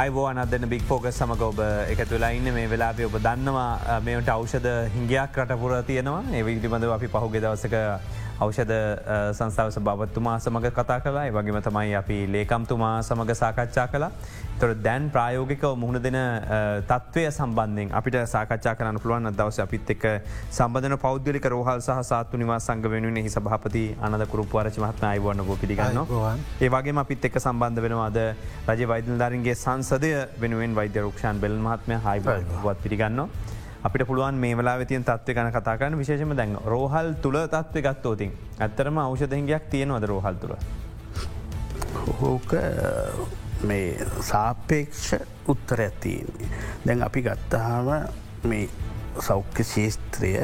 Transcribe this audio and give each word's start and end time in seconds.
අයිබෝ 0.00 0.26
අනදන්න 0.30 0.68
බික් 0.72 0.84
ෆෝග 0.88 1.06
සමඟ 1.10 1.42
ඔබ 1.46 1.58
එක 1.92 2.00
තුලා 2.10 2.30
ඉන්න. 2.36 2.48
මේ 2.56 2.68
වෙලාපේ 2.72 3.06
ඔබ 3.08 3.16
දන්නවා 3.26 3.98
මේට 4.06 4.28
අවෂද 4.34 4.68
හිංගයක් 4.94 5.38
රටපුර 5.42 5.72
තියෙනවා. 5.90 6.22
ඒ 6.36 6.42
විදිබඳව 6.46 6.92
අපි 6.96 7.08
පහුගෙ 7.14 7.42
දවසක 7.44 7.74
අවෂද 8.40 8.72
සංස්ථාවස 9.32 9.78
බවත්තුමා 9.80 10.36
සමඟ 10.38 10.68
කතා 10.72 10.98
කලා 11.00 11.24
වගේම 11.30 11.58
තමයි 11.62 11.94
අපි 11.94 12.18
ලේකම්තුමා 12.34 12.94
සමඟ 13.02 13.34
සාකච්ඡා 13.34 13.86
කලා 13.92 14.10
තොර 14.60 14.70
දැන් 14.86 15.10
ප්‍රායෝගිකව 15.14 15.74
මුහුණ 15.82 16.00
දෙන 16.06 16.18
තත්වය 16.90 17.24
සම්බන්ධෙන් 17.30 17.92
අපිට 18.00 18.16
සාකච්ඡා 18.26 18.74
කරන්න 18.78 19.00
පුළුවන් 19.02 19.30
දවස 19.32 19.60
අපිත් 19.66 19.92
එක් 19.96 20.06
සම්බධන 20.50 20.96
පෞද්ගලික 21.04 21.48
රෝහල් 21.54 21.80
සහ 21.80 22.00
සාත්තු 22.10 22.42
නිවා 22.42 22.60
සංග 22.60 22.90
වෙනුවෙන 22.94 23.20
හි 23.26 23.34
සභහපති 23.36 23.84
අනදකරු 24.08 24.46
පරච 24.54 24.76
මහත්ම 24.78 25.08
අයිවන්න 25.12 25.44
ගෝ 25.46 25.58
පිළිගන්න 25.62 26.02
ඒවගේ 26.60 26.98
අපිත් 27.04 27.30
එක් 27.30 27.40
සම්බන්ධ 27.44 27.84
වෙනවාද 27.86 28.20
රජ 28.68 28.82
වෛදල්ධරන්ගේ 28.92 29.56
සංසදය 29.56 30.12
වෙනුවෙන් 30.40 30.74
වෛද්‍ය 30.74 31.06
රක්ෂන් 31.06 31.40
බෙල් 31.40 31.56
මහත්මය 31.60 31.96
හයිවත් 32.06 32.84
පිළිගන්නවා. 32.84 33.28
අපිට 33.82 34.06
පුළුවන් 34.06 34.34
මේ 34.34 34.56
වෙලා 34.56 34.84
තියන් 34.84 35.04
තත්ව 35.04 35.34
ගන 35.36 35.52
කතාකන්න 35.54 35.98
විශේෂම 35.98 36.34
දැන් 36.36 36.56
රෝහල් 36.64 37.14
තුළ 37.22 37.38
තත්ව 37.46 37.82
ගත්තෝතින් 37.86 38.32
ඇත්තරම 38.58 38.98
අවෂධහිගයක් 38.98 39.70
තියෙනවද 39.72 40.04
රෝහල් 40.04 40.36
තුළ. 40.42 40.54
හෝක 42.20 42.52
මේ 43.62 44.06
සාපේක්ෂ 44.20 45.14
උත්තර 45.48 45.80
ඇතින්නේ. 45.80 46.50
දැන් 46.86 47.02
අපි 47.02 47.22
ගත්තහම 47.22 47.88
මේ 48.44 48.68
සෞඛ්‍ය 49.20 49.64
ශේස්ත්‍රය 49.64 50.34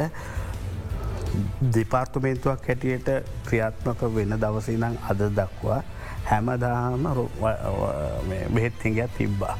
දෙපාර්තුමේන්තුවක් 1.74 2.68
හැටියට 2.68 3.12
ක්‍රියාත්මක 3.46 4.08
වෙන 4.14 4.36
දවසනම් 4.40 4.96
අද 5.10 5.24
දක්වා 5.36 5.80
හැමදාම 6.24 7.08
බෙහෙත් 8.54 8.84
හිගයක් 8.84 9.16
තිබ්බා. 9.18 9.56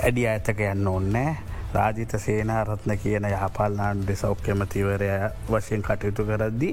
ඇඩි 0.00 0.26
ඇතක 0.28 0.68
යන්න 0.72 0.88
ඕන්නෑ 0.88 1.49
රාජිත 1.74 2.14
සේනාරත්න 2.18 2.96
කියන 3.02 3.26
යහපාල්නාන්ඩ 3.26 4.14
සෞඛ්‍යමතිවරය 4.16 5.10
වශයෙන් 5.48 5.82
කටයුතු 5.82 6.24
කරද්දි 6.24 6.70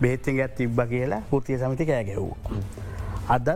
බේතින් 0.00 0.40
ඇත් 0.40 0.54
තිබ්බ 0.56 0.80
කියලා 0.92 1.20
පුතිය 1.30 1.58
සමති 1.58 1.86
කෑගැවූ. 1.86 2.36
අදත් 3.28 3.50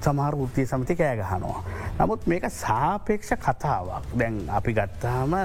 සමහර 0.00 0.36
ෘතිය 0.36 0.66
සමති 0.66 0.96
කෑගහනවා. 0.96 1.64
නමුත් 1.98 2.26
මේක 2.26 2.44
සාපේක්ෂ 2.50 3.34
කතාවක් 3.38 4.14
දැන් 4.18 4.38
අපි 4.50 4.74
ගත්තාම 4.74 5.36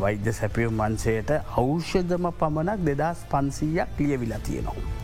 වෛද්‍ය 0.00 0.32
සැපියුම් 0.32 0.74
මන්සේට 0.80 1.30
අවෂ්‍යදම 1.56 2.32
පමණක් 2.40 2.90
දෙදස් 2.90 3.24
පන්සීයක් 3.30 3.98
ලියවිලා 3.98 4.42
තියෙනවා. 4.46 5.02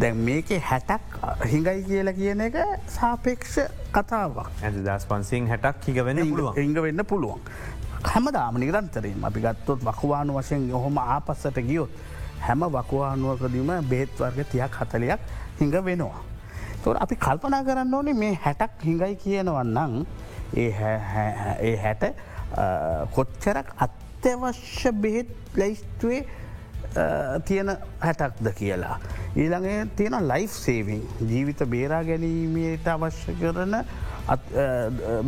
දැන් 0.00 0.16
මේක 0.24 0.50
හැටක් 0.62 1.14
හිඟයි 1.44 1.82
කියලා 1.84 2.16
කියන 2.18 2.40
එක 2.40 2.56
සාපේක්ෂ 2.88 3.54
කතාවක් 3.92 4.50
ඇ 4.62 4.72
දස් 4.78 5.06
පන්සිං 5.10 5.48
හැටක් 5.48 5.86
හිගවෙන 5.88 6.18
ඉංග 6.18 6.76
වෙන්න 6.82 7.04
පුළුවන්. 7.04 7.40
හැමදාම 8.12 8.58
නිරන්තරයෙන් 8.62 9.24
අපි 9.28 9.40
ගත්තොත් 9.46 9.80
වකවානු 9.88 10.38
වශයෙන් 10.38 10.68
යොහොම 10.70 10.98
ආපස්සට 10.98 11.58
ගියොත් 11.68 11.90
හැම 12.46 12.60
වකවානුවකදීම 12.76 13.72
බේත් 13.90 14.12
වර්ග 14.20 14.48
තියක් 14.52 14.80
හතලයක් 14.80 15.20
හිඟ 15.60 15.76
වෙනවා. 15.88 16.22
තොර 16.84 16.96
අපි 17.04 17.16
කල්පනා 17.26 17.62
කරන්න 17.66 17.94
ඕනේ 17.98 18.14
මේ 18.22 18.38
හැටක් 18.46 18.82
හිඟයි 18.88 19.14
කියනවන්නම් 19.24 19.94
ඒ 20.62 21.76
හැට 21.84 22.04
කොච්චරක් 23.16 23.68
අත්‍යවශ්‍ය 23.86 24.92
බෙහෙත් 25.02 25.30
ලැයිස්තුවේ 25.56 26.22
තියෙන 27.46 27.70
හැටක්ද 28.00 28.46
කියලා. 28.58 28.96
ඊළඟේ 29.36 29.86
තියෙන 29.96 30.28
ලයිෆ් 30.28 30.52
සේවිං 30.66 31.02
ජීවිත 31.30 31.60
බේරා 31.74 32.02
ගැනීමට 32.04 32.86
අවශ්‍ය 32.94 33.34
කරන 33.40 33.74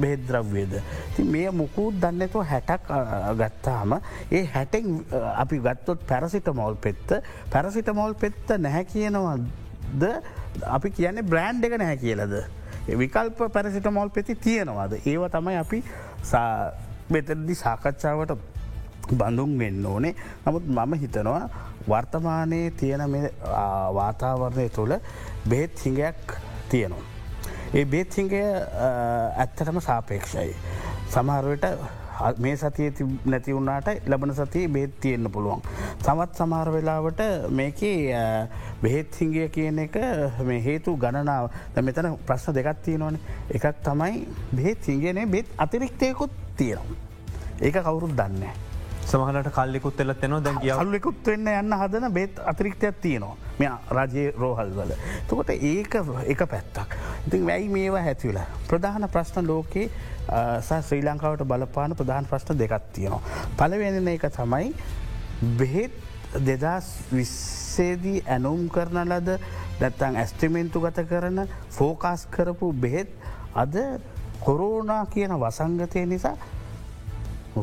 බෙහෙද්‍රව්වේද. 0.02 0.72
ති 1.16 1.22
මේ 1.34 1.50
මුකුත් 1.60 1.94
දන්නතුව 2.02 2.44
හැටක් 2.52 2.92
ගත්තාම 3.40 3.98
ඒ 4.30 4.44
හැටෙන් 4.54 4.86
අපි 5.44 5.56
ගත්තොත් 5.66 6.06
පැරසිට 6.10 6.48
මෝල් 6.60 6.74
පෙත්ත 6.86 7.08
පැරසිට 7.52 7.90
මෝල් 8.00 8.14
පෙත්ත 8.14 8.54
නැහැ 8.66 8.84
කියනවද 8.92 10.04
අපි 10.76 10.90
කියන්නේ 10.90 11.28
බ්‍රෑන්් 11.32 11.64
එක 11.64 11.78
නැහැ 11.82 11.98
කියලද. 12.04 12.34
විකල්ප 13.00 13.40
පැරසිට 13.54 13.88
මෝල් 13.92 14.10
පෙති 14.10 14.34
තියෙනවාද. 14.34 14.92
ඒව 15.06 15.22
තමයි 15.34 15.56
අපි 15.64 15.82
මෙතදදි 17.14 17.54
සාකච්ඡාවට 17.64 18.32
බඳුන් 19.20 19.52
වෙන්න 19.60 19.86
ඕනේ 19.86 20.14
නමුත් 20.46 20.64
මම 20.76 20.92
හිතනවා 21.02 21.44
වර්තමානයේ 21.90 22.70
තියෙන 22.80 23.02
වාතාවරණය 23.98 24.68
තුළ 24.76 24.92
බෙහෙත් 25.48 25.84
හිඟයක් 25.84 26.34
තියෙනවා. 26.70 27.07
ඒ 27.74 27.84
බේත්හිංගය 27.84 28.42
ඇත්තටම 29.36 29.78
සාපේක්ෂයි. 29.86 30.52
සමහරුවට 31.12 31.66
මේ 32.44 32.56
සතිය 32.56 33.08
නැති 33.32 33.52
වුණට 33.56 33.90
ලබන 34.08 34.32
සතිය 34.38 34.68
බේත් 34.76 34.94
තියෙන්න්න 35.00 35.30
පුළුවන්. 35.34 35.60
සමත් 36.04 36.38
සමහර 36.38 36.70
වෙලාවට 36.76 37.20
මේක 37.60 37.82
බෙහෙත්හිංගය 38.82 39.48
කියන 39.56 39.78
එක 39.84 39.98
මේ 40.50 40.62
හේතු 40.68 40.96
ගණනාව 40.96 41.50
මෙතන 41.88 42.16
ප්‍රශ්න 42.30 42.56
දෙකත් 42.56 42.80
තියෙනවන 42.86 43.20
එකක් 43.58 43.84
තමයි 43.90 44.24
බෙහෙත් 44.52 44.88
හිංගනේ 44.92 45.26
බෙත් 45.26 45.52
අතිරික්තයකුත් 45.58 46.32
තියෙනවා. 46.56 46.96
ඒක 47.60 47.82
කවුරුත් 47.84 48.16
දන්නේ. 48.16 48.67
සමහලට 49.10 49.50
කල්ලෙකුත් 49.58 50.00
එලත් 50.04 50.24
එනවා 50.26 50.40
දැ 50.46 50.78
කල්ලෙකුත් 50.80 51.30
වෙන්න 51.32 51.50
යන්න 51.52 51.76
හදන 51.82 52.12
බෙත් 52.16 52.40
අතිරික්තයක් 52.52 52.98
තියෙනවා 53.04 53.36
මෙ 53.60 53.68
රජයේ 53.98 54.32
රෝහල් 54.42 54.72
වල. 54.78 54.92
තකොට 55.28 55.50
ඒක 55.50 55.94
එක 56.34 56.42
පැත්තක්. 56.52 56.96
ඉතින් 57.26 57.46
වැයි 57.46 57.68
මේවා 57.68 58.02
හැතිවල. 58.08 58.40
ප්‍රධාන 58.68 59.08
ප්‍රශ්න 59.14 59.46
ලෝකයේ 59.46 59.90
ශ්‍රී 60.82 61.02
ලංකාවට 61.02 61.46
බලපාන 61.52 61.96
ප්‍රධාන 61.96 62.26
ප්‍රශ්න 62.26 62.58
දෙකත් 62.58 62.92
තියෙනවා. 62.92 63.22
පලවෙෙන 63.56 64.08
එක 64.08 64.28
තමයි 64.36 64.74
බෙහෙත් 65.58 65.92
දෙදස් 66.44 66.92
විස්සේදී 67.12 68.22
ඇනුම් 68.26 68.68
කරන 68.68 69.00
ලද 69.06 69.38
දැත්තන් 69.80 70.16
ඇස්ටිමෙන්තු 70.16 70.84
ගත 70.84 71.06
කරන 71.08 71.46
ෆෝකාස් 71.70 72.26
කරපු 72.30 72.72
බෙහෙත් 72.84 73.10
අද 73.54 73.74
කොරෝනා 74.44 75.06
කියන 75.06 75.32
වසංගතය 75.40 76.06
නිසා 76.06 76.36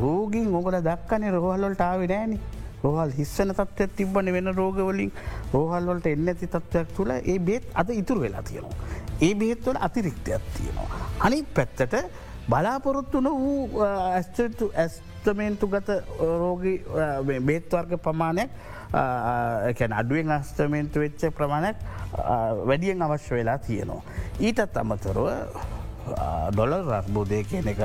රෝගින් 0.03 0.53
ඔගල 0.59 0.77
දක්කනේ 0.89 1.31
රෝහල්ලොල්ට 1.37 1.81
ආවිඩෑනි 1.87 2.37
රෝහල් 2.83 3.11
හිස්සන 3.17 3.51
තත්වයක් 3.59 3.95
තිබන 3.97 4.31
වෙන 4.35 4.51
රෝගවලින් 4.59 5.11
රෝහල්වලට 5.53 6.07
එන්න 6.11 6.29
ඇති 6.33 6.47
තත්වයක් 6.55 6.93
තුළ 6.97 7.11
ඒ 7.17 7.39
බේත් 7.39 7.65
අද 7.81 7.89
ඉතුර 8.01 8.19
වෙලා 8.23 8.43
තියෙනවා. 8.49 8.77
ඒ 9.25 9.33
බෙහෙත්වල 9.41 9.77
අතිරික්තයක් 9.87 10.41
තියෙනවා. 10.57 11.01
අනි 11.25 11.43
පැත්තට 11.55 11.95
බලාපොරොත්තුන 12.49 13.27
වූ 13.41 13.83
ඇස්ටතු 13.83 14.71
ඇස්තමේන්තු 14.83 15.67
ගත 15.73 15.89
රෝගී 16.41 16.77
බේත්වර්ග 17.49 17.95
ප්‍රමාණයක් 18.07 18.49
එකැන 19.71 19.93
අඩුවෙන් 20.01 20.31
අස්තමේන්තු 20.39 20.99
වෙච්ච 21.05 21.23
ප්‍රමාණයක් 21.39 21.77
වැඩියෙන් 22.69 23.01
අවශ්‍ය 23.07 23.35
වෙලා 23.39 23.57
තියෙනවා. 23.57 24.03
ඊටත් 24.39 24.77
අමතරව 24.83 25.27
ඩොලර් 26.53 26.85
රර්බෝධය 26.91 27.43
කියන 27.49 27.67
එක 27.73 27.81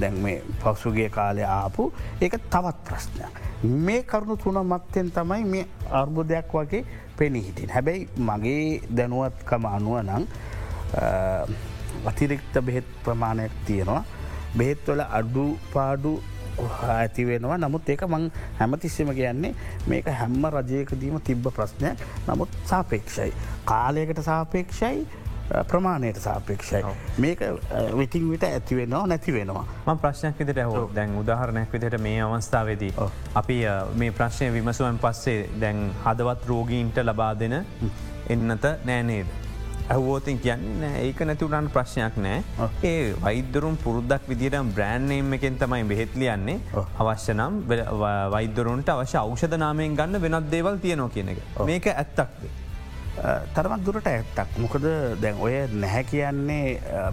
දැන් 0.00 0.16
මේ 0.22 0.42
පක්සුගේ 0.62 1.08
කාලය 1.08 1.42
ආපු 1.44 1.92
ඒක 2.20 2.34
තවත් 2.52 2.76
ප්‍රශ්නයක්. 2.86 3.34
මේ 3.86 4.02
කරුණු 4.02 4.36
තුන 4.36 4.58
මත්තෙන් 4.72 5.10
තමයි 5.10 5.44
මේ 5.44 5.66
අර්බුදයක් 5.90 6.54
වගේ 6.54 6.84
පෙනී 7.18 7.44
හිටින්. 7.46 7.70
හැබැයි 7.70 8.08
මගේ 8.28 8.80
දැනුවත්කම 8.96 9.64
අනුව 9.66 9.96
නං 10.02 10.24
අතිරික්ත 12.06 12.54
බෙහෙත් 12.66 12.84
ප්‍රමාණයක් 13.04 13.52
තියෙනවා. 13.66 14.04
බෙහෙත්වල 14.58 15.00
අඩු 15.00 15.46
පාඩු 15.74 16.12
ඇති 16.94 17.24
වෙනවා 17.26 17.58
නමුත් 17.58 17.88
ඒක 17.88 18.02
මං 18.08 18.24
හැමතිස්සම 18.58 19.12
කියන්නේ 19.18 19.54
මේක 19.86 20.06
හැම්ම 20.20 20.44
රජයකදීම 20.56 21.16
තිබ්බ 21.28 21.48
ප්‍රශ්නයක් 21.56 22.04
නමුත් 22.28 22.50
සාපේක්ෂයි. 22.70 23.32
කාලයකට 23.64 24.22
සාපේක්ෂයි 24.30 25.06
ප්‍රමාණයට 25.70 26.20
සාපේක්ෂයි. 26.26 26.82
මේක 27.18 27.40
විටිං 27.96 28.30
විට 28.30 28.44
ඇතිවෙනවා 28.48 29.06
නැති 29.06 29.34
වෙනවා. 29.38 29.64
ම 29.86 29.98
ප්‍රශ්නයක් 30.04 30.38
විදිට 30.38 30.62
හෝ 30.70 30.86
දැන් 30.94 31.18
උදාහරණයක් 31.24 31.72
විදිට 31.72 31.98
මේ 32.06 32.22
අවස්ථාවේදී. 32.22 32.92
අපි 33.42 33.58
මේ 34.02 34.10
ප්‍රශ්නය 34.22 34.52
විමසුවන් 34.56 34.98
පස්සේ 35.04 35.38
දැන් 35.60 35.84
හදවත් 36.06 36.48
රෝගීන්ට 36.54 37.04
ලබා 37.04 37.34
දෙන 37.44 37.56
එන්නත 38.28 38.66
නෑනේද. 38.84 39.26
ඇහවෝතින් 39.90 40.38
කියන්න 40.38 40.84
ඒක 41.02 41.20
නැතිවරන් 41.26 41.68
ප්‍රශ්නයක් 41.74 42.16
නෑ. 42.24 42.42
ඒ 42.90 43.14
වෛදරුම් 43.24 43.76
පුරුද්දක් 43.84 44.28
විදිරම් 44.32 44.70
බ්‍රෑන්්නේම් 44.76 45.32
එකෙන් 45.38 45.58
තමයි 45.62 45.84
බෙහෙත්ලියන්නේ 45.92 46.58
අවශ්‍ය 47.04 47.34
නම් 47.34 47.60
වෛදරුන්ට 48.36 48.88
අවශ්‍ය 48.94 49.18
අවෂධ 49.24 49.58
නාමයෙන් 49.64 49.96
ගන්න 49.98 50.22
වෙනත් 50.24 50.50
දේවල් 50.56 50.78
තියනෝ 50.84 51.08
කියන 51.14 51.32
එක. 51.34 51.40
මේක 51.70 51.86
ඇත්තක්ද. 51.94 52.50
තරමත් 53.54 53.84
දුරට 53.84 54.06
ඇත්තක් 54.06 54.58
මොකද 54.62 54.86
දැන් 55.22 55.42
ඔය 55.46 55.54
නැහැ 55.72 56.04
කියන්නේ 56.10 56.64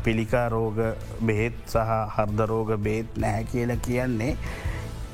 පිළිකා 0.06 0.48
රෝග 0.54 0.80
බෙහෙත් 1.30 1.58
සහ 1.68 1.94
හර්දරෝග 2.16 2.76
බේත් 2.88 3.18
නැහැ 3.18 3.44
කියල 3.52 3.76
කියන්නේ 3.88 4.38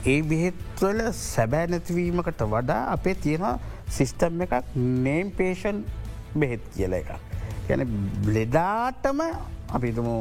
ඒ 0.05 0.21
බෙහෙත්වල 0.23 0.99
සැබෑ 1.15 1.67
නැතිවීමකට 1.71 2.41
වඩා 2.53 2.81
අපේ 2.91 3.15
තියෙන 3.15 3.45
සිිස්ටම් 3.97 4.41
එකක් 4.45 4.75
නේම් 4.75 5.31
පේෂන් 5.31 5.83
බෙහෙත් 6.35 6.63
කියල 6.75 6.93
එක. 6.93 7.11
ගැන 7.67 7.87
බ්ලෙඩාටම 8.25 9.21
අපිතුමු 9.69 10.15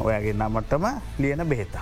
ඔයගේ 0.00 0.34
නමටම 0.34 0.86
ලියන 1.18 1.42
බෙහෙතක්. 1.48 1.78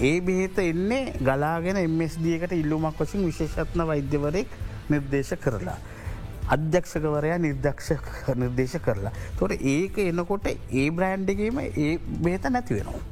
ඒ 0.00 0.20
බෙහෙත 0.20 0.58
එන්නේ 0.58 1.14
ගලාගෙන 1.20 1.78
එමස්දියකට 1.84 2.52
ඉල්ලුමක් 2.52 2.98
වසින් 2.98 3.24
විශේෂත්න 3.26 3.86
වෛද්‍යවරයෙක් 3.86 4.50
නිර්දේශ 4.90 5.34
කරලා. 5.44 5.78
අධ්‍යක්ෂකවරයා 6.56 7.38
නිර්දක්ෂ 7.46 7.90
නිර්දේශ 8.42 8.76
කරලා. 8.86 9.12
තොට 9.38 9.52
ඒක 9.74 9.98
එනකොට 10.04 10.48
ඒ 10.52 10.86
බ්‍රෑන්්ඩගේම 10.98 11.60
ඒ 11.66 11.92
බේත 12.24 12.48
නැති 12.56 12.78
වෙනවා. 12.78 13.02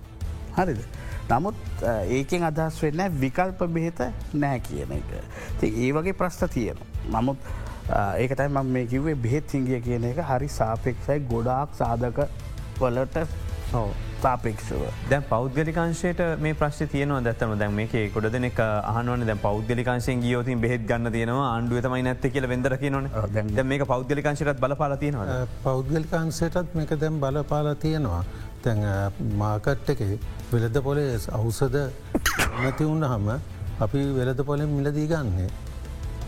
හරිද. 0.58 0.82
නමුත් 1.30 1.84
ඒකෙන් 2.16 2.48
අදහස් 2.48 2.80
වෙන්න 2.82 3.20
විකල්ප 3.22 3.62
බෙහෙත 3.76 4.02
නෑ 4.42 4.58
කියන 4.68 4.98
එක. 4.98 5.14
ති 5.60 5.72
ඒ 5.84 5.92
වගේ 5.98 6.18
ප්‍රශ්ට 6.22 6.50
තියෙන. 6.56 6.82
නමුත් 7.14 7.38
ඒකතයි 8.22 8.48
ම 8.48 8.72
මේ 8.76 8.86
කිවේ 8.92 9.14
බෙහෙත් 9.26 9.56
හිංගිය 9.58 9.80
කියන 9.86 10.10
එක 10.10 10.20
හරි 10.32 10.48
සාපෙක්ෂයි 10.58 11.20
ගොඩාක් 11.32 11.74
සාධක 11.82 12.26
වලට 12.80 13.26
සාපෙක්ෂව. 14.22 14.82
දැන් 15.10 15.24
පෞද්ගලිකාංශයට 15.24 16.22
මේ 16.38 16.54
ප්‍රශ් 16.54 16.80
තියන 16.88 17.14
දත්තම 17.20 17.54
දැන් 17.58 17.74
මේක 17.74 17.94
කොඩ 18.14 18.28
දෙනෙක් 18.32 18.60
අහනුවන 18.62 19.26
දැ 19.26 19.38
පෞද්ගලිකාංශයෙන් 19.38 20.24
ගියෝතින් 20.24 20.60
බෙහෙත් 20.60 20.86
ගන්න 20.86 21.12
තියෙනවා 21.12 21.48
අන්ඩුවතමයි 21.52 22.02
නැත්ත 22.02 22.26
කියල 22.34 22.48
වෙදර 22.48 22.76
කියනන 22.76 23.08
දැ 23.54 23.64
මේ 23.64 23.86
පෞද්ගලිකාංශයට 23.86 24.60
බලපාල 24.60 24.96
තියෙනවා 24.96 25.38
පෞද්ගලිකාංශයටත් 25.62 26.74
මේක 26.74 26.96
දැම් 27.00 27.20
බලපාල 27.20 27.74
තියෙනවා. 27.76 28.24
තැන් 28.62 28.80
මාකට් 29.36 29.90
එක 29.92 30.00
වෙලද 30.52 30.78
පොලේ 30.82 31.18
අවසද 31.32 31.76
නැති 32.56 32.84
වුන්න 32.84 33.04
හම 33.04 33.28
අපි 33.80 34.02
වෙලද 34.12 34.40
පොලෙන් 34.44 34.68
මිලදී 34.70 35.06
ගන්නේ. 35.06 35.50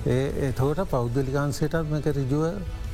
ඒ 0.06 0.49
එතෝට 0.49 0.85
පෞද්ගලිකාන්සේටත් 0.90 1.90
මේක 1.90 2.06
රිජුව 2.12 2.44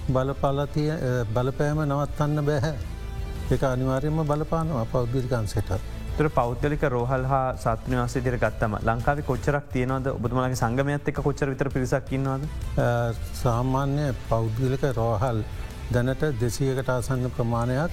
බලපාලතිය 0.08 0.90
බලපෑම 1.34 1.80
නවත්තන්න 1.84 2.44
බැහැ. 2.46 2.74
එක 3.50 3.62
අනිවාර්යම 3.64 4.24
බලපානවා 4.24 4.84
පෞද්ගලිකාන්සේට. 4.86 5.70
තුර 6.16 6.28
පෞද්ගලික 6.30 6.82
රෝහල් 6.86 7.24
හා 7.24 7.56
සත්නවාසේ 7.56 8.22
දිර 8.22 8.36
ගත්තම 8.36 8.76
ලංකාව 8.82 9.22
කොච්චරක් 9.22 9.64
තියනවද 9.72 10.06
ඔබතුමලගේ 10.08 10.56
සංගමයත් 10.56 11.08
එක 11.08 11.18
කොච්චර 11.18 11.50
විතර 11.50 11.68
පිරිසක්කින්නවද. 11.68 12.42
සාමාන්‍ය 13.34 14.14
පෞද්ගලික 14.28 14.84
රෝහල් 14.94 15.42
දැනට 15.90 16.24
දෙසියකට 16.40 16.88
ආසන්න 16.88 17.30
ප්‍රමාණයක් 17.30 17.92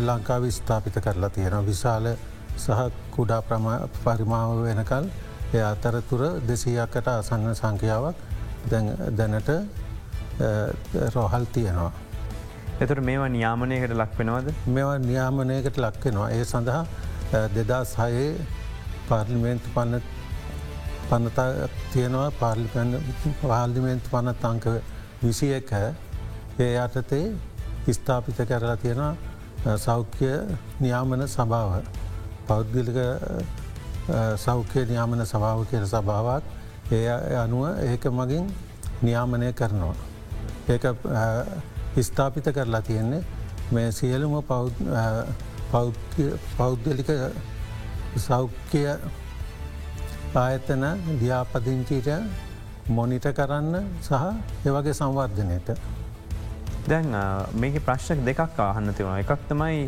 ලංකාව 0.00 0.50
ස්ථාපිත 0.50 0.96
කරලා 1.00 1.30
තියෙන 1.30 1.66
විශාල 1.66 2.16
සහ 2.56 2.90
කුඩා 3.10 3.42
පරිමාව 3.96 4.58
වෙනකල් 4.62 5.06
එය 5.54 5.62
අතරතුර 5.62 6.22
දෙසීයක්කට 6.48 7.08
අසන්න 7.10 7.54
සංඛ්‍යාවක් 7.54 8.16
දැනට 9.12 9.50
රෝහල් 11.14 11.44
තියෙනවා. 11.52 11.92
එතුට 12.82 13.00
මේවා 13.08 13.28
නියාමනයකට 13.28 13.92
ලක් 13.94 14.12
වෙනවද? 14.18 14.48
මෙවා 14.66 14.98
නියාමනයකට 14.98 15.76
ලක්වෙනවා 15.84 16.30
ඒ 16.36 16.44
සඳහා 16.44 16.82
දෙදා 17.56 17.82
සයේ 17.84 18.30
පාර්ලිමේන්තු 19.08 19.68
පන්න 19.74 20.02
පන්නතා 21.08 21.68
තියෙනවා. 21.92 22.30
පාර්ලිමේන්තු 23.42 24.08
පනත් 24.14 24.44
අංක 24.50 24.64
විසි 25.22 25.52
එක 25.58 25.70
ඒ 26.58 26.76
අටතේ 26.84 27.26
ස්ථාපිත 27.96 28.38
කරලා 28.48 28.76
තියෙන 28.76 29.02
සෞඛ්‍ය 29.86 30.30
නියාමන 30.80 31.22
සභාව. 31.36 31.72
පෞද්ගලික 32.48 32.98
සෞඛ්‍ය 34.46 34.86
නියාමන 34.92 35.22
සභාව 35.32 35.62
කියල 35.70 35.86
සභාවක්. 35.94 36.42
ඒ 36.92 37.06
අනුව 37.44 37.64
ඒක 37.90 38.04
මගින් 38.18 38.50
නියාමනය 39.02 39.52
කරනවා. 39.52 39.94
ඒක 40.68 40.84
ස්ථාපිත 42.02 42.46
කරලා 42.54 42.82
තියෙන්නේ 42.82 43.22
මේ 43.72 43.92
සියලුම 43.92 44.34
පෞද්ගලික 46.58 47.10
සෞඛ්‍ය 48.16 48.82
ආයතන 50.36 50.84
ඩියාපදිංචීට 51.10 52.08
මොනිට 52.88 53.26
කරන්න 53.38 53.74
සහ 54.02 54.12
එවගේ 54.66 54.94
සංවර්ධනයට. 55.00 55.68
දැන් 56.88 57.06
මේක 57.60 57.76
ප්‍රශ්නක 57.86 58.20
දෙකක් 58.28 58.58
ආහන්න 58.66 58.94
තිවුණ 58.96 59.18
එකක් 59.22 59.32
තමයි 59.48 59.78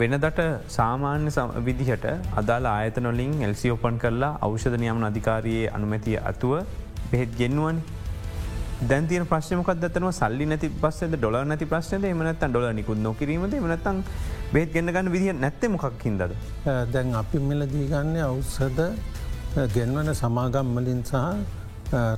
වෙනදට 0.00 0.40
සාමාන්‍ය 0.68 1.30
විදිහට 1.66 2.06
අදාල 2.40 2.64
ආයතනොලින් 2.74 3.32
එල්සි 3.46 3.72
ඔපන් 3.76 3.96
කරලා 3.98 4.32
අවෂධ 4.46 4.76
නියම 4.84 5.02
අධිකාරයේ 5.10 5.72
අනුමැතිය 5.76 6.18
අතුව 6.30 6.52
බෙහෙත් 7.10 7.32
ගෙන්නුවන් 7.40 7.76
දැන්තිය 8.88 9.20
ප්‍රශ්නමක් 9.30 9.70
දතන 9.80 10.06
සල්ලි 10.18 10.44
නැති 10.50 10.68
පස්ස 10.82 11.12
ඩොල 11.14 11.36
නැති 11.44 11.66
ප්‍රශ්නද 11.72 12.04
මනත් 12.10 12.42
ඩොල 12.48 12.66
නිකුත් 12.78 12.98
නොකිරීමද 13.06 13.54
මනත්තන් 13.60 13.98
බෙත් 14.52 14.72
ගන්න 14.74 14.92
ගන්න 14.94 15.12
විදිහ 15.14 15.34
නැත්ත 15.36 15.62
මොකක්කින්දද. 15.74 16.32
දැන් 16.92 17.14
අපි 17.14 17.38
මිලදී 17.38 17.86
ගන්න 17.92 18.16
අවසද 18.28 18.80
ගෙන්වන 19.74 20.08
සමාගම්මලින් 20.14 21.02
සහ 21.04 21.14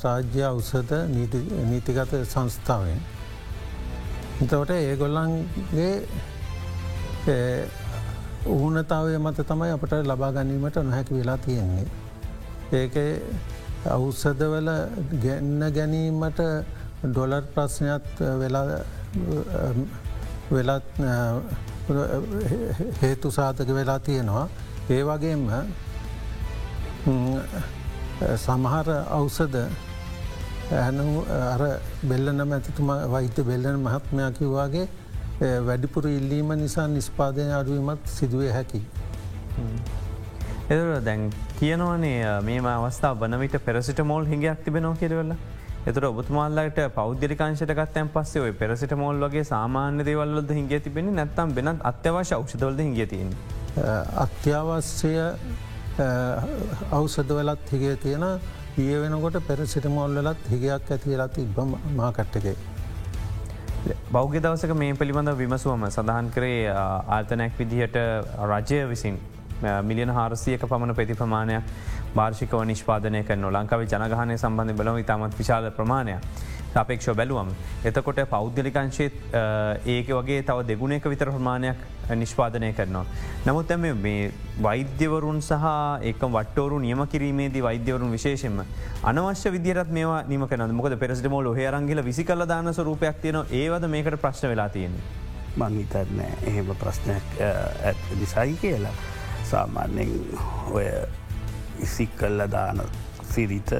රාජ්‍ය 0.04 0.42
අවසද 0.50 0.92
නීතිගත 1.70 2.12
සංස්ථාවෙන්. 2.32 3.00
එතවට 4.42 4.70
ඒගොල්ලන්ගේ 4.78 5.92
ඌනතාවය 8.46 9.18
මත 9.18 9.48
තමයි 9.50 9.72
අපට 9.74 9.92
ලබා 10.10 10.30
ගැනීමට 10.36 10.76
නොහැකි 10.76 11.18
වෙලා 11.18 11.38
තියෙන්නේ. 11.38 11.86
ඒක 12.72 12.94
අවසදවල 13.86 14.68
ගැන්න 15.22 15.60
ගැනීමට 15.74 16.40
ඩොලර් 17.04 17.42
ප්‍රශ්නයක් 17.54 18.04
වෙලත් 20.50 20.84
හේතු 23.00 23.30
සාධක 23.30 23.68
වෙලා 23.70 23.98
තියෙනවා. 24.00 24.48
ඒ 24.88 25.02
වගේම 25.02 25.48
සමහර 28.36 28.88
අවසද 29.10 29.56
ඇනු 30.72 31.06
අර 31.44 31.62
බෙල්ලන 32.04 32.48
මැතිතුම 32.48 32.92
වෛත්‍ය 33.08 33.42
බෙල්ලන 33.42 33.80
මහත්මයා 33.80 34.30
කිව්වාගේ 34.32 34.86
වැඩිපුර 35.60 36.06
ඉල්ලීම 36.08 36.54
නිසා 36.56 36.86
නිස්පාදනය 36.88 37.52
අඩුවීමත් 37.52 38.06
සිදුවේ 38.08 38.52
හැකි. 38.52 38.82
එදර 40.68 41.00
දැන් 41.00 41.30
කියනවනේ 41.58 42.40
මේ 42.42 42.60
අවස්ථා 42.74 43.14
වනවිට 43.14 43.58
පෙරසිට 43.64 44.00
මෝල් 44.04 44.24
හිඟයක් 44.24 44.64
තිබෙනෝ 44.64 44.94
කිරවෙල්ල 44.94 45.34
එතර 45.84 46.04
ඔබතුමාල්ලට 46.06 46.78
පෞද්ගලිකාංශට 46.94 47.72
ගත්තයන් 47.74 48.08
පස්සේ 48.08 48.42
ඔය 48.42 48.52
පෙරසිට 48.52 48.92
මෝල් 48.94 49.16
වගේ 49.18 49.42
සාමාන්‍ය 49.44 50.04
දේවල්ලද 50.04 50.50
හිගේ 50.50 50.80
තිබෙන 50.80 51.10
නැත්තම් 51.12 51.54
වෙනත් 51.56 51.82
අත්‍යවශ්‍ය 51.82 52.34
ෞෂධවලද 52.34 52.80
හිගතින්. 52.80 53.32
අත්‍යවශ්‍ය 54.16 55.12
අවසද 56.92 57.32
වෙලත් 57.32 57.72
හිගේ 57.72 57.96
තියෙන 57.96 58.26
ඒ 58.78 59.00
වෙනකොට 59.00 59.40
පෙරසිට 59.48 59.88
මෝල්ලත් 59.88 60.46
හිගයක් 60.50 60.70
ඇතිරත් 60.70 61.38
ඉබම 61.38 61.74
මාකට්ටකේ. 61.96 62.56
බෞග 64.12 64.34
දවසක 64.36 64.74
මේ 64.74 64.94
පිළිබඳ 64.94 65.34
විමසුවම 65.36 65.90
සඳහන් 65.90 66.30
කරේ 66.30 66.62
ආර්තනැක් 66.70 67.58
විදිහට 67.58 67.98
රජය 68.52 68.80
විසින් 68.88 69.18
මිලියන 69.82 70.10
හාරසියක 70.10 70.66
පමණ 70.66 70.94
ප්‍රති 70.94 71.14
ප්‍රමාණයක් 71.14 71.62
භාර්ෂිකව 72.14 72.64
නිෂ්පාදනය 72.64 73.22
කන 73.24 73.46
ලංකාව 73.50 73.84
ජනගහනය 73.84 74.38
සම්බන්ධ 74.38 74.76
බලව 74.76 74.98
ඉතාමත් 74.98 75.38
විශාල 75.38 75.70
ප්‍රමාණයක්. 75.70 76.20
අපේක්ෂ 76.74 77.14
බැලුවම්. 77.14 77.48
එතකොට 77.84 78.20
පෞද්ගලිකංශයත් 78.28 79.12
ඒක 79.86 80.08
වගේ 80.08 80.42
තව 80.42 80.66
දෙගුණයක 80.66 81.04
විතර 81.04 81.30
ප්‍රමාණයක් 81.30 81.76
නිෂ්පාදනය 82.16 82.72
කරනවා. 82.72 83.04
නමුත් 83.46 83.70
ඇම 83.70 83.86
මේ 83.96 84.32
වෛද්‍යවරුන් 84.60 85.40
සහ 85.42 85.66
ඒක 86.02 86.22
වටවරු 86.36 86.78
නියම 86.80 87.06
කිරීමේදී 87.06 87.62
වෛද්‍යවරුන් 87.62 88.10
විශේෂෙන්ම. 88.10 88.62
අනවශ්‍ය 89.04 89.50
විදිරත් 89.50 89.90
මේ 89.90 90.22
නිම 90.28 90.46
කන 90.48 90.74
මොකද 90.74 90.98
පෙරසිට 90.98 91.30
මෝල 91.30 91.54
හරංගල 91.54 92.04
විසි 92.04 92.24
කල 92.24 92.46
දාන 92.46 92.74
සරූපයක් 92.74 93.20
තියෙන 93.22 93.44
ඒවද 93.50 93.88
මේකට 93.88 94.20
ප්‍රශ්න 94.20 94.48
වෙලා 94.48 94.68
තියෙන. 94.68 94.96
මංහිතන්න 95.56 96.20
එහෙම 96.46 96.76
ප්‍රශ්නයක් 96.80 97.40
ඇත් 97.40 97.96
නිසයි 98.18 98.56
කියලා 98.60 98.94
සාමාන්‍යෙන් 99.52 100.12
ඔය 100.72 100.86
ඉසික් 101.80 102.16
කල්ල 102.18 102.46
දාන 102.50 102.80
සිරිත 103.32 103.72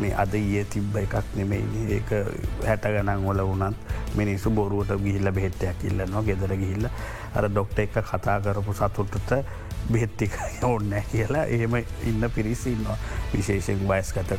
මේ 0.00 0.14
අද 0.14 0.34
ඒ 0.34 0.64
තිබ්බ 0.64 0.96
එකක් 0.96 1.14
නෙමෙයි. 1.34 1.84
ඒක 1.96 2.10
හැට 2.66 2.88
ගනන් 2.94 3.26
ඔල 3.26 3.42
වනත් 3.50 3.76
මිනිස්සු 4.16 4.50
බොරුවට 4.50 4.96
ගිහිල්ල 5.04 5.32
බෙහෙත්තයක් 5.32 5.84
ඉල්ලනවා 5.84 6.22
ගෙදර 6.22 6.56
ගිහිල්ල. 6.56 6.88
අර 7.34 7.48
ඩොක්ට 7.48 7.78
එක 7.78 8.00
කතා 8.02 8.40
කරපු 8.40 8.74
සතුටට 8.74 9.32
බෙහෙත්තික 9.92 10.36
ඔන්න 10.64 10.94
කියලා 11.12 11.46
එහෙම 11.46 11.78
ඉන්න 12.10 12.30
පිරිසින්නවා 12.34 12.98
විශේෂෙන් 13.32 13.88
වයස්කත 13.88 14.36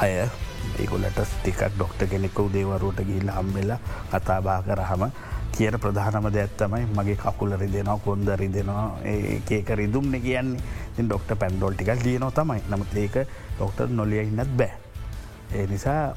අය. 0.00 0.28
ඒකුලට 0.76 1.20
ටිකක් 1.22 1.62
ඩොක්ට 1.76 2.08
කෙනෙක 2.10 2.38
උදේවරුවට 2.38 3.06
ගිහිල්ල 3.06 3.30
හම්බෙලා 3.32 3.78
කතාබා 4.12 4.60
කරහම 4.62 5.08
කියන 5.56 5.78
ප්‍රධානම 5.84 6.28
දැත්තමයි 6.36 6.86
මගේ 6.96 7.16
කකුලරි 7.22 7.68
දෙනවා 7.74 7.98
කොන්දරි 8.04 8.48
දෙනවා 8.56 8.86
ඒක 9.04 9.70
රිදුම්න 9.80 10.20
කියන්නේ. 10.22 10.60
ඩොක්ට 10.98 11.30
පැන්ඩෝල් 11.38 11.74
ටිකක් 11.74 12.04
ලියනො 12.04 12.30
තමයි. 12.30 12.62
නමුත් 12.70 12.96
ඒක 12.96 13.16
ඩොක්ටර් 13.58 13.88
නොලිය 13.88 14.22
ඉන්නත් 14.22 14.56
බෑ. 14.56 14.72
ඒ 15.54 15.66
නිසා 15.66 16.14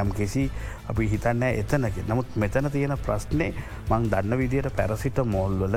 යම් 0.00 0.10
කිසි 0.18 0.50
අපි 0.88 1.08
හිතන්න 1.12 1.42
එතනක. 1.42 1.96
නමුත් 2.08 2.36
මෙතන 2.36 2.70
තියෙන 2.70 2.96
ප්‍රශ්නය 3.06 3.48
මං 3.90 4.10
දන්න 4.12 4.38
විදියට 4.38 4.70
පැරසිට 4.76 5.18
මෝල්වල 5.34 5.76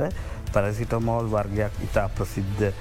පැරසිට 0.52 0.94
මෝල් 1.08 1.30
වර්ගයක් 1.34 1.82
ඉතා 1.88 2.08
ප්‍රසිද්ධ 2.08 2.72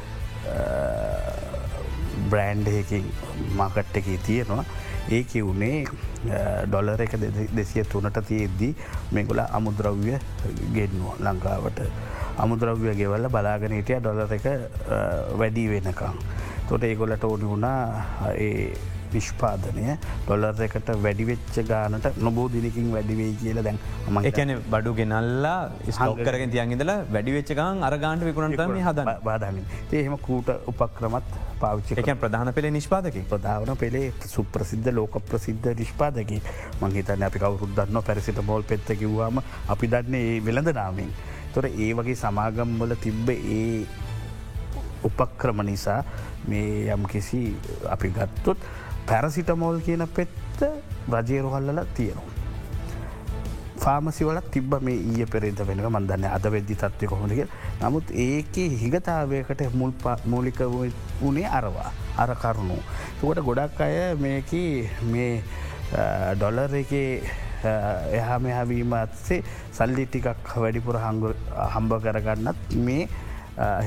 බ්‍රෑන්්හකින් 2.29 3.11
මාකට් 3.57 3.97
එක 4.01 4.07
තියෙනවා. 4.25 4.63
ඒක 5.09 5.33
වුණේ 5.33 5.85
ඩොලර 6.23 7.01
එක 7.01 7.15
දෙසිය 7.55 7.83
තුනට 7.91 8.19
තියෙද්දී 8.27 8.73
මේගොල 9.11 9.39
අමුද්‍රව්‍ය 9.39 10.19
ගෙන්නවා 10.75 11.15
ලංකාවට 11.25 11.79
අමුද්‍රව්‍ය 12.37 12.95
ගෙවල්ල 12.95 13.29
බලාගෙන 13.29 13.75
හිටිය 13.77 13.99
ඩොලර 13.99 14.33
එක 14.33 14.45
වැඩි 15.39 15.67
වෙනකම්. 15.69 16.15
තොට 16.69 16.83
ඒගොලට 16.83 17.23
ඕනි 17.23 17.45
වුණා 17.45 18.31
ඒ 18.35 18.75
නිෂ්පාදනය. 19.15 19.85
ඩොලර් 20.25 20.63
එකට 20.67 20.89
වැඩිවෙච්ච 21.05 21.59
ගානට 21.71 22.07
නොබෝ 22.27 22.47
දිනකින් 22.55 22.89
වැඩිවේ 22.95 23.31
කියලා 23.41 23.65
දැන් 23.67 23.79
ම 24.13 24.19
එකන 24.31 24.55
බඩු 24.73 24.93
ගෙනල්ලා 24.99 25.57
ස්කෝකරගෙන් 25.97 26.55
තියන්ගෙදල 26.55 26.93
වැඩිවෙච්චකන් 27.15 27.85
අරගාන්ට 27.89 28.27
විකුණටම 28.29 28.75
හද 28.87 29.07
බාධමින්. 29.29 29.65
ඒහෙම 29.91 30.17
කූට 30.27 30.49
උපක්‍රමත් 30.71 31.29
පාවිච්චි 31.61 31.99
එක 32.01 32.11
ප්‍රධාන 32.23 32.53
පෙළේ 32.57 32.75
නිෂ්පාදක 32.77 33.17
ප්‍රධාවන 33.31 33.73
පෙළේ 33.83 34.13
සුප්‍රසිද්ධ 34.35 34.91
ලෝක 34.99 35.17
ප්‍රසිද්ධ 35.29 35.67
නිෂ්පාදකි 35.81 36.37
මංහිතන 36.81 37.25
අපි 37.29 37.43
කවරුද්දන්න 37.43 38.03
පැරිසිට 38.09 38.39
මෝල් 38.49 38.63
පෙත්ත 38.71 38.93
කිව්වාම 39.01 39.41
අපි 39.73 39.91
දන්නේ 39.93 40.23
ඒ 40.29 40.39
වෙළඳ 40.47 40.71
නාමින් 40.79 41.11
තොර 41.53 41.65
ඒ 41.67 41.89
වගේ 41.99 42.19
සමාගම් 42.23 42.77
වල 42.81 42.95
තිබ්බ 43.05 43.29
ඒ 43.29 43.85
උපක්‍රම 45.09 45.63
නිසා 45.69 46.01
මේ 46.51 46.93
යම් 46.95 47.05
කිසි 47.13 47.41
අපි 47.95 48.13
ගත්තොත් 48.17 48.57
පැරසිටමෝල් 49.09 49.79
කියන 49.85 50.03
පෙත්ත 50.17 50.59
රජයරුහල්ලල 51.13 51.79
තියෙනවා. 51.97 52.27
ෆාමසිවලක් 53.83 54.47
තිබ 54.53 54.73
මේ 54.85 54.97
ඒ 55.11 55.25
පෙරේද 55.33 55.59
වෙනක 55.67 55.85
මන්දන්න 55.89 56.25
අද 56.37 56.45
වෙද්දි 56.55 56.75
තත්වය 56.81 57.07
කොහොඳක 57.11 57.41
නමුත් 57.81 58.07
ඒක 58.25 58.55
හිගතාවයකට 58.81 59.61
මුල් 59.81 59.93
මූලික 60.31 60.59
වනේ 61.21 61.47
අරවා 61.59 61.91
අර 62.23 62.31
කරුණු. 62.41 62.77
තුකට 63.21 63.39
ගොඩක් 63.47 63.79
අය 63.87 63.95
මේක 64.25 64.51
මේ 65.13 65.43
ඩොලර් 66.35 66.75
එක 66.81 66.91
එහා 68.19 68.39
මෙහැවීමත්සේ 68.45 69.39
සල්ලි 69.77 70.05
ටිකක් 70.05 70.53
වැඩිපුර 70.63 70.99
හම්බ 71.05 71.91
කරගන්නත් 72.05 72.75
මේ 72.85 73.07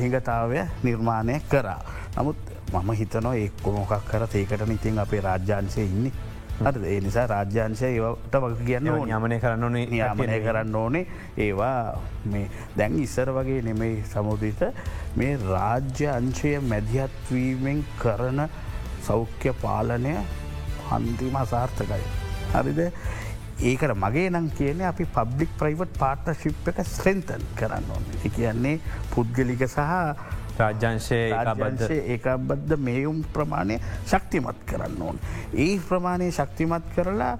හිඟතාවය 0.00 0.64
නිර්මාණය 0.86 1.36
කරා. 1.52 1.78
නමුත් 2.16 2.40
මම 2.72 2.92
හිතනවා 3.00 3.34
එක් 3.36 3.64
මොකක් 3.68 3.96
කර 4.10 4.28
ඒකට 4.34 4.68
ඉතින් 4.70 4.98
අපේ 4.98 5.20
රාජ්‍යාන්සය 5.20 5.84
ඉන්නේ. 5.84 6.12
අද 6.60 6.76
ඒ 6.84 7.00
නිසා 7.00 7.26
රාජ්‍යංශය 7.26 7.86
ඒවට 7.88 8.36
වග 8.42 8.66
කියන්න 8.66 8.88
යමනය 8.88 9.38
කරන්න 9.42 9.64
ඕනේ 9.66 9.86
යාමනය 9.92 10.36
කරන්න 10.44 10.74
ඕනේ. 10.74 11.06
ඒවා 11.36 11.98
මේ 12.24 12.44
දැන් 12.76 12.98
ඉස්සර 13.02 13.32
වගේ 13.36 13.62
නෙමෙයි 13.62 14.04
සමුදිත. 14.12 14.62
මේ 15.16 15.32
රාජ්‍ය 15.44 16.06
අංශය 16.08 16.52
මැදිහත්වීමෙන් 16.72 17.82
කරන 17.98 18.44
සෞඛ්‍ය 19.08 19.54
පාලනය 19.62 20.14
හන්තිම 20.90 21.36
අසාර්ථකයි. 21.36 22.04
හරිද? 22.54 22.80
ඒකට 23.62 23.96
මගේ 23.96 24.28
නම් 24.30 24.46
කියන 24.58 24.84
අපි 24.92 25.08
පබ්ලික් 25.16 25.58
ප්‍රයිවට් 25.58 25.98
පාර්ටශිප් 25.98 26.70
එක 26.72 26.84
ස්ට්‍රෙන්තන් 26.84 27.48
කරන්න 27.58 27.90
ඕන. 27.90 28.06
කියන්නේ 28.36 28.78
පුද්ගලික 29.10 29.66
සහ 29.68 29.80
රාජ්‍යංශය 30.58 31.18
රාජ්‍යංශය 31.32 31.98
ඒකබද්ධ 32.14 32.76
මේයුම් 32.78 33.24
ප්‍රමාණය 33.34 33.78
ශක්තිමත් 34.06 34.64
කරන්න 34.66 35.02
ඕන්. 35.02 35.18
ඒ 35.54 35.78
ප්‍රමාණය 35.88 36.30
ශක්තිමත් 36.30 36.86
කරලා 36.96 37.38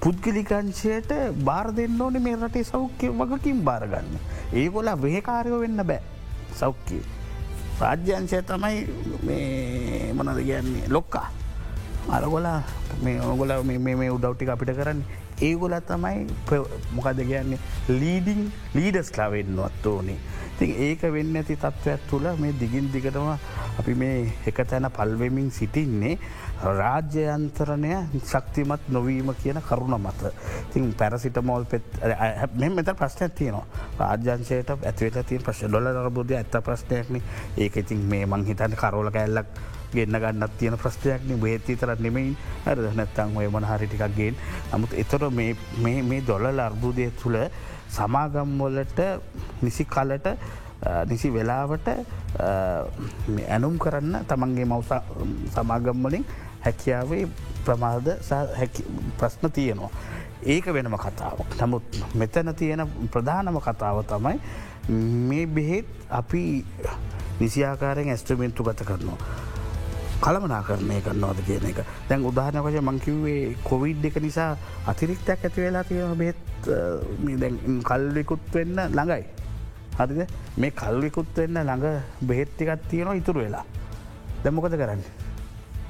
පුද්ගලිකංශයට 0.00 1.12
බාර 1.44 1.72
දෙන්න 1.72 2.00
ඕන 2.00 2.22
මේ 2.22 2.36
රටේ 2.36 2.64
සෞඛ්‍ය 2.64 3.12
වගකින් 3.20 3.64
බාරගන්න. 3.64 4.10
ඒගොල 4.52 4.90
වහකාරයෝ 5.04 5.60
වෙන්න 5.60 5.84
බෑ 5.84 6.00
සෞඛ්‍යය. 6.54 7.02
රාජ්‍යංශය 7.80 8.42
තමයි 8.42 8.76
මනද 10.12 10.38
කියන්නේ 10.44 10.88
ලොක්කා. 10.88 11.28
අරගොලා 12.10 12.62
මේ 13.02 13.20
ඔගොල 13.22 13.52
මේ 13.64 14.10
උදව්ටි 14.10 14.50
අපිට 14.50 14.76
කරන්න 14.76 15.02
ඒගොල 15.40 15.74
තමයි 15.86 16.26
මොකද 16.96 17.20
කියන්නේ 17.30 17.58
ලීඩිං 17.88 18.42
ලීඩස් 18.74 19.10
ලාවෙන්නවත් 19.16 19.86
ඕනේ. 19.86 20.18
ති 20.62 20.70
ඒක 20.78 21.02
වෙන්න 21.10 21.34
ඇති 21.34 21.56
තත්ත්වයක් 21.56 22.02
තුළ 22.06 22.26
මේ 22.38 22.52
දිගින් 22.54 22.86
දිගටම 22.92 23.30
අපි 23.74 23.94
මේ 23.94 24.18
එක 24.46 24.58
තැන 24.64 24.86
පල්වෙමින් 24.90 25.48
සිටින්නේ 25.50 26.18
රාජ්‍යයන්තරණය 26.72 27.90
ශක්තිමත් 28.22 28.86
නොවීම 28.88 29.34
කියන 29.34 29.58
කරුණ 29.60 29.98
මත. 29.98 30.30
තින් 30.72 30.94
පැරසිට 30.94 31.42
මෝල් 31.42 31.64
පෙත් 31.64 31.82
මෙ 32.54 32.68
මෙත 32.70 32.92
ප්‍රශ්නයක් 32.94 33.34
තියනවා. 33.34 33.66
රාජ්‍යංශයට 33.98 34.70
ඇතිවට 34.70 35.26
තිය 35.26 35.40
ප්‍රශ් 35.40 35.64
ොල 35.66 35.90
රබෝධය 35.98 36.36
ඇත්ත 36.36 36.54
ප්‍රශ්නයක්න 36.62 37.20
ඒක 37.58 37.76
ඉතින් 37.76 38.06
මේ 38.06 38.26
මංහිතන්න 38.26 38.76
කරෝල 38.76 39.10
කැල්ලක් 39.10 39.50
ගන්න 39.92 40.20
ගන්නත් 40.20 40.58
තියෙන 40.58 40.78
ප්‍රශ්නයක්න 40.78 41.40
බේති 41.40 41.76
තරත් 41.76 42.00
නෙමයින් 42.00 42.36
හර 42.64 42.86
නැත්තං 42.94 43.36
ඔය 43.36 43.48
මන 43.48 43.66
හරිටිකක්ගෙන් 43.66 44.38
නමුත් 44.70 44.94
එතොර 44.94 45.28
මේ 45.30 46.22
දොල 46.22 46.46
අර්බුදය 46.60 47.10
තුළ 47.18 47.36
සමාගම්වලට 47.92 49.00
නිසි 49.62 49.84
කලට 49.84 50.28
නිසි 51.06 51.30
වෙලාවට 51.30 51.88
ඇනුම් 53.48 53.78
කරන්න 53.78 54.24
තමන්ගේ 54.28 54.64
මවස 54.64 54.90
සමාගම්වලින් 55.54 56.24
හැකියාවේ 56.64 57.28
ප්‍රමාද 57.64 58.08
ප්‍රශ්න 59.18 59.50
තියනවා. 59.52 59.90
ඒක 60.44 60.66
වෙනම 60.66 60.96
කතාවක්. 60.98 61.54
නමුත් 61.60 61.82
මෙතන 62.14 62.54
තියෙන 62.54 62.82
ප්‍රධානම 63.10 63.60
කතාව 63.60 64.02
තමයි 64.04 64.40
මේ 65.28 65.46
බෙහෙත් 65.46 65.86
අපි 66.10 66.42
නිසියාකාරයෙන් 67.40 68.10
ඇස්ටමෙන්ට්තු 68.10 68.64
ගත 68.64 68.84
කරනවා. 68.84 69.18
කළමනා 70.24 70.62
කරණය 70.68 71.00
කරනවාද 71.06 71.38
කියන 71.46 71.64
එක 71.70 71.78
දැන් 72.08 72.26
උදාහන 72.30 72.58
වශය 72.66 72.82
මංකිව්වේ 72.88 73.40
කොවිඩ් 73.68 74.04
එක 74.08 74.16
නිසා 74.26 74.50
අතිරික්තයක් 74.92 75.46
ඇති 75.46 75.64
වෙලා 75.64 75.84
තියෙන 75.84 76.16
බෙත් 76.18 76.40
කල්විකුත් 77.88 78.44
වෙන්න 78.54 78.78
ළඟයි. 78.96 79.24
හරිද 79.98 80.20
මේ 80.56 80.70
කල්විකුත් 80.82 81.32
වෙන්න 81.36 81.58
ළඟ 81.60 81.86
බෙහෙත්තිකත් 82.28 82.86
තියෙනවා 82.90 83.18
ඉතුරු 83.20 83.40
වෙලා. 83.46 83.64
දැමොකද 84.44 84.76
කරන්න. 84.82 85.02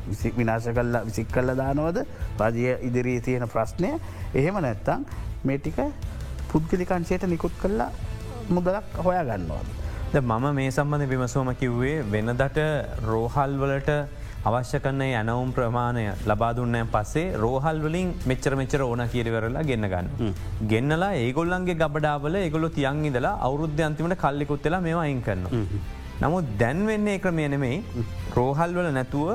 විසික් 0.09 0.35
විනාශ 0.37 0.71
කල්ලා 0.79 1.05
විසික් 1.09 1.29
කල්ල 1.35 1.55
දානවද 1.61 2.01
රජය 2.41 2.73
ඉදිරී 2.89 3.21
තියෙන 3.21 3.47
ප්‍රශ්නය 3.49 3.93
එහෙම 4.35 4.57
නැත්තං 4.67 5.07
මේ 5.45 5.59
ටික 5.59 5.79
පුද්ගලිකංශයට 6.51 7.29
නිකුත් 7.29 7.55
කල්ලා 7.62 7.91
මුදලක් 8.49 8.99
හොයා 9.05 9.25
ගන්නවාද. 9.25 9.69
මම 10.15 10.45
මේ 10.55 10.71
සම්බඳධ 10.71 11.09
විමසෝම 11.09 11.55
කිව්වේ 11.55 11.95
වෙනදට 12.12 12.59
රෝහල්වලට 13.07 13.91
අවශ්‍ය 14.50 14.78
කරන්නේ 14.84 15.18
යනවුම් 15.18 15.50
ප්‍රමාණය 15.56 16.04
ලබාදුන්නය 16.30 16.80
පස්සේ 16.94 17.26
රෝහල් 17.42 17.78
වලින් 17.84 18.08
මෙච්චර 18.30 18.52
මෙච්චර 18.61 18.80
ඕන 18.87 19.02
කියරවරලා 19.12 19.62
ගෙන්න්න 19.70 19.88
ගන්න. 19.92 20.32
ගෙන්නලා 20.72 21.11
ඒගොල්ලන්ගේ 21.25 21.76
ගබඩාවල 21.82 22.37
ඒගොලො 22.40 22.70
තියන් 22.78 23.04
ඉදලා 23.11 23.34
අවුද්ධ 23.49 23.82
අන්තිමට 23.88 24.16
කල්ලිකුත්තලා 24.25 24.82
මේවා 24.87 25.04
අයින් 25.06 25.22
කරන්න. 25.28 25.46
නමුත් 26.22 26.50
දැන්වෙන්නේ 26.62 27.16
ක්‍රමය 27.25 27.46
නෙමෙයි 27.54 27.78
රෝහල් 28.38 28.75
වල 28.78 28.90
නැතුව 28.99 29.30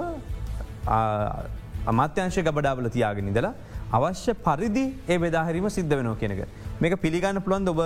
අමාත්‍යංශය 1.94 2.44
ගබඩාවල 2.50 2.92
තියාගෙන 2.98 3.32
ඉදලා 3.34 3.56
අවශ්‍ය 3.98 4.34
පරිදි 4.46 4.86
ඒ 5.08 5.18
බෙදාහරීම 5.24 5.70
සිද්ධ 5.80 5.98
වෙනෝ 6.00 6.16
කෙනක. 6.22 6.42
මේක 6.84 7.02
පිළිගන්න 7.04 7.40
පුළුවන් 7.46 7.70
ඔබ 7.74 7.82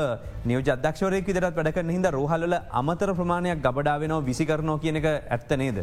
නිය 0.49 0.61
ජදක්ෂවරය 0.67 1.21
විදරත් 1.27 1.57
වැඩක 1.59 1.83
හිද 1.97 2.13
රෝහල 2.19 2.61
අමතර 2.81 3.09
ප්‍රමාණයක් 3.19 3.61
ගබඩාවෙනෝ 3.67 4.21
විසිකරනෝ 4.29 4.77
කියනක 4.85 5.05
ඇත්ත 5.11 5.51
නේද. 5.63 5.79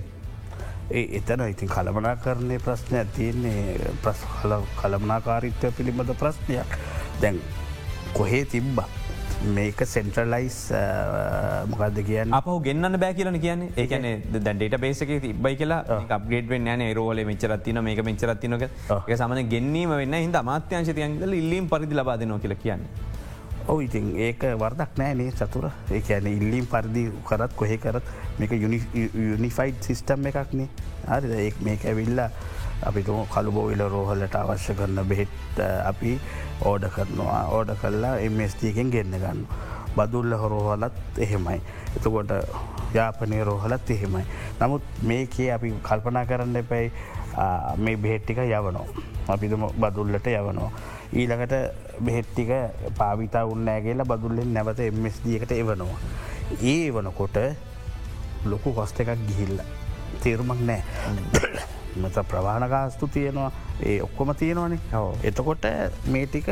ඒ 0.91 1.05
එතන 1.19 1.43
ඉතින් 1.53 1.69
කළමනා 1.69 2.17
කරණය 2.25 2.59
ප්‍රශ්නයක් 2.67 3.09
තියන්නේ. 3.17 3.91
ප්‍රස් 4.05 4.21
කළමනාකාරිත්වය 4.81 5.71
පිළිබඳ 5.81 6.15
ප්‍රශ්නයක්. 6.23 6.79
දැන් 7.23 7.41
කොහේ 8.15 8.45
තිබ්බ? 8.45 8.81
මේක 9.57 9.81
සෙන්ට්‍රලයිස් 9.87 10.57
මොකක්ද 11.73 11.99
කියන්න? 12.07 12.33
අප 12.39 12.49
ගෙන්න්න 12.65 12.99
බෑ 13.03 13.15
කියලන 13.19 13.39
කියන්නේ. 13.45 13.69
ඒකන 13.83 14.07
දැන්ඩට 14.47 14.81
බේසක 14.85 15.13
තිබයි 15.27 15.57
කියලා. 15.61 16.01
අපගේට 16.19 16.51
න 16.59 16.83
රෝල 17.01 17.21
මෙචරත්තින 17.33 17.83
මේක 17.91 18.03
මෙචරත්තිනක 18.11 18.65
සමන 19.21 19.45
ගෙන්වීම 19.53 19.95
වෙන්න 20.01 20.19
හිද 20.23 20.41
අමාත්‍යංශතයන්ගල 20.43 21.39
ඉල්ලීම් 21.43 21.69
පරිදි 21.69 22.01
ලබාදනෝ 22.01 22.41
කියල 22.47 22.57
කියන්නේ. 22.65 22.91
ඔව 23.69 23.81
ඉතින් 23.87 24.07
ඒක 24.27 24.45
වර්දක් 24.61 24.93
නෑනේ 25.01 25.33
චතුර 25.39 25.67
ඒ 25.91 26.03
ඇන 26.11 26.27
ඉල්ලීම් 26.29 26.67
පරිදි 26.67 27.03
කරත් 27.29 27.57
කොහෙ 27.57 27.77
කරත් 27.79 28.07
මේක 28.39 28.53
යුනිෆයිඩ් 28.57 29.83
සිිස්ටම් 29.89 30.29
එකක්නේ 30.31 30.69
හරි 31.09 31.35
ඒ 31.39 31.51
මේක 31.61 31.85
ඇවිල්ලා 31.85 32.31
අපි 32.83 33.03
තුම 33.03 33.27
කළුබෝවිල 33.35 33.83
රෝහලට 33.95 34.35
අවශ්‍ය 34.35 34.75
කරන 34.75 35.01
බෙහෙත් 35.11 35.61
අපි 35.91 36.13
ඕඩ 36.65 36.89
කරනවා 36.95 37.43
ඕඩ 37.57 37.75
කල්ලා 37.83 38.15
එමස්තිකෙන් 38.21 38.91
ගෙන්න්න 38.91 39.21
ගන්න. 39.25 39.43
බදුල්ල 39.97 40.33
හොරෝහලත් 40.33 41.19
එහෙමයි. 41.19 41.61
එතකොට 41.97 42.33
යාපනය 42.95 43.45
රෝහලත් 43.45 43.91
එහෙමයි. 43.91 44.25
නමුත් 44.61 44.83
මේකේ 45.03 45.53
අපි 45.53 45.73
කල්පනා 45.83 46.27
කරන්න 46.27 46.57
එපැයි 46.57 46.93
මේ 47.79 47.97
බෙහෙට්ටික 47.97 48.39
යවනෝ. 48.39 48.87
අපිතුම 49.29 49.67
බදුල්ලට 49.77 50.27
යවනවා. 50.29 50.71
ඊළඟට 51.13 51.55
බෙහෙට්ටික 52.01 52.51
පාවිතා 52.99 53.45
උන්නෑ 53.47 53.81
කියලා 53.83 54.07
බදුල්ලෙන් 54.07 54.53
නැවත 54.55 54.81
එමස්දියකට 54.81 55.53
එවනවා. 55.53 55.99
ඒ 56.63 56.93
වනකොට 56.93 57.39
ලොකු 58.45 58.73
කොස්ට 58.73 59.01
එකක් 59.01 59.27
ගිහිල්ල. 59.29 59.61
තේරුමක් 60.23 60.61
නෑ. 60.63 60.83
මත 61.97 62.23
ප්‍රවාණගාස්තු 62.29 63.09
තියෙනවා 63.09 63.51
ඒ 63.83 64.01
ඔක්කොම 64.03 64.35
තියෙනවානේ 64.35 64.79
එතකොට 65.25 65.65
මේටික 66.07 66.47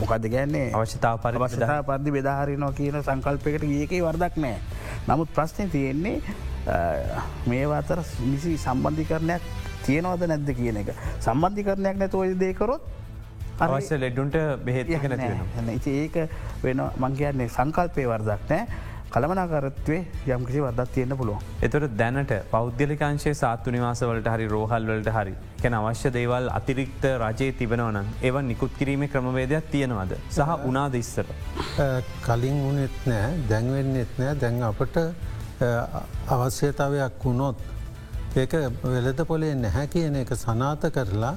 මොකද 0.00 0.26
ගැන්නේ 0.28 0.64
අවශ්‍යතාව 0.72 1.20
පරිවශතා 1.22 1.82
පරදි 1.82 2.10
බෙදාහරිනවා 2.10 2.72
කියන 2.72 2.98
සංකල්පයකට 3.02 3.64
ගියකේ 3.64 4.02
වර්දක් 4.02 4.36
නෑ. 4.36 4.58
නමුත් 5.08 5.32
ප්‍රශ්නය 5.34 5.68
තියෙන්නේ 5.68 6.16
මේවා 7.46 7.78
අතර 7.78 8.02
නිසි 8.24 8.56
සම්බන්ධිකරණයක් 8.56 9.48
තියෙනවද 9.86 10.26
නැද්ද 10.26 10.52
කියන 10.58 10.82
එක 10.82 10.92
සම්බන්ධිකරණයක් 11.20 11.96
නැතුව 12.02 12.36
දේකරොත් 12.38 12.82
අවශ්‍ය 13.60 14.00
ලෙඩ්ඩුන්ට 14.00 14.36
බෙහෙත් 14.64 14.88
ඒක 14.90 16.16
වෙන 16.64 16.82
මංකයන්නේ 17.04 17.48
සංකල්පය 17.48 18.04
වර්දක් 18.10 18.50
නෑ. 18.50 18.66
කළමනාකරත්වේ 19.14 19.98
යම්කිසි 20.34 20.60
වදත් 20.62 20.86
තියෙන්න්න 20.94 21.16
පුළුවන්. 21.18 21.42
එතොට 21.62 21.92
දැනට 21.98 22.32
පෞද්ගලිකාංශයේ 22.54 23.34
සාත්තු 23.40 23.70
නිවාසවලට 23.70 24.26
හරි 24.32 24.48
රෝහල්වලට 24.54 25.10
හරි 25.16 25.34
කැන 25.62 25.76
අවශ්‍ය 25.80 26.10
දේවල් 26.16 26.48
අතිරික්ත 26.58 27.04
රජයේ 27.22 27.52
තිබෙනවන 27.60 28.00
ඒව 28.22 28.40
නිකුත් 28.48 28.74
කිරීම 28.78 29.06
ක්‍රමවේදයක් 29.12 29.70
තියෙනවද? 29.70 30.16
සහ 30.30 30.66
උනාද 30.70 30.94
ඉස්සර. 31.02 31.26
කලින් 32.26 32.58
වනෙත් 32.66 33.06
නෑ 33.06 33.30
දැන්වෙන්නෙත් 33.52 34.18
නෑ. 34.18 34.34
දැන් 34.42 34.62
අපට 34.72 34.98
අවශ්‍යතාවයක් 36.34 37.24
වුණොත් 37.24 37.58
ඒක 38.42 38.54
වෙලද 38.82 39.26
පොලේ 39.30 39.54
නැහැ 39.54 39.86
කියන 39.94 40.16
එක 40.24 40.34
සනාත 40.44 40.90
කරලා 40.96 41.36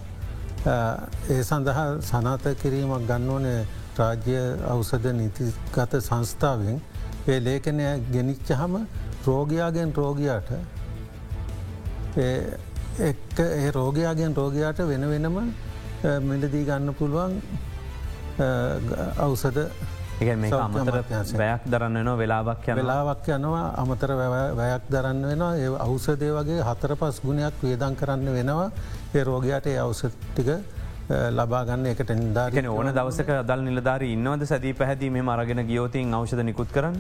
ඒ 0.68 1.42
සඳහා 1.44 1.88
සනාත 2.02 2.46
කිරීමක් 2.62 3.04
ගන්න 3.08 3.30
ඕනේ 3.30 3.60
රාජ්‍ය 3.98 4.38
අවසද 4.68 5.06
නිතිගත 5.14 5.94
සංස්ථාවෙන්. 6.02 6.82
ඒ 7.28 7.40
ලේඛනය 7.40 7.86
ගෙනිච්චහම 8.12 8.74
රෝගයාගෙන් 9.26 9.94
රෝගයාට 9.94 10.50
ඒ 12.18 13.72
රෝගයාගෙන් 13.72 14.36
රෝගයාට 14.36 14.80
වෙන 14.86 15.10
වෙනම 15.10 15.38
මිලදී 16.24 16.66
ගන්න 16.66 16.94
පුළුවන් 16.94 17.34
අවසද 19.20 19.58
අමතර 20.20 20.96
වැයක් 21.34 21.66
දරන්න 21.66 21.98
වෙන 21.98 22.18
වෙලාවක් 22.18 22.68
යන 22.68 22.76
වෙලාවක් 22.76 23.28
යනවා 23.30 23.66
අමතර 23.78 24.12
වැයක් 24.58 24.84
දරන්න 24.90 25.22
වෙනවා 25.24 25.52
ඒ 25.58 25.70
අවසදේ 25.78 26.32
වගේ 26.32 26.64
හතර 26.64 26.96
පස් 26.96 27.22
ගුණයක් 27.22 27.62
වේදන් 27.62 27.96
කරන්න 27.96 28.34
වෙනවා. 28.34 28.72
ඒ 29.14 29.24
රෝගයාට 29.24 29.68
ඒ 29.68 29.78
අවසටික 29.78 30.50
ලබාගන්න 31.10 31.86
එකට 31.88 32.10
නිධාරන 32.12 32.66
ඕන 32.68 32.92
දවසක 32.92 33.30
දල් 33.48 33.62
නිලධාර 33.64 34.04
ඉන්නවද? 34.04 34.44
සැදී 34.46 34.74
පැහැදීම 34.74 35.20
මරගෙන 35.22 35.64
ගියෝතින් 35.68 36.14
අවෂද 36.14 36.44
නිකුත් 36.44 36.72
කරන්න? 36.72 36.98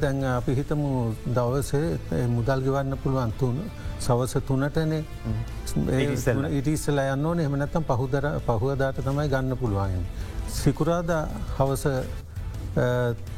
දැන් 0.00 0.24
අපි 0.26 0.54
හිතමු 0.54 1.14
දවසේ 1.28 2.26
මුදල් 2.28 2.62
ගවන්න 2.62 2.98
පුළුවන් 2.98 3.32
තුන් 3.38 3.60
සවස 4.00 4.36
තුනටනේ. 4.48 5.04
ඉටිස්සල 6.50 6.98
යන්න 6.98 7.26
ඕන 7.26 7.40
එමනත්තම් 7.40 7.84
පහුදර 7.84 8.30
පහුවදාට 8.46 8.98
තමයි 9.00 9.28
ගන්න 9.28 9.56
පුළුවන්. 9.56 10.06
සිකුරාද 10.50 11.10
හවස 11.58 11.86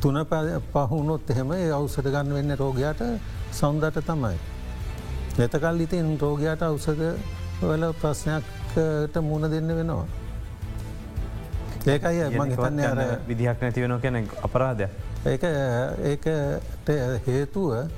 තුන 0.00 0.24
පහුනොත් 0.72 1.30
එහෙම 1.30 1.52
අවසට 1.72 2.06
ගන්න 2.06 2.32
වෙන්න 2.32 2.56
රෝගයාට 2.56 3.02
සෞන්දට 3.52 4.00
තමයි. 4.06 4.36
එතකල් 5.38 5.80
ඉතින් 5.80 6.16
රෝගයාට 6.18 6.62
අවසද 6.62 7.04
වල 7.60 7.84
ප්‍රශ්නයක්ට 8.68 9.20
මුණ 9.22 9.50
දෙන්න 9.50 9.68
වෙනවා. 9.68 10.06
ඒකයි 11.86 12.24
මං 12.38 12.50
හිතන්න 12.52 12.80
අර 12.80 13.20
විදිහක් 13.28 13.62
නැති 13.62 13.80
වෙන 13.82 14.00
කෙන 14.00 14.28
අපරාධය. 14.42 14.88
ඒක 15.26 15.44
ඒකට 16.12 16.88
හේතුව 17.26 17.88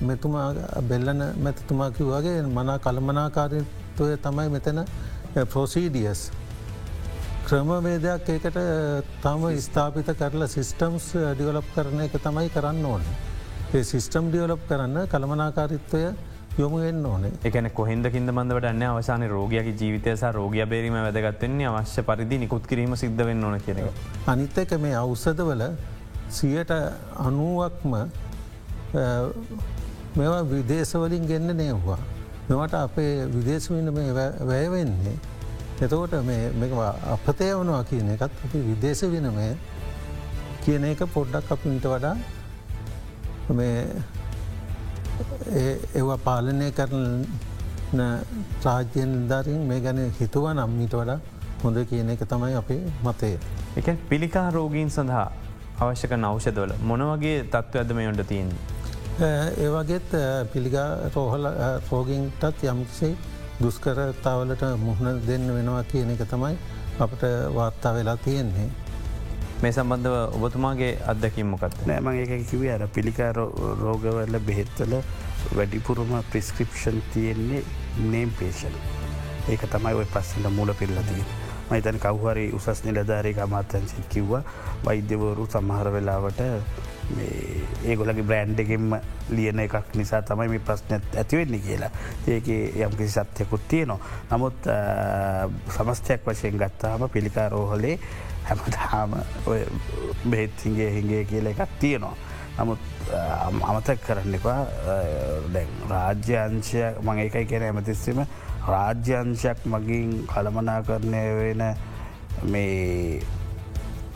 මෙතුමා 0.00 0.54
බෙල්ලන 0.88 1.22
මැතිතුමා 1.44 1.90
කිව්වාගේ 1.90 2.42
මනා 2.42 2.78
කළමනාකාරත්වය 2.78 4.16
තමයි 4.26 4.48
මෙතන 4.56 4.84
ප්‍රොසීඩියස්. 5.52 6.30
ක්‍රමවේදයක් 7.46 8.28
ඒකට 8.28 8.58
තම 9.22 9.42
ස්ථාපිත 9.66 10.08
කරලා 10.20 10.48
සිිස්ටම්ස් 10.48 11.12
ඩියවලප් 11.36 11.68
කරන 11.74 12.00
එක 12.06 12.16
තමයි 12.26 12.48
කරන්න 12.48 12.84
ඕන. 12.84 13.02
ඒ 13.74 13.82
සිිස්ටම් 13.82 14.30
ඩියවලප් 14.30 14.62
කරන්න 14.68 15.08
කළමනාකාරිත්වය 15.12 16.04
යොමුෙන් 16.56 17.06
ඕනේ 17.06 17.32
එකන 17.44 17.66
කොහෙන්දකින්ද 17.70 18.30
බඳවට 18.30 18.66
අන්න 18.66 18.82
අවසාන 18.84 19.22
රෝගයක 19.28 19.68
ජීවිතයස 19.72 20.22
රෝගය 20.32 20.62
බේරීම 20.64 20.94
වැදගත්වන්නේ 20.96 21.66
අවශ්‍ය 21.70 22.02
පරිදි 22.02 22.38
නිකුත් 22.38 22.66
කිරීම 22.66 22.94
සිද්ධ 22.96 23.24
වෙන්න 23.28 23.44
ඕන 23.44 23.58
කියෙන. 23.60 23.88
අනිත් 24.26 24.58
එක 24.58 24.74
මේ 24.78 24.94
අවසදවල 24.94 25.64
සියට 26.30 26.70
අනුවක්ම 27.18 27.92
මෙවා 30.16 30.42
විදේශවලින් 30.46 31.26
ගෙන්න්න 31.26 31.56
නේවා. 31.56 31.98
මෙවට 32.48 32.74
අපේ 32.76 33.26
විදේශවින්න 33.28 33.92
මේ 33.92 34.14
වැයවෙන්නේ. 34.46 35.18
එතකොට 35.80 36.14
මේවා 36.24 36.94
අපතය 37.10 37.52
වනවා 37.52 37.84
කියන 37.84 38.14
එකත් 38.14 38.42
අපි 38.44 38.58
විදේශ 38.62 39.04
විනමය 39.10 39.52
කියන 40.64 40.84
එක 40.86 41.02
පොඩ්ඩක් 41.14 41.50
අපිට 41.50 41.86
වඩා 41.86 42.16
මේ 43.50 43.80
ඒවා 45.98 46.18
පාලනය 46.26 46.68
කරන 46.78 48.02
රාජ්‍යයෙන් 48.64 49.12
දරින් 49.30 49.62
මේ 49.70 49.80
ගැන 49.86 50.00
හිතුව 50.20 50.46
නම්මිට 50.52 50.94
වඩා 51.00 51.18
හොඳ 51.64 51.78
කියන 51.90 52.10
එක 52.14 52.22
තමයි 52.32 52.54
අපේ 52.60 52.80
මතය. 53.06 53.32
එක 53.78 53.86
පිළිකා 54.10 54.46
රෝගීන් 54.56 54.90
සඳහා 54.96 55.26
අවශ්‍යක 55.80 56.12
නෞෂදවල 56.24 56.72
මොනවගේ 56.90 57.36
තත්ත්ව 57.52 57.82
ඇදම 57.82 58.00
යොන්ට 58.06 58.22
තියෙන්. 58.30 58.50
ඒවගේත් 59.64 60.10
පිළිගා 60.52 60.88
රෝහල 61.14 61.46
රෝගින්ටත් 61.90 62.64
යම්සේ 62.72 63.12
දුස්කරතාවලට 63.62 64.64
මුහුණ 64.86 65.20
දෙන්න 65.28 65.46
වෙනවා 65.56 65.84
කියන 65.92 66.10
එක 66.14 66.24
තමයි 66.32 66.56
අපට 67.04 67.22
වාර්තා 67.56 67.92
වෙලා 67.98 68.16
තියෙන්නේ. 68.24 68.68
මේ 69.64 69.72
සම්බන්ධව 69.72 70.16
ඔබතුමාගේ 70.38 70.90
අත්දැකින් 71.10 71.46
මොකත් 71.46 71.78
නෑම 71.88 72.08
එක 72.14 72.32
කිව 72.50 72.64
අර 72.72 72.82
පිළිකා 72.88 73.30
රෝගවල්ල 73.36 74.36
බෙහෙත්වල 74.48 74.92
වැඩිපුරම 75.52 76.12
ප්‍රිස්ක්‍රපෂන් 76.32 77.00
තියෙන්නේ 77.14 77.62
නේම් 78.10 78.34
පේෂන් 78.40 78.76
ඒක 79.48 79.64
තමයි 79.72 79.94
ඔය 79.94 80.06
පස්සට 80.12 80.50
මූල 80.50 80.74
පිල්ලතිය 80.74 81.24
මයිතන් 81.70 81.98
කව්හරි 81.98 82.44
උසස් 82.52 82.84
නිලධාරය 82.84 83.32
අමාත්තන්සිත් 83.40 84.08
කිව්වා. 84.08 84.42
වෛද්‍යවරු 84.84 85.46
සමහර 85.46 85.92
වෙලාවට 85.92 86.40
ඒගොලගේ 87.84 88.22
බ්‍රෑන්් 88.22 88.54
එකෙන්ම 88.58 88.98
ලියන 89.30 89.60
එකක් 89.60 89.94
නිසා 89.94 90.22
තමයි 90.22 90.48
මේ 90.48 90.60
ප්‍රශ්නත් 90.60 91.16
ඇතිවෙන්නේ 91.16 91.60
කියලා. 91.60 91.90
ඒක 92.28 92.48
යම්කිසි 92.76 93.24
සත්‍යකුත් 93.24 93.68
තියනවා. 93.68 93.98
නමුත් 94.30 94.70
සමස්තයක් 95.70 96.28
වශයෙන් 96.28 96.58
ගත්තාම 96.58 97.08
පිළිකා 97.08 97.48
රෝහලේ 97.48 97.98
හැමදාම 98.48 99.14
බෙහෙත්හිගේ 100.30 100.90
හිගේ 100.96 101.24
කියල 101.30 101.46
එකක් 101.52 101.62
තියෙනවා. 101.80 102.16
නමුත් 102.58 102.82
අමතක් 103.68 104.02
කරන්න 104.06 104.34
එපා 104.38 104.60
රාජ්‍යංශය 105.92 106.82
මං 107.04 107.22
එකයි 107.24 107.46
කියෙන 107.50 107.64
ඇමතිස්සීම 107.68 108.20
රාජ්‍යංශයක් 108.72 109.64
මගින් 109.72 110.12
කළමනා 110.32 110.80
කරණය 110.88 111.24
වෙන 111.38 111.64
මේ 112.52 113.22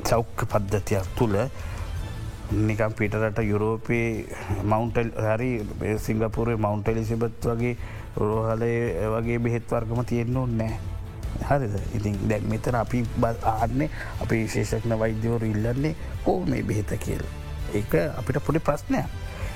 චෞක්ක 0.08 0.46
පද්ධතියක් 0.52 1.08
තුළ 1.18 1.36
නිකම් 2.68 2.92
පිටරට 2.98 3.40
යුරෝපයේ 3.44 4.12
මවන්ටල් 4.64 5.10
හරි 5.26 5.50
සිංගපුරේ 6.04 6.56
මවන්ටලිසිබත් 6.56 7.48
වගේ 7.50 7.74
රෝහලය 8.16 8.72
වගේ 9.14 9.38
බෙහෙත්වර්ගම 9.46 10.00
තියෙන්න්න 10.12 10.40
ඕන්නෑ. 10.42 10.78
හරිද 11.48 11.74
ඉතින් 11.96 12.16
දැක් 12.28 12.42
මෙතන 12.50 12.74
අපි 12.74 13.04
ආන්නේ 13.52 13.90
අපි 14.22 14.42
විශේෂක්න 14.44 14.98
වෛද්‍යවරු 14.98 15.46
ඉල්ලන්නේ 15.46 15.94
කෝ 16.24 16.44
මේ 16.46 16.62
බෙහෙත 16.62 16.92
කියල. 17.04 17.24
ඒක 17.74 17.94
අපිට 18.18 18.38
පොඩි 18.46 18.60
ප්‍රශ්නයක්. 18.60 19.06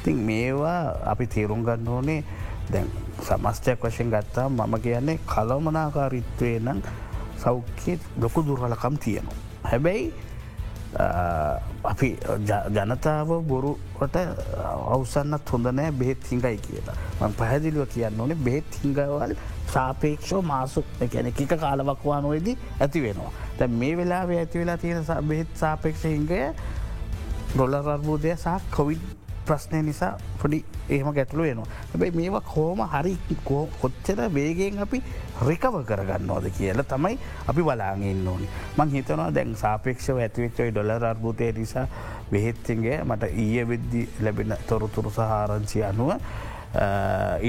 ඉතින් 0.00 0.16
මේවා 0.26 0.96
අපි 1.12 1.26
තේරුම් 1.26 1.64
ගන්න 1.64 1.88
ඕනේ 1.88 2.24
දැන් 2.72 2.90
සමස්තයක් 3.22 3.84
වශයෙන් 3.84 4.10
ගත්තා 4.10 4.48
මම 4.48 4.74
කියන්නේ 4.82 5.18
කලමනාකාරිත්වය 5.26 6.58
නම් 6.60 6.82
සෞඛ්‍යත් 7.44 8.00
ලොකු 8.20 8.42
දුර්වලකම් 8.46 8.96
තියෙනවා. 8.96 9.38
හැබැයි 9.70 10.12
අපි 11.84 12.08
ජනතාව 12.74 13.30
බොරුට 13.48 14.16
අවසන්නත් 14.92 15.52
හොඳනෑ 15.52 15.90
බෙත් 15.92 16.30
හිංගයි 16.30 16.58
කියලා. 16.66 16.96
ම 17.20 17.32
පැහැදිලිව 17.38 17.86
කියන්න 17.94 18.20
ඕනේ 18.20 18.36
බෙත් 18.48 18.78
හිංගවල් 18.82 19.34
සාපේක්ෂෝ 19.72 20.42
මාසු 20.42 20.84
එකැන 21.00 21.32
එක 21.32 21.40
කාලවක්වානුවේදී 21.64 22.56
ඇති 22.80 23.02
වෙනවා. 23.02 23.32
තැ 23.58 23.68
මේ 23.68 23.96
වෙලා 23.96 24.22
ඇති 24.28 24.58
වෙලා 24.58 24.76
තියෙන 24.76 25.26
බෙත් 25.28 25.56
සාපේක්ෂ 25.64 26.04
හිංගය 26.04 26.40
රොල්ල 27.56 27.74
අර්බෝධය 27.74 28.36
සහ 28.36 28.70
කොවිඩ් 28.76 29.21
ප්‍රශ්නය 29.46 29.82
නිසා 29.88 30.12
පොඩි 30.40 30.58
ඒම 30.96 31.08
ගැටලු 31.18 31.42
වෙනවා. 31.46 31.66
හැබැයි 31.90 32.16
මේවා 32.20 32.42
කෝම 32.52 32.80
හරි 32.94 33.14
කොච්චර 33.82 34.20
වේගෙන් 34.36 34.78
අපි 34.84 35.02
රිකව 35.48 35.76
කරගන්නවාද 35.90 36.46
කියලා 36.58 36.86
තමයි 36.94 37.18
අපි 37.50 37.62
බලාගෙන්න්න 37.68 38.28
ඕනි. 38.34 38.48
මං 38.78 38.94
හිතනවා 38.96 39.30
දැන් 39.38 39.56
සාපේක්ෂව 39.64 40.22
ඇතිවෙච්චයි 40.26 40.70
ඩොලර් 40.70 41.04
අර්බුතය 41.12 41.52
නිසා 41.58 41.86
බෙහෙත්තිගේ 42.32 43.02
මට 43.08 43.32
ඊය 43.44 43.68
වෙද්දි 43.72 44.08
ලැබෙන 44.24 44.56
තොරතුරු 44.68 45.10
සහාරංචි 45.18 45.84
අනුව 45.90 46.12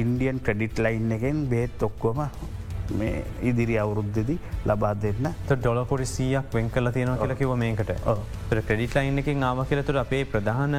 ඉන්ඩියන් 0.01 0.39
ක්‍රඩිට් 0.45 0.79
ලයින් 0.85 1.11
එකෙන් 1.17 1.45
බෙහෙත් 1.51 1.83
ඔක්කොම 1.89 2.19
මේ 3.01 3.23
ඉදිරි 3.49 3.77
අවුරුද්ධදි 3.83 4.35
ලබා 4.65 4.93
දෙන්න. 5.05 5.29
ඩොලකොඩි 5.51 6.05
සියක් 6.15 6.53
වෙන් 6.57 6.69
කල 6.69 6.91
තියෙන 6.97 7.13
කියල 7.21 7.35
කිව 7.41 7.55
මේකට. 7.63 7.93
ක්‍රඩිට 8.49 8.95
ලයින් 8.97 9.23
එකින් 9.23 9.43
ආව 9.43 9.63
කියලතුර 9.71 9.97
අපේ 10.03 10.23
ප්‍රධාන 10.33 10.75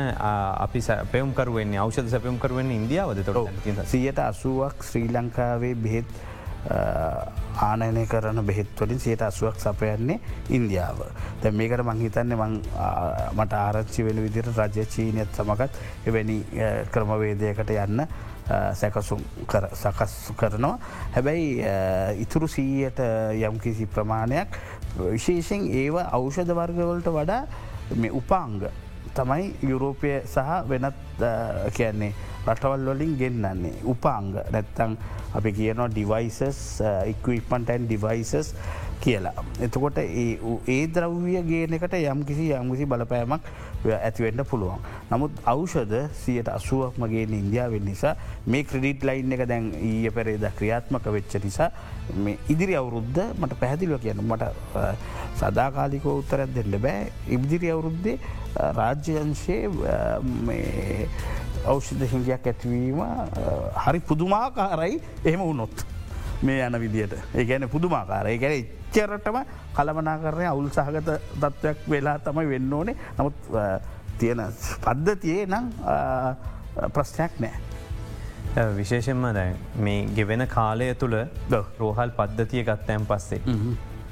අපි 0.67 0.81
සැපයම් 0.89 1.33
කරුවෙන්නේ 1.41 1.83
අවෂද 1.87 2.13
සැපයම් 2.15 2.39
කරුවෙන් 2.39 2.71
ඉන්දියාවද? 2.79 3.25
තොර 3.25 3.49
සියට 3.95 4.19
අසුවක් 4.29 4.87
ශ්‍රී 4.91 5.09
ලංකාවේ 5.17 5.75
බෙහෙත් 5.87 6.15
ආනයනය 7.61 8.03
කරන 8.13 8.41
බෙහෙත්වලින් 8.51 9.01
සියට 9.01 9.23
අසුවක් 9.23 9.59
සපයන්නේ 9.65 10.21
ඉන්දියාව. 10.59 11.01
දැ 11.43 11.53
මේකට 11.53 11.83
මංහිතන්නේ 11.89 12.39
මට 13.39 13.53
ආරච්චි 13.65 14.07
වෙන 14.07 14.23
විදිර 14.27 14.49
රජ 14.57 14.87
චීනයත් 14.95 15.37
සමගත් 15.37 15.73
එවැනි 16.09 16.39
ක්‍රමවේදයකට 16.95 17.75
යන්න 17.75 18.07
සැකසුම් 18.49 19.21
සකස් 19.73 20.15
කරනවා. 20.37 20.79
හැබැයි 21.15 21.65
ඉතුරු 22.21 22.49
සීයට 22.49 23.01
යම්කිසි 23.51 23.87
ප්‍රමාණයක් 23.87 24.59
විශේෂෙන් 24.99 25.69
ඒව 25.73 26.01
අවෂධ 26.05 26.55
වර්ගවලට 26.61 27.09
වඩා 27.19 27.43
මේ 27.97 28.11
උපාංග 28.11 28.69
තමයි 29.15 29.55
යුරෝපය 29.63 30.21
සහ 30.27 30.69
වෙනත් 30.69 30.95
කියන්නේ 31.75 32.13
රටවල් 32.47 32.89
වලින් 32.89 33.17
ගෙන්න්නන්නේ 33.19 33.75
උපාංග 33.85 34.33
නැත්තං 34.51 34.97
අපි 35.35 35.53
කියනවා 35.53 35.91
ඩිවයිසස් 35.91 36.65
ඉක්විපන්ටන් 37.13 37.87
ඩිවයිසස් 37.87 38.55
කියලා. 39.01 39.45
එතකොට 39.61 39.99
ඒ 39.99 40.83
ද්‍රව්විය 40.89 41.41
ගේනකට 41.45 41.97
යම් 42.01 42.25
කිසි 42.25 42.51
යම්කිසි 42.53 42.87
බලපෑමක් 42.87 43.49
ඇතිවෙන්න 43.85 44.45
පුළුවන්. 44.45 44.81
නමුත් 45.11 45.33
අවෂද 45.45 45.93
සියට 46.15 46.49
අසුවක්මගේ 46.49 47.27
ඉන්දියාවෙන් 47.29 47.85
නිසා 47.85 48.15
මේ 48.47 48.65
ක්‍රඩිට් 48.65 49.05
ලයින් 49.05 49.37
එක 49.37 49.45
දැන් 49.49 49.73
ඊය 49.81 50.11
පෙරේද 50.11 50.47
ක්‍රියාත්මක 50.59 51.11
වෙච්ච 51.17 51.37
නිසා 51.45 51.71
මේ 52.17 52.39
ඉදිරි 52.49 52.77
අවුරුද්ධ 52.77 53.21
මට 53.37 53.61
පැහැදිලුව 53.61 54.01
කියන්න 54.01 54.25
මට 54.25 54.49
uh, 54.75 54.95
සදාකාලික 55.37 56.07
උත්තරත් 56.07 56.55
දෙන්න 56.57 56.81
බෑ 56.81 57.13
ඉබදිරි 57.29 57.71
අවුරුද්දේ 57.71 58.17
uh, 58.17 58.71
රාජ්‍යංශයේ 58.73 59.69
uh, 59.69 60.21
අවෂධ 61.67 62.07
හිංගයක් 62.13 62.47
ඇතිවීම 62.47 63.03
හරි 63.85 64.01
පුදුමාකාරයි 64.01 65.03
එහෙම 65.25 65.41
වුණොත්. 65.41 65.87
මේ 66.43 66.67
යන 66.67 66.81
විදියට 66.81 67.15
ඒගැන 67.35 67.69
පුදුමාකාර 67.69 68.27
ඒ 68.29 68.39
ගැන 68.39 68.57
එච්චරටම 68.57 69.39
කළමනා 69.77 70.17
කරනය 70.25 70.47
අවුල් 70.47 70.69
සහගත 70.71 71.21
තත්ත්වයක් 71.41 71.87
වෙලා 71.91 72.19
තමයි 72.27 72.49
වෙන්න 72.49 72.73
ඕනේ 72.73 72.97
නමුත් 73.19 73.39
තියෙන 74.19 74.43
පද්ධතියේ 74.85 75.47
නම් 75.47 75.71
ප්‍රශ්නයක් 76.93 77.41
නෑ. 77.41 77.57
විශේෂෙන්ම 78.77 79.25
දැන් 79.35 79.57
මේ 79.79 80.07
ගෙවෙන 80.17 80.47
කාලය 80.49 80.93
තුළ 80.95 81.17
රෝහල් 81.81 82.15
පද්ධතිය 82.21 82.65
ගත්තයන් 82.65 83.07
පස්සේ. 83.07 83.41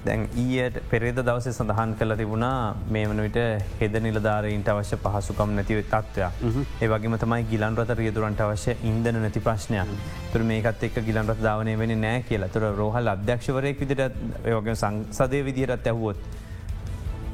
දැන් 0.04 0.22
ඊයට 0.34 0.76
පෙරේද 0.90 1.18
දවස 1.18 1.46
සඳහන් 1.52 1.92
කළ 1.98 2.14
තිබුණා 2.20 2.74
මේ 2.94 3.04
වනවිට 3.06 3.38
හෙද 3.80 3.96
නිලධාරයින්ට 4.06 4.70
අවශ්‍ය 4.72 4.98
පහසුකම් 5.04 5.54
නැතිව 5.58 5.82
තත්වයක් 5.84 6.82
ඒවගේ 6.82 7.20
තමයි 7.24 7.46
ගිලන් 7.52 7.78
රත 7.78 7.96
රියදුරන්ට 8.00 8.40
අවශ්‍ය 8.40 8.76
ඉන්දන 8.82 9.20
නැති 9.22 9.40
ප්‍රශ්නයක්. 9.40 9.92
තුර 10.32 10.42
මේකත් 10.42 10.82
එක් 10.82 10.98
ගිලන් 11.08 11.26
රත් 11.26 11.40
දාවනය 11.40 11.76
වෙන 11.78 11.94
නෑ 12.00 12.22
කියලා. 12.28 12.48
තුර 12.48 12.64
රෝහල් 12.80 13.12
අධ්‍යක්ෂවරයෙක් 13.14 13.80
විදිට 13.80 14.16
යෝග 14.46 14.72
සංසදය 14.74 15.44
විදිහරත් 15.48 15.86
ඇහුවොත්. 15.86 16.18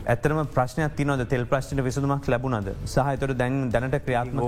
ඇතරම 0.06 0.44
ප්‍රශ්නයක් 0.54 0.94
තිනවද 1.00 1.24
තෙල් 1.32 1.46
ප්‍රශ්න 1.46 1.84
විසඳමක් 1.88 2.28
ලැබුණද? 2.28 2.70
සහතර 2.86 3.34
දැන් 3.34 3.58
දැනට 3.72 3.98
ක්‍රියාත්ම 4.04 4.44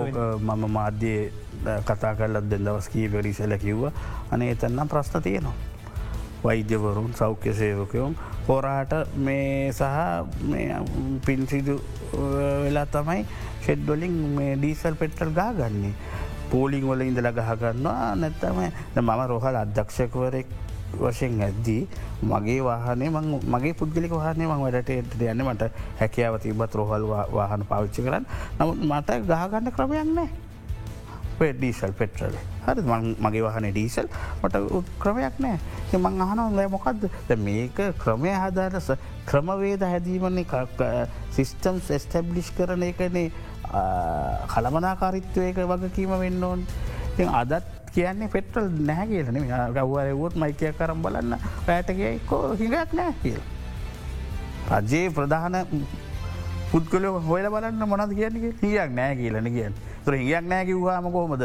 මම 0.50 0.70
මාධ්‍යයේ 0.76 1.33
කතා 1.88 2.14
කරලත් 2.14 2.52
දෙ 2.52 2.59
දවස්කී 2.59 3.09
පරිසල 3.09 3.59
කිව්ව. 3.66 3.90
අනේ 4.30 4.52
එතන්නම් 4.52 4.88
ප්‍රශ්න 4.88 5.22
තියෙනවා. 5.22 5.69
වෛද්‍යවරුන් 6.44 7.12
සෞඛ්‍ය 7.12 7.53
සේවකයෝම් 7.55 8.14
හොරාට 8.48 8.92
මේ 9.18 9.72
සහ 9.72 9.85
පින්සිදු 11.26 11.76
වෙලා 12.64 12.87
තමයි 12.88 13.22
ෂෙඩ්ඩොලින් 13.62 14.16
මේ 14.37 14.57
ඩීසල් 14.57 14.94
පෙට්ටල් 14.94 15.33
ගා 15.33 15.53
ගන්නේ. 15.53 15.94
පෝලිං 16.50 16.85
වල 16.85 17.03
ඉඳල 17.03 17.31
ගහගන්නවා 17.31 18.14
නැත්තම 18.16 18.59
මම 18.96 19.11
රොහල් 19.29 19.57
අධ්‍යක්ෂකවරෙක් 19.57 20.48
වශයෙන් 20.98 21.40
ඇද්දී 21.40 21.83
මගේ 22.24 22.61
වාහනේ 22.61 23.11
මගේ 23.46 23.74
පුද්ගලික 23.74 24.12
වාහනේ 24.12 24.50
මං 24.50 24.62
වැඩට 24.64 24.90
යන්න 25.22 25.44
මට 25.46 25.70
හැකියාව 26.00 26.38
තිබත් 26.42 26.74
රොහල් 26.74 27.05
වාහන 27.31 27.62
පාවිච්චි 27.64 28.03
කරන්න 28.03 28.26
නමුත් 28.59 28.79
මට 28.90 29.20
ගහගන්න 29.31 29.72
ක්‍රමයක් 29.72 30.11
නෑ. 30.11 30.49
Diesel 31.40 31.92
petrol. 32.00 32.35
හරි 32.66 32.83
මගේ 33.24 33.42
වහන 33.46 33.66
ඩීසල්. 33.70 34.09
මට 34.42 34.57
ක්‍රමයක් 35.03 35.40
නෑ. 35.44 35.59
මං 35.98 36.20
අහනො 36.26 36.50
ලෑ 36.57 36.68
මොකක්ද 36.76 37.09
මේක 37.46 37.81
ක්‍රමය 38.05 38.33
හදාරස 38.44 38.90
ක්‍රමවේද 39.31 39.83
හැදීමන්නේ 39.83 41.07
සිිස්ටම්ස් 41.37 41.90
එස්ටබ්ලිෂ් 41.96 42.53
කරන 42.57 42.83
එකනේ 42.90 43.31
කළමනාකාරිත්වයක 44.55 45.61
වගකීම 45.72 46.16
වෙන්න 46.24 46.44
ඕන්. 46.44 46.66
අදත් 47.42 47.64
කියන්නේ 47.94 48.29
පෙට්‍රල් 48.29 48.68
නැහැ 48.90 49.07
කියලන 49.07 49.40
ගව්වරයවුත් 49.76 50.37
මයිකය 50.42 50.72
කරම් 50.79 51.03
බලන්න 51.03 51.35
රෑටගේ 51.66 52.12
කෝ 52.31 52.55
හිඟක් 52.61 52.94
නෑ 53.00 53.14
කියල. 53.22 53.40
රජයේ 54.70 55.11
ප්‍රධාන 55.11 55.57
පුද්ගලෝ 56.72 57.20
හොල 57.29 57.46
බලන්න 57.55 57.88
මොනද 57.92 58.12
කියන්නේ 58.18 58.53
හියක් 58.62 58.90
නෑ 58.98 59.16
කියලන 59.20 59.48
කියන්න. 59.57 59.74
තුර 60.04 60.14
හිගයක් 60.20 60.44
නෑ 60.52 60.64
කිව්වාම 60.70 61.08
කොහොමද 61.16 61.44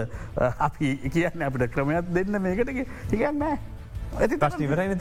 අපි 0.68 0.92
කියන්න 1.14 1.48
අපට 1.48 1.66
ක්‍රමයක් 1.76 2.12
දෙන්න 2.18 2.42
මේකට 2.42 2.70
හිගක් 3.12 3.32
නෑ. 3.42 3.58
ඇති 4.20 4.38
ප්‍රශ්නිවරයි 4.44 4.96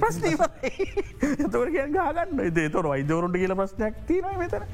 ප්‍රශ්න 0.00 1.50
තොර 1.54 1.68
කිය 1.74 1.86
ගාගන්න 1.96 2.42
දේ 2.58 2.68
තොර 2.76 2.86
වයිදවරුන්ට 2.92 3.38
කියල 3.42 3.54
ප්‍රශ්නයක් 3.60 3.94
තින 4.08 4.28
මෙතන. 4.42 4.66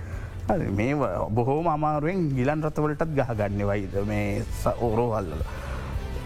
මේ 0.79 0.95
බොහෝම 1.37 1.69
අමාරුවෙන් 1.77 2.27
ගිලන් 2.39 2.67
රතවලටත් 2.67 3.15
ගහගන්න 3.21 3.63
වයිද 3.71 3.97
මේ 4.11 4.43
ඕරෝහල්ලල. 4.81 5.41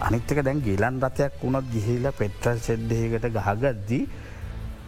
අනිත්තක 0.07 0.43
දැන් 0.47 0.59
ගිලන් 0.67 0.99
රතයක් 1.05 1.39
වුණත් 1.43 1.71
ගිහිල්ල 1.73 2.11
පෙට්‍රල් 2.19 2.59
සෙඩ්ඩයකට 2.67 3.31
ගහගද්දී 3.37 4.03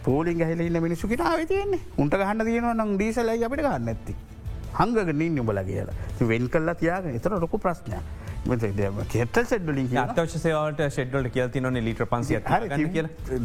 පෝලින් 0.04 0.38
ගහල 0.38 0.80
මිනිසුකිට 0.86 1.24
ආවතියන්නේ 1.30 1.82
උන්ට 2.02 2.14
ගහන්න 2.20 2.46
තියෙනවා 2.48 2.76
නම් 2.78 2.94
ඩීසලයි 2.96 3.44
අපිට 3.48 3.64
ගන්න 3.66 3.92
ඇති. 3.92 4.14
හංගගෙන 4.80 5.24
නිබල 5.38 5.62
කියලා 5.70 6.28
වෙන් 6.32 6.48
කල්ලා 6.48 6.74
තියාගෙන 6.74 7.16
එතර 7.20 7.38
ලොකු 7.40 7.58
ප්‍රශ්නයක්. 7.58 8.04
කෙටල් 9.08 9.46
සෙඩ්ලින් 9.46 9.88
අත්වශසයට 10.04 10.84
ෂෙඩ්ඩල් 10.90 11.28
කියල් 11.30 11.50
තින 11.50 11.72
ලිට 11.84 12.04
පන්සිය 12.12 12.40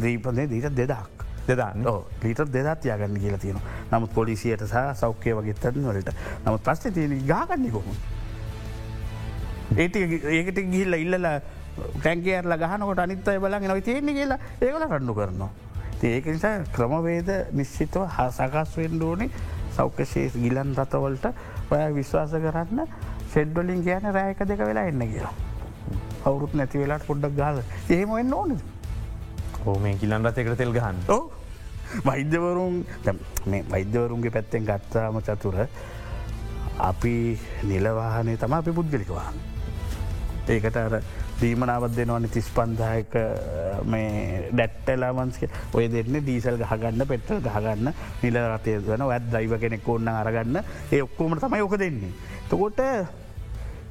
දීපනේ 0.04 0.46
දීට 0.48 0.76
දෙදක්. 0.76 1.26
දෙදන්න 1.48 1.86
ලීට 2.22 2.42
දෙදත් 2.52 2.84
යාගන්න 2.84 3.20
කියලා 3.20 3.38
තියෙන 3.38 3.60
නමුත් 3.92 4.12
පොලිසියට 4.14 4.64
සහ 4.66 4.82
සෞඛ්‍යය 5.02 5.34
වගේත්තන 5.38 5.86
වලට 5.86 6.12
නමුත් 6.44 6.62
ප්‍රශ්න 6.66 6.92
තියෙන 6.92 7.16
ගාගන්නේ 7.26 7.70
කොහොම. 7.70 7.96
ඒට 9.76 9.96
ඒකට 9.96 10.60
ගිහිල්ල 10.74 10.94
ඉල්ලලා 10.98 11.40
ටැන්කේරල 11.96 12.56
ගහනකොට 12.62 13.02
අනිත්තය 13.06 13.38
බලගෙන 13.38 13.68
නොයි 13.72 13.82
තියෙන්නේ 13.88 14.14
කියලා 14.14 14.38
ඒකල 14.60 14.86
රණ්ඩු 14.86 15.14
කරනවා. 15.14 15.50
ඒක 16.02 16.26
නිසා 16.26 16.54
ක්‍රමවේද 16.76 17.30
නිශ්චිතව 17.52 18.04
හසකස් 18.16 18.76
වෙන්ඩෝනේ 18.82 19.30
සෞඛ්‍යශේෂ 19.76 20.34
ගිලන් 20.44 20.74
රතවලට 20.78 21.26
ඔය 21.70 21.82
විශ්වාස 21.98 22.32
කරන්න 22.44 22.80
ෂෙඩ්ඩොලින් 23.30 23.84
කියන 23.86 24.06
රෑක 24.16 24.42
දෙක 24.50 24.60
වෙලා 24.70 24.86
එන්න 24.90 25.04
කියලා. 25.12 25.34
අවුරුත් 26.28 26.54
නැති 26.54 26.82
වෙලාට 26.82 27.06
පොඩ්ඩක් 27.10 27.36
ගාල 27.36 27.62
එහෙම 27.88 28.16
එන්න 28.22 28.34
ඕන 28.40 28.56
ඕ 29.66 29.78
මේ 29.84 29.94
ගිලන් 30.02 30.26
රතයකට 30.26 30.58
තෙල් 30.62 30.72
ගහන්න 30.78 30.98
වෛද්‍යවරුන් 32.08 32.74
මේ 33.46 33.64
වෛද්‍යවරුන්ගේ 33.70 34.34
පැත්තෙන් 34.36 34.66
ගත්තාම 34.68 35.22
චතුර 35.28 35.56
අපි 36.90 37.14
නිලවාහනේ 37.70 38.36
තම 38.36 38.52
අපි 38.58 38.72
පුද්ගලිකවාන්න. 38.76 39.40
ඒකට 40.48 40.76
අර 40.76 40.94
දීමනාවත් 41.40 41.94
දෙනවන 41.96 42.28
තිස් 42.28 42.48
පන්දායක 42.54 43.14
මේ 43.84 44.50
ඩැට්ටලාමන්ස්ක 44.52 45.74
ඔය 45.74 45.88
දෙන්න 45.88 46.20
දීසල් 46.26 46.58
ගහගන්න 46.60 47.06
පෙට්ටල් 47.06 47.40
ගහගන්න 47.40 47.92
නිල 48.22 48.38
රතය 48.42 48.76
වන 48.80 49.06
ඇත් 49.06 49.30
දයිව 49.32 49.56
කෙනෙක් 49.60 49.88
ඔන්න 49.88 50.08
අරගන්න 50.10 50.60
ඒ 50.60 51.02
ඔක්කෝමට 51.02 51.44
තමයි 51.44 51.62
ඕක 51.62 51.78
දෙන්නේ. 51.78 52.12
තකොට 52.48 52.80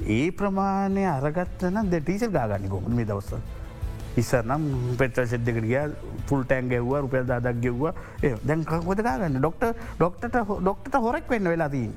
ඒ 0.07 0.31
ප්‍රමාණය 0.31 1.05
අරගත්තන 1.07 1.89
දෙටීසල් 1.89 2.31
ගාගන්න 2.31 2.69
කොම 2.69 2.91
මේ 2.91 3.05
දවස්ස. 3.05 3.57
ඉස්සරනම් 4.17 4.63
පෙට 4.97 5.19
සෙද්දකට 5.25 5.63
ගිය 5.63 5.81
පුල් 6.27 6.43
ටෑන් 6.43 6.69
ගැව්ව 6.69 6.93
රුපල් 7.01 7.25
දාදක් 7.25 7.61
ගෙව්වා 7.61 7.93
දැන් 8.43 8.65
කකොද 8.65 9.03
ගන්න 9.03 9.39
ඩොක්ට 9.39 9.65
ඩොක්ට 9.97 10.29
ඩොක්ට 10.61 10.95
හොරෙක් 10.97 11.29
වෙන්න 11.29 11.49
වෙලාදී. 11.49 11.89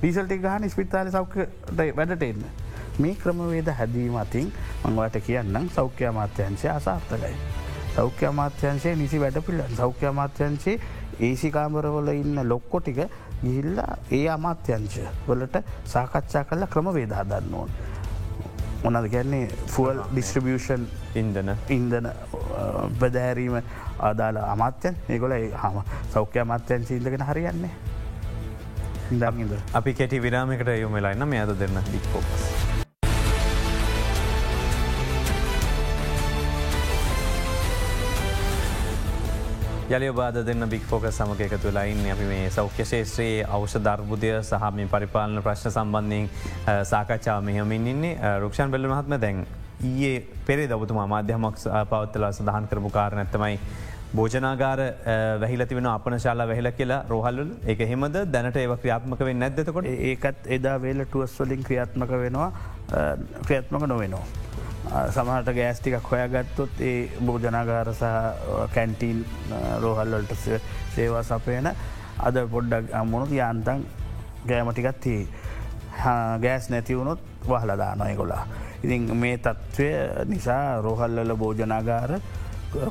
ඩීසල්ටි 0.00 0.38
ගහන 0.38 0.68
ස්පිතාල 0.68 1.10
සෞඛ්‍යට 1.10 1.82
වැඩට 1.96 2.22
එන්න. 2.22 2.44
මේ 2.98 3.14
ක්‍රමවේද 3.14 3.68
හැදීම 3.78 4.16
අතින් 4.16 4.52
මංවට 4.84 5.20
කියන්නම් 5.26 5.68
සෞඛ්‍ය 5.70 6.06
අමාත්‍යංශය 6.06 6.68
අසාර්ථකයි. 6.68 7.36
සෞඛ්‍ය 7.96 8.26
අමාත්‍යංශය 8.26 8.96
නිසි 8.96 9.20
වැඩ 9.20 9.38
පිල්ලන් 9.46 9.76
සෞඛ්‍ය 9.76 10.06
අමාත්‍යංශයේ 10.06 10.80
ඒසිකාමරවල 11.20 12.08
ඉන්න 12.14 12.48
ලොක්කො 12.48 12.80
ටික 12.80 13.00
ගිහිල්ලා 13.42 13.96
ඒ 14.10 14.28
අමාත්‍යංශ 14.28 14.98
වලට 15.28 15.64
සාකච්ඡා 15.86 16.44
කල්ල 16.44 16.66
ක්‍රමවේද 16.66 17.12
හදන්න 17.12 17.54
ඕන්. 17.54 17.70
මොනද 18.84 19.08
ගැන්නේ 19.08 19.48
ෆුවල් 19.68 20.02
ඩිස්ට්‍රිබියෂන් 20.10 20.86
ඉන්දන 21.14 21.54
ඉන්දන 21.68 22.10
බදෑරීම 22.98 23.60
අදාල 24.02 24.42
අමාත්‍යන් 24.44 25.00
ඒගොල 25.08 25.36
හම 25.62 25.80
සෞඛ්‍ය 26.14 26.40
අමාත්‍යන් 26.40 26.86
සීල්ලගෙන 26.86 27.26
හරියන්නේ. 27.30 27.72
අපි 29.74 29.94
කෙටි 29.94 30.22
විරාමකට 30.22 30.76
යොමලයින්න 30.76 31.28
මේ 31.28 31.40
අද 31.40 31.58
දෙන්න 31.58 31.82
ඩික්කෝපස්. 31.82 32.71
යලි 39.92 40.08
බාද 40.12 40.36
දෙන්න 40.46 40.64
බික් 40.68 40.84
ෆෝක 40.90 41.04
සමග 41.08 41.40
එකතු 41.46 41.70
ලයින් 41.76 41.98
අපි 42.12 42.26
මේ 42.28 42.44
සෞඛ්‍ය 42.50 42.84
ශේත්‍රයේ 42.84 43.44
අවෂ 43.46 43.74
ධර්බුදය 43.86 44.30
සහ 44.40 44.68
මේ 44.76 44.86
පරිපාලන 44.86 45.42
ප්‍රශ්න 45.46 45.70
සම්බන්ධයෙන් 45.70 46.28
සාකච්ඡාව 46.92 47.42
මෙහමින් 47.44 47.86
ඉන්නේ. 47.86 48.12
රක්ෂන් 48.38 48.72
බෙල්ල 48.74 48.88
මහත්ම 48.88 49.14
දැන් 49.24 49.42
ඊයේ 49.82 50.14
පෙරේ 50.46 50.68
දවතුමා 50.68 51.06
මාධ්‍යමක් 51.06 51.58
පවත්තලා 51.90 52.32
සඳහන් 52.32 52.68
කරපු 52.70 52.90
කාර 52.90 53.16
නැත්තමයි 53.18 53.58
භෝජනාගාර 54.14 54.80
වැහිලති 55.42 55.78
වෙන 55.78 55.90
අපන 55.90 56.18
ශාලා 56.18 56.48
වැහිල 56.50 56.70
කියලා 56.78 57.02
රෝහල්ල 57.10 57.42
එක 57.74 57.84
හෙමද 57.92 58.16
දැනට 58.34 58.60
ඒව 58.62 58.74
ක්‍රියාත්මක 58.78 59.26
වෙන්න 59.28 59.44
නැදතකොට 59.44 59.90
ඒකත් 59.90 60.48
එදා 60.58 60.78
වේල 60.86 61.04
ටුවස්වලින් 61.04 61.68
ක්‍රියාත්මක 61.68 62.16
වෙනවා 62.24 62.50
ක්‍රියාත්මක 63.46 63.86
නොවෙනවා. 63.94 64.24
සමහට 64.90 65.54
ගෑස්ටිකක් 65.54 66.10
හොයාගත්තොත් 66.10 66.80
ඒ 66.80 67.10
භෝජනාගාර 67.26 67.94
සහ 67.94 68.04
කැන්ටීන් 68.74 69.24
රෝහල්වලට 69.80 70.34
සේවා 70.94 71.22
සපයන 71.22 71.70
අද 72.18 72.36
පොඩ්ඩක් 72.50 72.94
අම්මුණු 72.94 73.34
යාන්තන් 73.34 73.84
ගෑමටිකත් 74.48 75.00
තිී. 75.00 75.28
ගෑස් 76.42 76.68
නැතිවුණොත් 76.70 77.20
වහලදා 77.48 77.94
නොයකොලා. 77.96 78.46
ඉතින් 78.84 79.16
මේ 79.16 79.38
තත්ත්වය 79.38 79.88
නිසා 80.24 80.82
රෝහල්ලල 80.82 81.36
භෝජනාගාර 81.36 82.18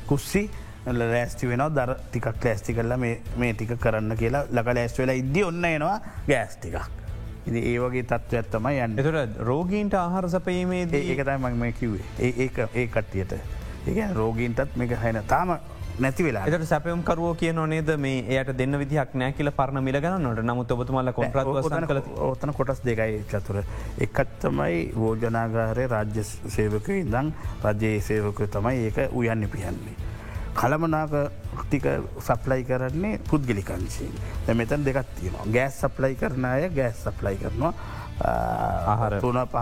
කුස්සි 0.07 0.49
ලෑස්ති 0.87 1.47
වෙන 1.47 1.63
දර 1.75 1.93
ටිකක් 2.07 2.45
ලෑස්ති 2.45 2.73
කරලා 2.73 2.97
මේ 2.97 3.53
ටික 3.53 3.75
කරන්න 3.79 4.17
කියලා 4.17 4.47
ලක 4.51 4.75
ලෑස් 4.75 4.97
වෙලා 4.99 5.15
ඉද්දි 5.15 5.43
ඔන්න 5.43 5.65
එනවා 5.65 5.99
ගෑස් 6.27 6.57
ටිකක්. 6.57 6.81
ඉදි 6.81 7.00
ඒ 7.47 7.77
වගේ 7.79 8.03
තත්ත්ව 8.03 8.37
ඇත්තමයි 8.37 8.83
යන්න. 8.85 8.99
එතුට 9.01 9.41
රෝගීන්ට 9.49 9.93
ආහාර 9.97 10.29
සපීමේද 10.29 10.93
ඒකතයි 10.93 11.37
මං 11.37 11.59
මේ 11.65 11.71
කිවේ 11.71 12.05
ඒ 12.19 12.49
ඒ 12.49 12.87
කට්ටියට. 12.87 13.33
ඒ 13.87 14.07
රෝගීන්ටත් 14.13 14.75
මේක 14.77 14.97
හැන 15.03 15.23
තාම 15.27 15.57
නැති 15.99 16.23
වෙලා. 16.23 16.45
එට 16.47 16.65
සැපයම් 16.69 17.03
කරුවෝ 17.03 17.33
කිය 17.35 17.53
නොනේද 17.53 17.89
මේ 17.97 18.21
එයට 18.37 18.53
දෙන්න 18.57 18.77
විදිහක් 18.79 19.15
නෑ 19.21 19.33
කියල 19.37 19.51
පරණ 19.57 19.83
මිල 19.83 19.99
ගන්නට 20.05 20.43
නමුත් 20.45 20.71
ඔබතුමල්ල 20.77 21.11
කල 21.17 22.01
ඕතන 22.29 22.53
කොටස් 22.59 22.81
දෙකයි 22.85 23.23
චතුර. 23.31 23.63
එකත්තමයි 24.05 24.79
වෝජනාගාරය 24.95 25.87
රාජ්‍ය 25.95 26.23
සේවක 26.55 26.89
ඉදං 27.01 27.33
රජයේ 27.65 28.01
සේවකය 28.09 28.47
තමයි 28.47 28.87
ඒක 28.87 29.03
උයන්න 29.11 29.47
පියන්නේ. 29.55 29.95
කළමනාක 30.55 31.40
ටික 31.63 31.87
සප්ලයි 32.19 32.63
කරන්නේ 32.63 33.19
පුද්ගලිකංශයෙන්. 33.29 34.13
මෙතන් 34.55 34.85
දෙකත් 34.85 35.15
තියෙනවා. 35.15 35.45
ගෑස් 35.47 35.81
සප්ලයි 35.81 36.15
කරන 36.15 36.45
අය 36.45 36.69
ගෑස් 36.69 37.03
සප්ලයි 37.03 37.37
කරනවා. 37.37 37.73
ආහර. 38.87 39.19
තුන 39.21 39.39
පහ 39.47 39.55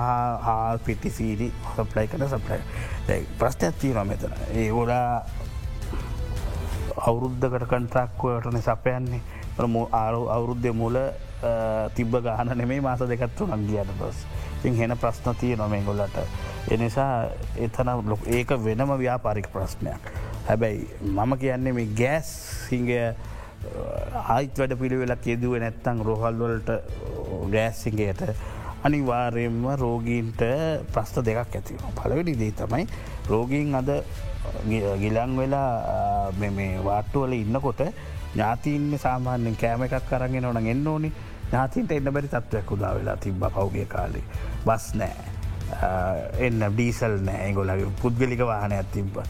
හා 0.46 0.78
පිටිසීරි 0.80 1.52
සප්ලයි 1.76 2.08
කන 2.08 2.28
සප්ලයි 2.28 3.22
ප්‍රශ්නයක් 3.40 3.80
තියෙනවා 3.82 4.06
මෙතන. 4.06 4.34
ඒ 4.54 4.70
ගොඩා 4.70 5.24
අවුරුද්ධකට 7.00 7.68
කන්ට්‍රක්වටන 7.68 8.62
සපයන්නේ 8.62 9.22
ආරු 9.94 10.22
අවුරුද්ධය 10.30 10.72
මුල 10.74 10.98
තිබ්බ 11.96 12.14
ගාන 12.24 12.52
නෙමේ 12.56 12.82
මාස 12.82 13.00
දෙකත්තු 13.02 13.48
නංගියට 13.48 13.92
බස් 14.00 14.26
ඉන් 14.64 14.76
හෙන 14.76 14.98
ප්‍රශ්න 14.98 15.36
තිය 15.36 15.56
නොමේ 15.56 15.84
ගොල්ලට 15.84 16.18
එනිසා 16.70 17.30
එතන 17.58 17.92
ලොක් 18.06 18.28
ඒක 18.28 18.50
වෙනම 18.60 18.92
ව්‍යාපාරික 18.98 19.48
ප්‍රශ්නයක් 19.48 20.12
හැබැයි 20.50 20.86
මම 21.08 21.34
කියන්නේ 21.42 21.74
මේ 21.74 21.90
ගෑස් 21.98 22.30
සිංගය 22.68 22.96
ආයිත් 24.28 24.60
වැඩ 24.60 24.74
පිළිවෙලක් 24.82 25.26
යෙදුව 25.32 25.54
නැත්තං 25.64 26.02
රෝහල්වලට 26.08 26.70
ගෑස්සිංගයට 27.54 28.24
අනිවාර්යෙන්ම 28.84 29.64
රෝගීන්ට 29.76 30.42
ප්‍රස්ථ 30.94 31.20
දෙකක් 31.22 31.56
ඇතිව. 31.56 31.80
පලවෙනි 31.96 32.34
දී 32.42 32.52
තමයි 32.54 32.86
රෝගීන් 33.30 33.76
අද 33.76 33.90
ගිලං 35.00 35.34
වෙලා 35.38 36.32
මේ 36.40 36.70
වාට්ටුවල 36.84 37.34
ඉන්නකොට 37.36 37.82
ඥාතිීන්ම 38.34 38.94
සාමාන්‍යෙන් 38.98 39.56
කෑම 39.56 39.84
එකක් 39.84 40.08
කරගෙන 40.10 40.46
ඕන 40.46 40.62
එන්න 40.66 40.88
ඕනි 40.88 41.12
ඥාතින්ට 41.50 41.92
එන්න 41.92 42.14
බැරි 42.14 42.30
තත්වයක් 42.30 42.72
උදා 42.72 42.94
වෙලා 42.96 43.18
තිබ 43.18 43.44
පවගේ 43.50 43.86
කාලේ 43.86 44.26
බස් 44.66 44.88
නෑ 44.96 45.30
එන්න 46.40 46.66
ඩීසල් 46.70 47.20
නෑ 47.22 47.54
ගොලගේ 47.54 47.94
පුද්ගලික 48.02 48.42
වාහනයක් 48.46 48.92
තිබ්බ. 48.94 49.22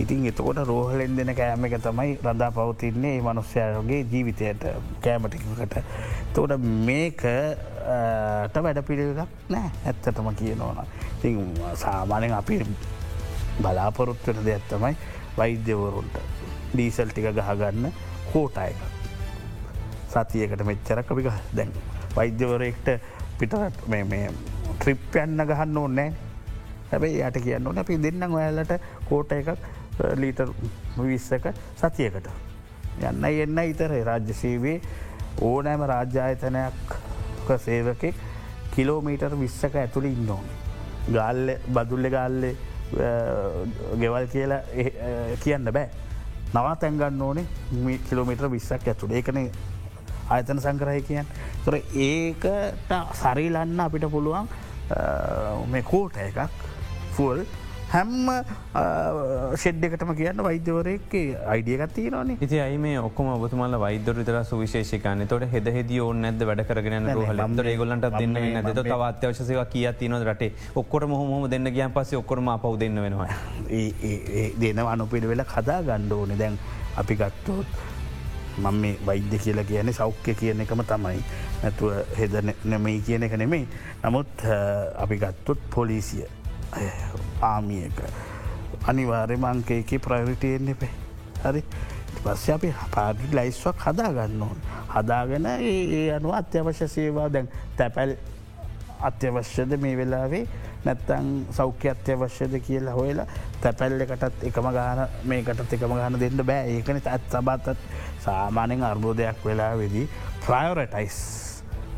ඉතින් 0.00 0.26
එතකොට 0.26 0.56
රෝහලෙන් 0.66 1.16
දෙන 1.16 1.34
කෑම 1.34 1.64
එක 1.64 1.76
තමයි 1.82 2.16
රඳා 2.24 2.50
පවතින්නේ 2.50 3.20
මනුස්්‍යයාගේ 3.20 4.06
ජීවිතයට 4.12 4.64
කෑමටිකට. 5.04 5.76
තෝට 6.32 6.56
මේකට 6.86 7.24
වැඩ 8.56 8.82
පිළිගක් 8.88 9.20
නෑ 9.48 9.70
ඇත්තටම 9.84 10.32
කියනවන. 10.40 10.80
ති 11.20 11.36
සාමානෙන් 11.74 12.32
අපි 12.32 12.60
බලාපොරොත්වන 13.60 14.44
දෙයක් 14.44 14.64
තමයි 14.70 14.96
වෛද්‍යවරුන්ට 15.36 16.16
ඩීසල් 16.72 17.12
ටික 17.12 17.30
ගහගන්න 17.36 17.92
කෝටායක. 18.32 18.80
සතියකට 20.08 20.64
මෙච්චර 20.64 21.02
කපික 21.02 21.28
දැන් 21.56 21.72
වෛද්‍යවරෙක්ට 22.16 22.88
පිටරට 23.38 23.88
මේ 23.88 24.30
ට්‍රිප් 24.78 25.16
යන්න 25.22 25.44
ගහන්න 25.48 25.78
ඕන්නෑ 25.78 26.12
හැබයි 26.90 27.22
යට 27.26 27.38
කියන්න 27.44 27.66
ඕන 27.66 27.78
අපි 27.82 27.96
දෙන්න 28.02 28.26
ඔයාලට 28.28 28.74
කෝට 29.08 29.32
එකක් 29.32 29.48
ලීටර් 30.22 30.52
විස්සක 30.98 31.48
සතියකට. 31.82 32.28
යන්න 33.02 33.24
එන්න 33.24 33.62
ඉතර 33.64 33.94
රාජ්‍ය 34.10 34.34
සේවේ 34.42 34.80
ඕනෑම 35.48 35.86
රාජ්‍යායතනයක් 35.92 36.94
සේවකෙක් 37.66 38.14
කිලෝමීටර් 38.74 39.34
විස්සක 39.40 39.74
ඇතුළ 39.84 40.06
ඉන්නඕන. 40.12 40.46
ගල්ල 41.08 41.56
බදුල්ල 41.68 42.08
ගල්ලේ 42.14 42.54
ගෙවල් 44.00 44.26
කියලා 44.32 44.62
කියන්න 45.44 45.72
බෑ. 45.72 45.88
නවා 46.54 46.74
තැන්ගන්න 46.80 47.22
ඕනේ 47.22 47.98
කිලෝමිට්‍ර 48.08 48.50
විස්සක් 48.52 48.88
ඇතුළ 48.92 49.14
ඒකන 49.18 49.38
ආයතන 50.32 50.60
සංකරය 50.64 51.00
කියන් 51.08 51.30
තොර 51.64 51.78
ඒකට 51.78 52.92
සරිලන්න 53.20 53.80
අපිට 53.84 54.04
පුළුවන් 54.14 54.48
මේ 55.72 55.82
කෝට 55.90 56.18
එකක් 56.26 56.38
ෆුල් 57.16 57.40
හැම්ම 57.92 58.28
ෂෙඩ්ඩකටම 59.54 60.12
කියන්න 60.18 60.38
වෛද්‍යවරයක්ගේ 60.46 61.24
අයිඩියගත්ති 61.54 62.04
නේ 62.14 62.36
ඉති 62.40 62.60
අයි 62.64 62.78
මේ 62.84 62.96
ඔක්කම 62.98 63.28
ඔබතුමල 63.34 63.76
වෛද්‍යර 63.82 64.14
විතර 64.18 64.38
සුවිශේෂකන්න 64.50 65.26
තොට 65.32 65.44
හෙද 65.54 65.68
හෙද 65.76 65.92
ඕන්න 66.04 66.24
නැද 66.24 66.44
වැඩ 66.50 66.62
කරගෙන 66.70 67.10
හලන්ද 67.10 67.62
ඒගොලන්ට 67.72 68.08
දෙන්න 68.16 68.38
නැද 68.56 68.80
තවත්‍යවශසව 68.80 69.60
කිය 69.74 69.86
තින 70.00 70.16
රට? 70.20 70.50
ඔක්කොට 70.74 71.08
මොහොම 71.08 71.48
දෙන්න 71.50 71.72
ගියන් 71.76 71.92
පස 71.92 72.14
ඔක්කොරම 72.16 72.48
පව 72.64 72.80
දෙන්න 72.80 73.02
වෙනවා. 73.04 73.28
දෙන 74.62 74.84
අනුපිට 74.86 75.28
වෙල 75.28 75.44
කදා 75.44 75.80
ගණ්ඩ 75.82 76.12
ඕනෙ. 76.12 76.36
දැන් 76.36 76.58
අපි 76.96 77.16
ගත්තෝත් 77.16 77.80
මං 78.58 78.80
මේ 78.80 78.96
වෛද්‍ය 79.06 79.38
කියලා 79.38 79.68
කියන 79.68 79.92
සෞඛ්‍ය 79.92 80.34
කියන 80.34 80.64
එකම 80.64 80.84
තමයි. 80.88 81.20
නැතුව 81.62 82.16
හෙද 82.16 82.40
නෙමයි 82.64 83.00
කියන 83.02 83.28
එක 83.28 83.36
නෙමෙයි. 83.36 83.68
නමුත් 84.02 84.48
අපි 84.96 85.20
ගත්තොත් 85.26 85.68
පොලිසිය 85.76 86.24
ආමියක 87.42 87.98
අනිවාර්ය 88.88 89.36
මංකයක 89.36 89.90
ප්‍රයරිටයෙන් 90.04 90.68
එපේ. 90.68 90.90
හරි? 91.44 91.62
පස්ස 92.24 92.50
අපි 92.50 92.70
පාඩි 92.94 93.30
ලයිස්වක් 93.36 93.86
හදාගන්න 93.86 94.42
ඕන්. 94.42 94.58
හදාගෙන 94.94 95.46
ඒ 95.46 96.10
අනුව 96.16 96.34
අත්‍යවශ්‍ය 96.40 96.88
සේවා 96.88 97.28
දැන් 97.28 97.48
තැපැල් 97.76 98.16
අත්‍යවශ්‍යද 99.00 99.76
මේ 99.82 99.96
වෙලාවේ? 99.96 100.46
නැත්තං 100.84 101.30
සෞඛ්‍ය 101.52 101.90
අත්‍යවශ්‍යද 101.90 102.58
කියලා 102.66 102.94
හොයලා 102.94 103.26
තැපැල්ලකටත් 103.62 104.44
එකම 104.50 104.68
ගාන 104.78 105.06
මේකටත් 105.24 105.72
එකම 105.78 105.94
ගාන 106.00 106.20
දෙන්න 106.20 106.44
බෑ. 106.46 106.66
ඒකන 106.76 107.00
ඇත් 107.04 107.30
සබත්තත් 107.30 107.78
සාමානෙන් 108.26 108.84
අර්බෝධයක් 108.90 109.46
වෙලා 109.46 109.72
වෙදී 109.78 110.06
ප්‍රයෝරටයිස් 110.46 111.51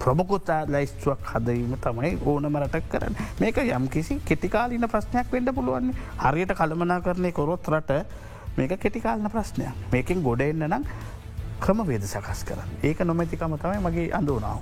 ප්‍රමුකුතා 0.05 0.61
ලයිස්තුවක් 0.75 1.33
හදවීම 1.33 1.75
තමයි 1.85 2.13
ඕනම 2.31 2.57
රටක් 2.63 2.89
කරන්න. 2.93 3.17
මේක 3.41 3.59
යම් 3.65 3.89
කිසි 3.89 4.21
කෙටිකාලීන 4.29 4.89
ප්‍රශ්නයක් 4.95 5.33
වෙන්න 5.33 5.55
පුළුවන්නේ 5.59 5.97
හරියට 6.25 6.55
කළමනා 6.61 7.01
කරණය 7.09 7.33
කොරොත් 7.33 7.69
රට 7.75 8.05
මේක 8.57 8.79
කෙටිකාලන 8.85 9.31
ප්‍රශ්නයක්. 9.33 9.73
මේකින් 9.93 10.23
ගොඩ 10.23 10.45
එන්න 10.47 10.69
නම් 10.69 10.85
ක්‍රම 11.65 11.81
වේද 11.89 12.05
සකස් 12.05 12.45
කරන්න. 12.49 12.71
ඒක 12.83 13.01
නොමැතිකම 13.01 13.57
තමයි 13.65 13.81
මගේ 13.89 14.11
අඳුනාව. 14.21 14.61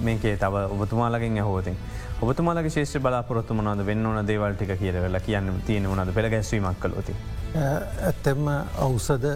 මේකේ 0.00 0.36
තව 0.36 0.54
ඔබතුමාලකින් 0.76 1.42
හෝතින් 1.42 1.76
ඔබතුමාලගේ 2.22 2.70
ශේෂ 2.70 3.00
බලාපොරොත්තු 3.02 3.54
මනද 3.54 3.86
වෙන්න 3.86 4.06
ඕන 4.06 4.26
දේවල්ටික 4.26 4.76
කියරවෙල 4.78 5.20
කියන්න 5.26 5.50
තියෙන 5.66 5.88
වනද 5.90 6.14
පෙළ 6.14 6.28
ගැස්වීමක් 6.30 6.80
කලොති. 6.80 7.16
ඇත්තෙම 7.56 8.48
අවසද 8.86 9.26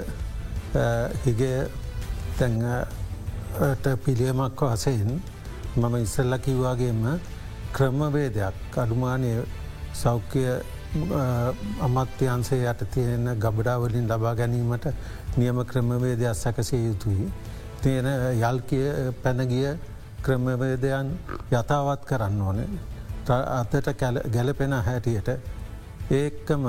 හිගේ 1.25 1.59
තැන්ට 2.39 3.07
පිළියමක් 3.97 4.61
වසයෙන් 4.63 5.21
මම 5.77 5.95
ඉස්සල්ල 5.97 6.39
කිව්වාගේම 6.39 7.21
ක්‍රමවේදයක් 7.73 8.77
අඩුමානය 8.77 9.31
සෞඛ්‍ය 9.95 10.45
අමත්‍යන්සේ 11.81 12.65
යට 12.65 12.83
තියෙන 12.91 13.27
ගබඩාවලින් 13.37 14.09
ලබා 14.09 14.35
ගැනීමට 14.35 14.87
නියම 15.37 15.65
ක්‍රමවේදයක් 15.65 16.35
සැකසය 16.35 16.77
යුතුයි. 16.79 17.33
තියෙන 17.83 18.07
යල්කිය 18.41 19.13
පැනගිය 19.23 19.77
ක්‍රමවේදයන් 20.23 21.13
යථාවත් 21.53 22.05
කරන්න 22.05 22.41
ඕනේ. 22.41 22.69
අතට 23.29 23.91
ගැලපෙන 24.31 24.73
හැටියට 24.73 25.29
ඒකම 26.13 26.65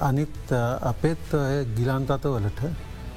අනිත් 0.00 0.52
අපෙත් 0.82 1.28
ගිලන්තතවලට 1.76 2.60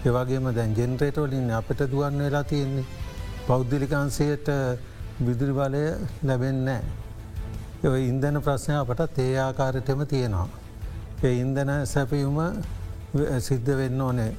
ඒවගේම 0.05 0.47
දැන් 0.53 0.73
ජෙන්රේට 0.73 1.17
වලින් 1.17 1.49
අපට 1.51 1.79
දුවන්න 1.85 2.19
වෙලා 2.19 2.43
තියෙන්නේ 2.43 2.85
පෞද්දිලිකාන්සයට 3.47 4.47
විදුරි 5.19 5.53
බලය 5.53 5.83
ලැබෙන්නෑ. 6.23 6.81
ඒ 7.83 7.99
ඉන්දන 8.03 8.37
ප්‍රශ්නය 8.39 8.75
අපට 8.75 9.19
ඒ 9.19 9.37
ආකාරටම 9.39 10.01
තියෙනවා. 10.05 10.47
ඒ 11.23 11.33
ඉන්දන 11.35 11.71
සැපයුම 11.85 12.37
සිද්ධ 13.39 13.71
වෙන්න 13.77 14.01
ඕනේ 14.01 14.31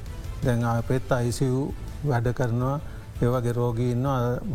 දැන් 0.44 0.64
අපෙත් 0.66 1.12
අයිසිව් 1.12 1.55
වැඩ 2.05 2.29
කරනවා 2.33 2.81
ඒවගේ 3.18 3.52
රෝගීන්න 3.52 4.07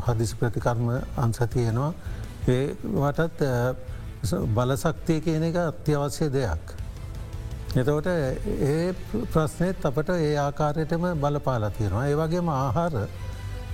හදිසි 0.02 0.36
ප්‍රතිකර්ම 0.36 0.89
අන්ස 1.17 1.39
තියෙනවා 1.50 1.93
ඒවටත් 2.47 3.41
බලසක්තිය 4.50 5.19
කියන 5.21 5.43
එක 5.43 5.56
අත්‍යවශ්‍ය 5.58 6.30
දෙයක්. 6.30 6.81
එතවට 7.73 8.07
ඒ 8.62 8.93
ප්‍රශ්නයත් 9.25 9.86
අපට 9.86 10.10
ඒ 10.12 10.36
ආකාරයටම 10.38 11.03
බලපාලා 11.15 11.69
තියෙනවා. 11.71 12.05
ඒවගේම 12.05 12.49
ආහාර 12.51 12.95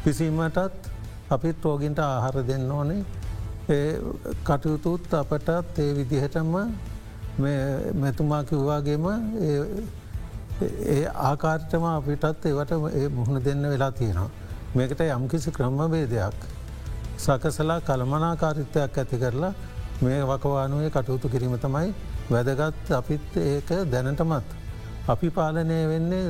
පිසීමටත් 0.03 0.89
අපිත් 1.29 1.63
රෝගින්ට 1.63 1.99
ආහාර 1.99 2.35
දෙන්න 2.47 2.71
ඕනේ 2.71 3.01
ඒ 3.69 3.99
කටයුතුත් 4.43 5.13
අපටත් 5.13 5.79
ඒ 5.79 5.95
විදිහටම 5.95 6.53
මෙතුමා 7.95 8.43
කිව්වාගේම 8.43 9.07
ඒ 10.87 11.05
ආකාර්ටම 11.21 11.87
අපිටත් 11.87 12.45
ඒවට 12.45 12.73
මුහුණ 13.11 13.43
දෙන්න 13.43 13.63
වෙලා 13.65 13.91
තියෙනවා. 13.91 14.29
මේකට 14.75 15.01
යම්කිසි 15.07 15.51
ක්‍රමවේදයක් 15.51 16.37
සකසලා 17.17 17.79
කළමනාකාරිත්වයක් 17.81 18.97
ඇති 18.97 19.17
කරලා 19.17 19.53
මේ 20.01 20.21
වකවානුවේ 20.23 20.89
කටයුතු 20.91 21.29
කිරීම 21.29 21.57
තමයි 21.57 21.89
වැදගත් 22.29 22.91
අපිත් 22.99 23.37
ඒක 23.53 23.69
දැනටමත්. 23.93 24.47
අපි 25.13 25.29
පාලනය 25.37 25.79
වෙන්නේ 25.91 26.25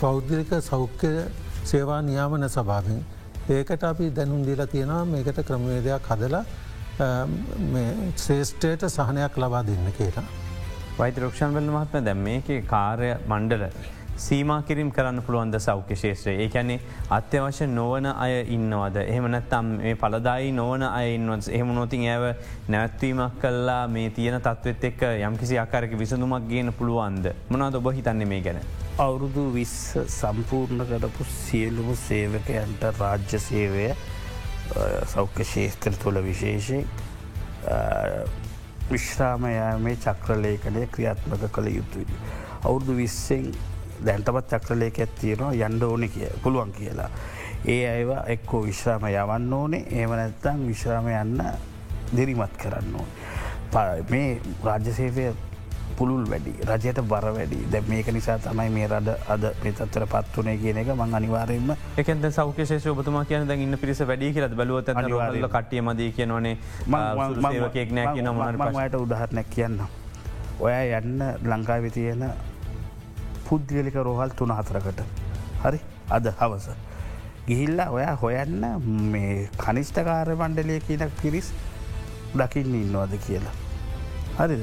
පෞද්ගලික 0.00 0.52
සෞඛ්‍ය 0.70 1.12
සේවා 1.70 2.00
නියාමන 2.08 2.48
සභාවෙන්. 2.56 3.00
ඒකට 3.56 3.84
අපි 3.92 4.10
දැනුම් 4.18 4.42
දීලා 4.48 4.66
තියෙනවා 4.74 5.04
මේකට 5.14 5.38
ක්‍රමවේදයක් 5.48 6.10
හදලා 6.10 6.44
ශේෂ්ඨයට 8.24 8.82
සහනයක් 8.96 9.34
ලබා 9.42 9.62
දෙන්න 9.68 9.86
කියලා. 9.98 10.28
වෛතරක්ෂන් 10.98 11.54
වල 11.56 11.68
මහත්ම 11.76 12.04
දැම් 12.08 12.20
මේක 12.28 12.48
කාරය 12.72 13.10
මණ්ඩල 13.30 13.64
සීම 14.16 14.50
කිරම් 14.62 14.90
කරන්න 14.90 15.22
පුළුවන්ද 15.22 15.56
සෞඛ්‍ය 15.58 15.96
ශේත්‍රය 15.96 16.34
ඒකැනේ 16.36 16.80
අත්‍යවශ්‍ය 17.10 17.66
නොවන 17.68 18.06
අය 18.06 18.34
ඉන්නවද 18.48 18.96
එහෙමනැත්තම් 19.02 19.70
මේ 19.76 19.94
පලදායි 19.96 20.52
නොවන 20.52 20.84
අයන්වත් 20.84 21.48
එහෙම 21.50 21.72
නොතින් 21.74 22.04
ඇව 22.06 22.24
නැවත්වීමක් 22.68 23.40
කල්ලා 23.40 23.88
මේ 23.88 24.10
තියෙන 24.10 24.38
තත්වත් 24.40 24.90
එක්ක 24.90 25.04
යම් 25.22 25.38
කිසි 25.38 25.58
අකාරක 25.58 25.96
විසඳුමක් 25.98 26.48
ගේන 26.48 26.72
පුළුවන්ද 26.72 27.32
මොනද 27.48 27.74
ඔබ 27.74 27.90
හිතන්නේ 27.90 28.26
මේ 28.26 28.42
ගැන. 28.42 28.60
අවුරුදු 28.98 29.48
විස්ස 29.54 29.96
සම්පූර්ණ 30.10 30.86
කරපු 30.86 31.24
සියලුම 31.26 31.96
සේවකයන්ට 31.98 32.84
රාජ්‍ය 32.98 33.40
සේවය 33.40 33.90
සෞඛ්‍ය 35.06 35.44
ශේස්ත්‍ර 35.46 35.96
තුළ 35.96 36.22
විශේෂයෙන් 36.22 36.84
විශ්‍රාමයමේ 38.90 39.96
චක්‍රලේකනය 39.98 40.86
ක්‍රියාත්මක 40.88 41.50
කළ 41.50 41.68
යුතුයි. 41.72 42.06
අවුරුදු 42.62 42.96
විස්සෙන් 42.96 43.54
දැන්ටමත් 44.06 44.50
චක්‍රලේක 44.52 44.98
ඇත්තියෙනවා 45.04 45.52
යන්ඩ 45.68 45.82
ඕනෙ 45.90 46.08
කිය 46.08 46.28
පුළුවන් 46.42 46.72
කියලා. 46.78 47.10
ඒ 47.66 47.82
අයවා 47.90 48.24
එක්කෝ 48.34 48.64
විශ්‍රාම 48.66 49.06
යවන්න 49.12 49.52
ඕනේ 49.60 49.86
ඒමනැත්තං 50.00 50.66
විශ්‍රාම 50.66 51.08
යන්න 51.12 51.40
දිරිමත් 52.16 52.58
කරන්න 52.64 52.94
ඕන. 53.00 53.08
මේ 54.10 54.40
රාජ්‍යසේවය 54.64 55.30
පුළුල් 55.96 56.24
වැඩි 56.30 56.52
රජයට 56.68 57.00
බර 57.12 57.26
වැඩි 57.36 57.58
දැ 57.72 57.82
මේක 57.88 58.08
නිසා 58.16 58.36
තමයි 58.44 58.70
මේ 58.74 58.86
රද 58.88 59.14
අද 59.34 59.44
පෙතත්තර 59.62 60.04
පත්වනේ 60.12 60.56
කියන 60.62 60.78
එක 60.82 60.92
මං 60.94 61.16
අනිවාරයෙන්ම 61.18 61.72
එකද 62.02 62.28
සෞකේෂ 62.38 62.86
ඔබතුම 62.92 63.18
කියන 63.30 63.48
ද 63.48 63.56
ඉන්න 63.64 63.78
පිරිස 63.82 64.00
වැඩි 64.10 64.32
කියල 64.36 64.48
බලුවත 64.60 64.88
අනිවාරල 64.94 65.48
කටිය 65.56 65.82
මදී 65.88 66.12
කියනවනේ 66.18 66.56
සේවකයෙක් 67.48 67.92
නෑ 67.98 68.14
කියන 68.16 68.30
මට 68.32 69.02
උදාහරණයක් 69.04 69.52
කියන්න. 69.56 69.82
ඔය 70.60 70.72
යන්න 70.98 71.22
ලංකාවි 71.52 71.90
තියෙන 71.90 72.24
පුද්ගලික 73.52 74.00
රෝහල් 74.08 74.36
තුන 74.40 74.56
හතරකට 74.58 75.00
හරි 75.64 75.80
අද 76.16 76.26
හවස. 76.40 76.68
ගිහිල්ලා 77.48 77.88
ඔයා 77.96 78.14
හොයන්න 78.22 78.62
මේ 79.14 79.48
කනිෂ්ඨකාර 79.64 80.28
මණ්ඩලය 80.42 80.78
කියන 80.86 81.02
පිරිස් 81.22 81.48
දකින්න 82.40 82.74
ඉන්නවාද 82.82 83.14
කියලා. 83.26 83.56
හරිද. 84.38 84.62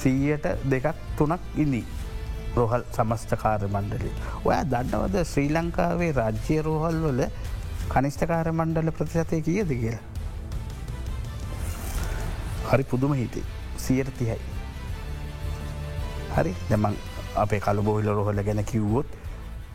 සීයට 0.00 0.46
දෙකක් 0.72 0.96
තුනක් 1.18 1.44
ඉදී 1.64 1.84
රෝහල් 2.56 2.84
සමස්ථකාර 2.96 3.62
මණ්ඩලි. 3.74 4.10
ඔයා 4.48 4.64
දන්නවද 4.72 5.24
ශ්‍රී 5.32 5.50
ලංකාවේ 5.56 6.12
රාජ්‍ය 6.20 6.58
රෝහල් 6.68 7.00
වල 7.06 7.22
කනිෂ්ඨකාර 7.94 8.52
මණ්ඩල 8.52 8.90
ප්‍රතිශතය 8.98 9.40
කියද 9.48 9.70
කියලා. 9.82 10.04
හරි 12.70 12.84
පුදුම 12.92 13.14
හිතේ 13.22 13.46
සියට 13.86 14.14
තිහයි. 14.18 14.40
හරි 16.36 16.54
දෙමන් 16.70 16.96
අපේ 17.36 17.60
කළු 17.60 17.82
බොහිල 17.82 18.08
රොහල 18.10 18.42
ගැන 18.42 18.64
කිව්වොත් 18.64 19.06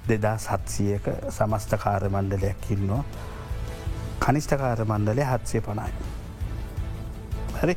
දෙදා 0.08 0.38
සත්සියක 0.38 1.06
සමස්ථකාර 1.30 2.10
මණ්ඩලයක් 2.10 2.72
ඉන්නවා. 2.72 3.04
කනිෂ්ඨකාර 4.20 4.86
මණ්ඩලය 4.86 5.24
හත්සය 5.24 5.62
පණයි. 5.62 5.92
හරි? 7.62 7.76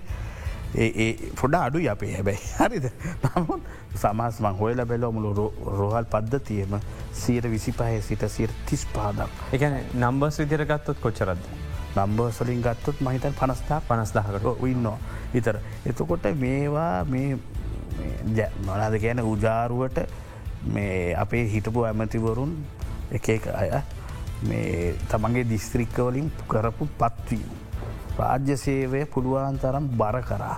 ඒ 0.77 1.09
පොඩ 1.41 1.55
අඩු 1.57 1.83
අපේ 1.91 2.13
හැබැයි. 2.15 2.53
හරිද? 2.59 2.87
නමුත් 3.25 3.63
සමස්මං 3.97 4.57
හොයල 4.61 4.85
බැලෝමුළු 4.85 5.47
රෝහල් 5.81 6.09
පද්ධතියම 6.15 6.79
සියට 7.15 7.51
විසි 7.51 7.73
පහය 7.73 8.01
සිට 8.03 8.25
සියට 8.29 8.55
තිස් 8.67 8.87
පාදක් 8.95 9.53
එකන 9.53 9.77
නම්බස් 9.95 10.41
විදිර 10.43 10.65
ගත්තොත් 10.65 11.01
කොච්චරද 11.01 11.45
නම්බර්සලින් 11.97 12.63
ගත්තොත් 12.63 13.01
මහිතන් 13.01 13.35
පනස්ථා 13.35 13.81
පනස්දාහකට. 13.89 14.47
ඉන්නවා. 14.67 14.99
විතර 15.35 15.57
එතකොට 15.87 16.25
මේවා 16.37 17.05
මේ 17.05 17.39
මොනාද 18.67 18.95
කියන 19.05 19.21
උජාරුවට 19.33 19.99
මේ 20.75 21.15
අපේ 21.25 21.45
හිටපු 21.55 21.85
ඇමතිවරුන් 21.89 22.53
එක 23.19 23.29
එක 23.37 23.49
අය 23.63 23.71
මේ 24.49 24.95
තමන්ගේ 25.11 25.49
දිස්ත්‍රික්කවලින් 25.55 26.31
කරපු 26.49 26.89
පත්වීම. 27.01 27.51
රාජ්‍ය 28.19 28.57
සේවය 28.57 29.05
පුළුවන් 29.15 29.59
තරම් 29.63 29.89
බර 30.01 30.23
කරා. 30.29 30.57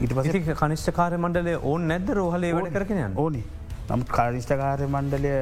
ඉට 0.00 0.12
පස 0.16 0.58
කනිෂ්ඨකාර 0.60 1.16
මණ්ඩලේ 1.18 1.56
ඕන් 1.70 1.88
නැද්ද 1.90 2.10
රෝහලේ 2.18 2.52
වැඩ 2.56 2.72
කරගෙන 2.76 3.16
ඕනි. 3.24 3.42
නම් 3.88 4.02
කානිෂ්ඨකාරය 4.16 4.86
මණ්ඩලය 4.94 5.32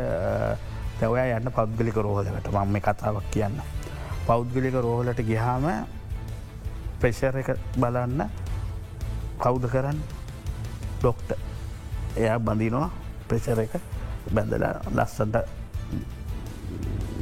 තැවයා 1.01 1.39
යන්න 1.39 1.51
පෞද්ගලික 1.59 1.97
රෝහලකට. 2.07 2.49
මම 2.53 2.73
මේ 2.73 2.85
කතාවක් 2.87 3.29
කියන්න. 3.35 3.61
පෞද්ගලික 4.27 4.77
රෝහලට 4.87 5.21
ගිහාම 5.31 5.65
ප්‍රෙෂර 7.01 7.39
එක 7.43 7.51
බලන්න 7.77 8.29
කවුද 9.43 9.65
කරන්න 9.73 9.99
ඩොක්ට 11.05 11.31
එයා 12.17 12.39
බඳිනවා 12.47 12.89
ප්‍රෙෂර 13.29 13.61
එක 13.65 13.75
බැඳලා 14.35 14.75
ලස්සට 14.97 15.37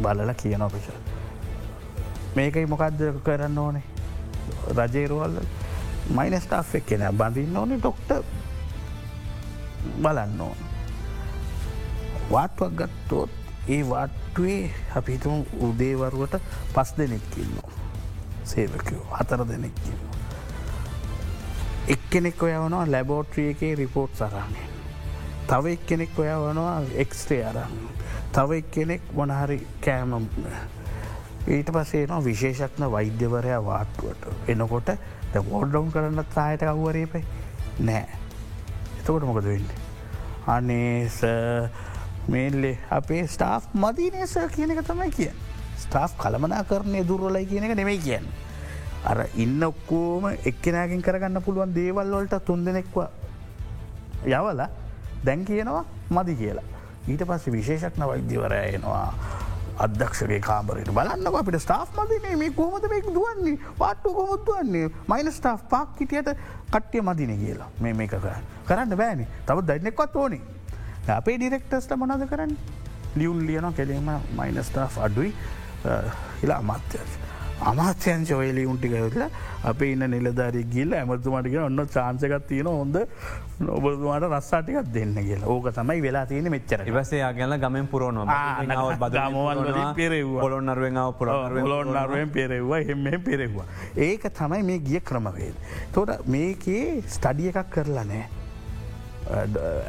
බලල 0.03 0.31
කියනවා 0.43 0.71
ප්‍රෂර. 0.75 0.97
මේකයි 2.37 2.67
මොකක්ද 2.73 3.03
කරන්න 3.27 3.59
ඕනේ 3.59 3.85
රජේරුවල්ල 4.79 5.37
මයිනස්ටා් 6.17 6.65
එක් 6.75 6.87
කෙන 6.87 7.05
බඳන්න 7.19 7.57
ඕනේ 7.57 7.79
ඩොක්ට 7.79 8.11
බලන්න 10.03 10.41
ඕන. 10.41 10.59
වාටුවක් 12.31 12.73
ගත්තෝත් 12.79 13.31
ඒ 13.69 13.83
වාට්ටුවේ 13.91 14.71
අපිතුම් 14.97 15.45
උදේවරුවට 15.61 16.41
පස් 16.75 16.95
දෙනෙක්කින්නවා. 16.99 17.71
සේවකයෝ 18.45 19.05
හතර 19.19 19.49
දෙනෙක්කින්න. 19.49 20.12
එක්කෙනෙක් 21.89 22.43
ඔයවනවා 22.43 22.87
ලැබෝට්‍රිය 22.87 23.51
එකේ 23.51 23.75
රිපෝට් 23.75 24.15
සරන්නේ. 24.15 24.69
තව 25.47 25.67
එක්කෙනෙක් 25.67 26.19
ඔය 26.19 26.29
වනවා 26.29 26.83
එක්ස්ටේ 26.97 27.45
අරන්න. 27.45 27.89
තව 28.33 28.53
එක් 28.53 28.71
කෙනෙක් 28.71 29.03
මොනහරි 29.13 29.59
කෑම 29.81 30.29
ඊට 31.49 31.71
පසේ 31.73 32.07
න 32.07 32.25
විශේෂක්න 32.25 32.91
වෛද්‍යවරයා 32.91 33.61
වාට්ටුවට 33.65 34.49
එනකොට 34.49 34.93
ද 35.33 35.43
ගෝඩ්ඩවුන් 35.49 35.91
කරන්න 35.93 36.25
තායට 36.35 36.63
කව්වරේපයි 36.63 37.25
නෑ 37.81 38.07
එතකොට 39.01 39.25
මොකද 39.25 39.45
වෙන්න. 39.45 39.67
අනේස 40.47 41.19
මේල්ලේ 42.29 42.79
අපේ 42.91 43.27
ස්ටාෆ් 43.27 43.67
මදීනේස 43.75 44.39
කියන 44.55 44.71
එක 44.71 44.87
තමයි 44.87 45.11
කිය. 45.11 45.33
ස්ටාෆ් 45.79 46.15
කළමනා 46.17 46.63
කරණය 46.65 47.03
දුර්වලයි 47.05 47.47
කියන 47.47 47.65
එක 47.65 47.77
නෙමයි 47.77 47.99
කියන්න. 47.99 48.33
අර 49.11 49.27
ඉන්න 49.35 49.63
ඔක්කෝම 49.63 50.29
එක්කෙනගෙන් 50.33 51.03
කරගන්න 51.03 51.43
පුළුවන් 51.43 51.75
දේවල් 51.75 52.13
වලට 52.17 52.45
තුන් 52.47 52.65
දෙනෙක්ව 52.65 52.99
යවලා 54.25 54.69
දැන් 55.25 55.45
කියනවා 55.45 55.85
මදි 56.11 56.35
කියලා. 56.43 56.67
ඊට 57.09 57.25
පස්සේ 57.29 57.53
විශේෂක්න 57.53 58.07
වෛද්‍යවරය 58.11 58.61
එනවා. 58.75 59.07
අදක්ෂගේ 59.85 60.41
කාමරයට 60.41 60.91
බලන්න 60.95 61.27
අපිට 61.39 61.59
ස්ටාෆ් 61.65 61.91
මදිනේ 61.99 62.37
මේ 62.37 62.51
කොහොමද 62.51 62.85
මේ 62.93 63.03
දුවන්නේ? 63.07 63.59
පාට්ටු 63.79 64.15
කොමුත්තුවන්නේ 64.15 64.91
මයින 65.09 65.33
ස්ටා් 65.33 65.57
පාක් 65.73 65.97
කිටියට 65.99 66.31
කට්ටිය 66.71 67.03
මදින 67.03 67.33
කියලා. 67.43 67.71
මේ 67.81 67.95
මේක 67.95 68.11
කරන්න 68.11 68.45
කරන්න 68.69 68.97
බෑනි. 69.01 69.27
තව 69.47 69.67
දන්නෙක්වත් 69.69 70.17
ඕනේ. 70.17 70.41
අපේ 71.17 71.37
ඩිරෙක්ටස්ට 71.39 71.97
මොනද 71.97 72.27
කරන්න? 72.29 72.55
ලියුන් 73.17 73.47
ලියන 73.47 73.73
කෙලීම 73.75 74.13
මයින 74.39 74.65
ස්ටා් 74.65 74.89
අඩුයි. 75.01 75.35
හිලා 76.43 76.59
අමාත්‍යස්. 76.59 77.19
අමාත්‍යයන් 77.71 78.27
චොයලි 78.27 78.67
උන්ටික 78.67 78.95
යොදල 78.99 79.23
අප 79.71 79.83
ඉන්න 79.83 80.05
නිලධරි 80.15 80.63
ගිල්ල 80.75 80.93
ඇමතුමටික 81.01 81.57
ඔන්න 81.65 81.87
චාන්සකත් 81.95 82.47
තියෙන 82.51 82.71
හොඳ 82.73 82.97
ඔබතුමාට 83.77 84.27
රස්සාටිකත් 84.31 84.93
දෙන්න 84.97 85.15
කියලා 85.19 85.51
ඕක 85.55 85.69
තමයි 85.79 86.03
වෙලා 86.07 86.25
තියෙන 86.27 86.51
මෙච්චර 86.55 86.85
ඉවසේ 86.93 87.23
ගැල 87.39 87.57
ගමෙන් 87.65 87.87
පුරෝන 87.93 88.23
ගමවල් 88.27 89.95
පෙරෙව් 90.01 90.33
පොළොන්නරුවෙන් 90.43 91.01
පුර 91.19 91.29
ලොන් 91.73 91.93
නරුවෙන් 91.95 92.31
පෙරෙව්වා 92.31 92.81
එම 92.95 93.09
පෙරෙව්වා. 93.25 93.67
ඒක 93.97 94.27
තමයි 94.39 94.63
මේ 94.63 94.79
ගිය 94.79 95.01
ක්‍රමවේද. 95.01 95.57
තොට 95.93 96.27
මේකේ 96.27 97.03
ස්ටඩිය 97.07 97.53
එකක් 97.53 97.71
කරලා 97.77 98.05
නෑ. 98.05 98.27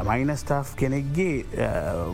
මයිනස්ටා් 0.10 0.64
කෙනෙක්ගේ 0.76 1.34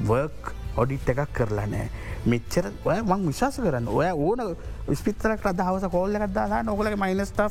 වර්ක් 0.08 0.54
ඔඩිට් 0.78 1.10
එකක් 1.14 1.34
කරලා 1.34 1.68
නෑ. 1.68 1.90
මෙච්චර 2.26 2.72
ඔය 2.86 3.00
මං 3.02 3.28
විශවාස 3.28 3.60
කරන්න 3.64 3.88
ඔය 3.88 4.10
ඕන 4.12 4.56
ස්පිතරක් 4.96 5.46
අදහවස 5.46 5.86
කෝල්ල 5.92 6.16
එකක්දාලා 6.16 6.64
නොකලක 6.64 6.96
මයිනස්ටා් 6.98 7.50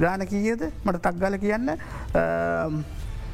ගාන 0.00 0.26
කියද? 0.26 0.62
මට 0.84 1.02
තක්ගල 1.02 1.38
කියන්න. 1.38 1.76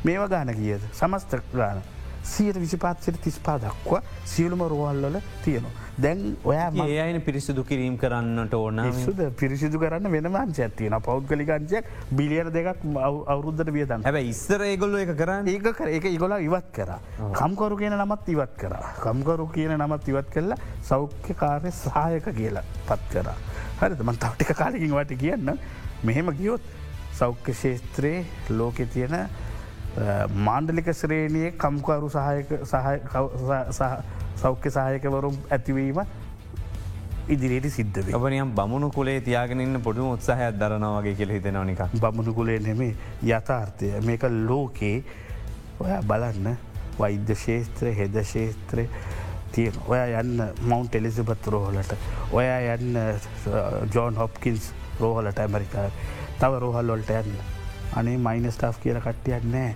මේවා 0.05 0.29
ගාන 0.29 0.55
කියද? 0.55 0.83
සමස්ත 0.93 1.39
ගාන. 1.55 1.83
සියට 2.23 2.61
විසිපාත්සයට 2.61 3.21
තිස්පා 3.23 3.59
දක්වා 3.63 4.03
සියලුම 4.25 4.61
රෝහල්ලල 4.69 5.21
තියෙනවා. 5.45 5.86
දැන් 6.05 6.37
ඔයා 6.45 6.71
ඒ 6.85 6.97
අයින 7.03 7.19
පිරිසිදු 7.27 7.63
කිරීම් 7.69 7.95
කරන්නට 8.01 8.55
ඕන 8.59 8.81
සුද 9.05 9.21
පිරිසිදු 9.41 9.79
කරන්න 9.83 10.11
වෙනමාංච 10.15 10.59
ඇතියන 10.65 10.97
පෞද්ගලිකංචයක් 11.07 11.89
බිලියර 12.19 12.51
දෙකක් 12.57 12.83
අවුරුද්ධට 13.35 13.71
වියදන්න 13.77 14.05
හැබ 14.09 14.19
ඉස්සර 14.33 14.61
ඒගොල්ල 14.67 14.99
එක 15.03 15.13
කරන්න? 15.21 15.49
ඒක 15.53 15.69
කර 15.79 15.89
එක 15.99 16.09
ඉගොලා 16.11 16.41
ඉවත් 16.49 16.69
කර. 16.79 16.91
කම්කරු 17.39 17.79
කියන 17.83 17.97
නමත් 17.97 18.29
ඉවත් 18.35 18.53
කර. 18.63 18.75
කම්කරු 19.07 19.47
කියන 19.57 19.73
නමත් 19.79 20.13
ඉවත් 20.13 20.29
කරලා 20.35 20.59
සෞඛ්‍ය 20.91 21.39
කාරය 21.43 21.73
සහයක 21.81 22.29
කියලා 22.41 22.67
පත් 22.91 23.09
කර. 23.15 23.29
හරිත 23.81 24.05
මන් 24.05 24.21
තවටික 24.27 24.53
කාලකින් 24.61 24.93
වට 24.99 25.21
කියන්න. 25.25 25.57
මෙහෙම 26.05 26.29
ගියොත් 26.43 26.65
සෞඛ්‍ය 27.23 27.57
ශේත්‍රයේ 27.63 28.27
ලෝකෙ 28.61 28.85
තියෙන 28.95 29.17
මාණ්ඩලික 30.51 30.93
ශ්‍රේණයේ 31.01 31.57
කම්කරු 31.65 32.13
සහයක 32.13 32.53
සෞඛ්‍ය 34.43 34.71
සහයකවරුම් 34.71 35.37
ඇතිවීම 35.51 36.01
ඉදිරියට 37.29 37.69
සිද්ධ 37.77 38.15
ඔබනියම් 38.15 38.55
බමුණු 38.55 38.91
කුලේ 38.91 39.21
තියාගෙනන්න 39.21 39.81
පොඩු 39.83 40.11
උත්සාහයක් 40.13 40.59
දරනවාගේ 40.61 41.15
කියල 41.15 41.33
හිතෙන 41.37 41.59
නික 41.67 41.81
බමුණු 42.01 42.35
කුලේ 42.35 42.59
නෙමේ 42.59 42.95
යථාර්ථය. 43.23 43.93
මේක 44.05 44.23
ලෝකේ 44.49 45.05
ඔය 45.81 45.91
බලන්න 46.07 46.57
වෛද්‍ය 46.99 47.35
ශේත්‍රය 47.35 47.95
හෙද 47.97 48.21
ශේත්‍රය 48.25 48.87
තියෙන 49.53 49.81
ඔය 49.89 49.99
යන්න 50.21 50.45
මවන්් 50.69 50.89
එලිසිබත් 50.93 51.51
රෝහලට 51.55 51.97
ඔයා 52.33 52.77
යන්න 52.77 52.97
ජෝන් 53.95 54.17
හොප්කින්ස් 54.17 54.73
රෝහලට 55.01 55.39
ඇමරිකා. 55.39 55.91
තව 56.41 56.59
රෝහල් 56.61 56.95
වොල්ට 56.95 57.11
යන්න. 57.11 57.37
අනේ 57.97 58.19
මයිනස්ටා් 58.19 58.73
කියල 58.83 59.01
කට්ටියක් 59.01 59.45
නෑ 59.53 59.75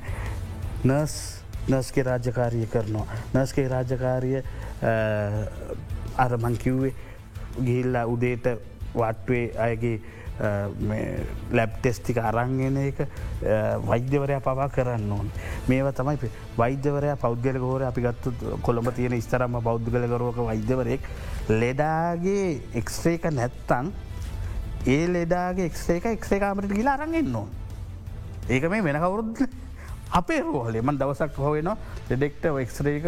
නර්ස් 0.84 1.39
නර්ස්ගේ 1.70 2.04
රාජකාරිය 2.10 2.66
කරනවා. 2.74 3.06
නර්ස්ගේ 3.34 3.68
රාජකාරිය 3.74 4.42
අරමං 6.24 6.56
කිව්වේ 6.64 6.94
ගිහිල්ලා 7.66 8.06
උදේට 8.14 8.46
වට්වේ 8.94 9.44
අයගේ 9.66 10.00
ලැබ් 11.56 11.72
ටෙස්ටික 11.80 12.18
අරංගෙන 12.18 12.76
එක 12.82 13.00
වෛද්‍යවරයා 13.88 14.40
පවා 14.46 14.68
කරන්න 14.76 15.12
ඕන්. 15.16 15.28
මේවා 15.68 15.92
තමයි 15.92 16.30
වෛද්‍යවරයා 16.60 17.16
පෞද්ගල 17.24 17.58
ගෝර 17.64 17.82
අපි 17.88 18.06
ගත්තු 18.06 18.32
කොළඹ 18.66 18.92
තියෙන 18.98 19.16
ස්තරම 19.26 19.58
බෞද්ධගලගරුවක 19.68 20.38
වෛද්‍යවරයෙක් 20.50 21.10
ලෙඩාගේ 21.62 22.46
එක්ස්්‍රේක 22.82 23.28
නැත්තන් 23.38 23.92
ඒ 24.86 25.04
ලෙඩාගේ 25.12 25.66
එක්ස්ේක 25.68 26.06
එක්සේ 26.16 26.40
කාමට 26.40 26.72
ගිලා 26.72 26.94
අරන්ගෙන්න්න 26.96 27.34
ඕන්. 27.36 27.50
ඒක 28.48 28.64
මේ 28.72 28.84
වෙන 28.86 28.96
කවුරුද්ද 29.02 29.42
අපේ 30.12 30.40
රෝහලේ 30.40 30.82
මන් 30.82 30.98
දවසක් 30.98 31.36
හොවෙන 31.38 31.70
දෙඩෙක්ට 32.08 32.46
එක්ස්රේක 32.62 33.04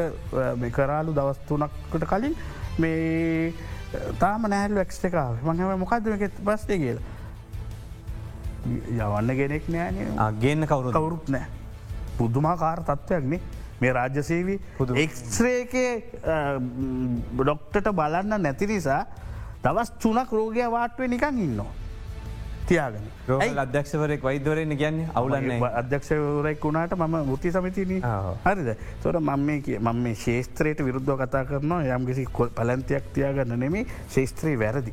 කරාලු 0.73 1.15
දවස්තුනක්කට 1.15 2.05
කලින් 2.07 2.37
මේ 2.79 3.53
තාම 4.19 4.47
නෑල්ලු 4.49 4.81
එක්ස්ටකාව 4.81 5.43
මඟම 5.43 5.83
මොකක්දමක 5.83 6.39
බස්ටේ 6.43 6.79
කියල? 6.79 7.01
යවන්න 8.93 9.35
ගෙනෙක් 9.37 9.67
නෑන 9.69 9.99
අගේන්න 10.19 10.67
කවුරු 10.67 10.93
කවුරුත් 10.93 11.29
නෑ. 11.29 11.47
පුද්දුමාකාර 12.19 12.85
තත්ත්වයක්නේ 12.85 13.41
මේ 13.81 13.93
රාජ්‍යසේවී 13.93 14.59
එක්ස්රේකේ 15.05 15.93
බොඩොක්ටට 17.37 17.93
බලන්න 17.93 18.43
නැති 18.43 18.71
නිසා 18.73 19.05
දවස් 19.65 19.95
තුනක් 19.99 20.31
රෝගය 20.33 20.67
වාටුවේ 20.71 21.09
නිකං 21.09 21.47
ඉන්නවා. 21.47 21.73
තියාගෙන 22.69 23.05
අධ්‍යක්ෂවරෙක් 23.59 24.23
වෛදවරෙන් 24.23 24.77
ගැන්නේ 24.83 25.09
අවුලන්න 25.15 25.65
අධ්‍යක්ෂවරෙක් 25.81 26.65
වුණට 26.65 26.97
ම 26.97 27.17
මුති 27.27 27.53
සමිතින 27.53 28.03
හරිද? 28.45 28.77
තොර 29.03 29.21
මම 29.21 29.51
මම 29.81 30.03
මේ 30.03 30.15
ශේස්ත්‍රයට 30.15 30.85
විරුද්ධ 30.85 31.17
කතා 31.23 31.45
කරනවා. 31.45 31.83
යම්කිසි 31.97 32.27
කොල් 32.33 32.51
පලන්තියක් 32.51 33.13
තියාගන්න 33.15 33.59
නෙමේ 33.59 33.87
ශේස්ත්‍රී 34.09 34.57
වැරදි. 34.59 34.93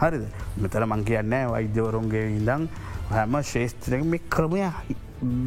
හරිද? 0.00 0.26
මෙතර 0.56 0.86
මං 0.86 1.04
කියන්න 1.04 1.34
වෛද්‍යවරුන්ගේ 1.50 2.26
ඉඳං 2.36 2.68
හැම 3.10 3.42
ශේස්ත්‍රක 3.42 4.04
මේ 4.04 4.22
ක්‍රමය 4.28 4.62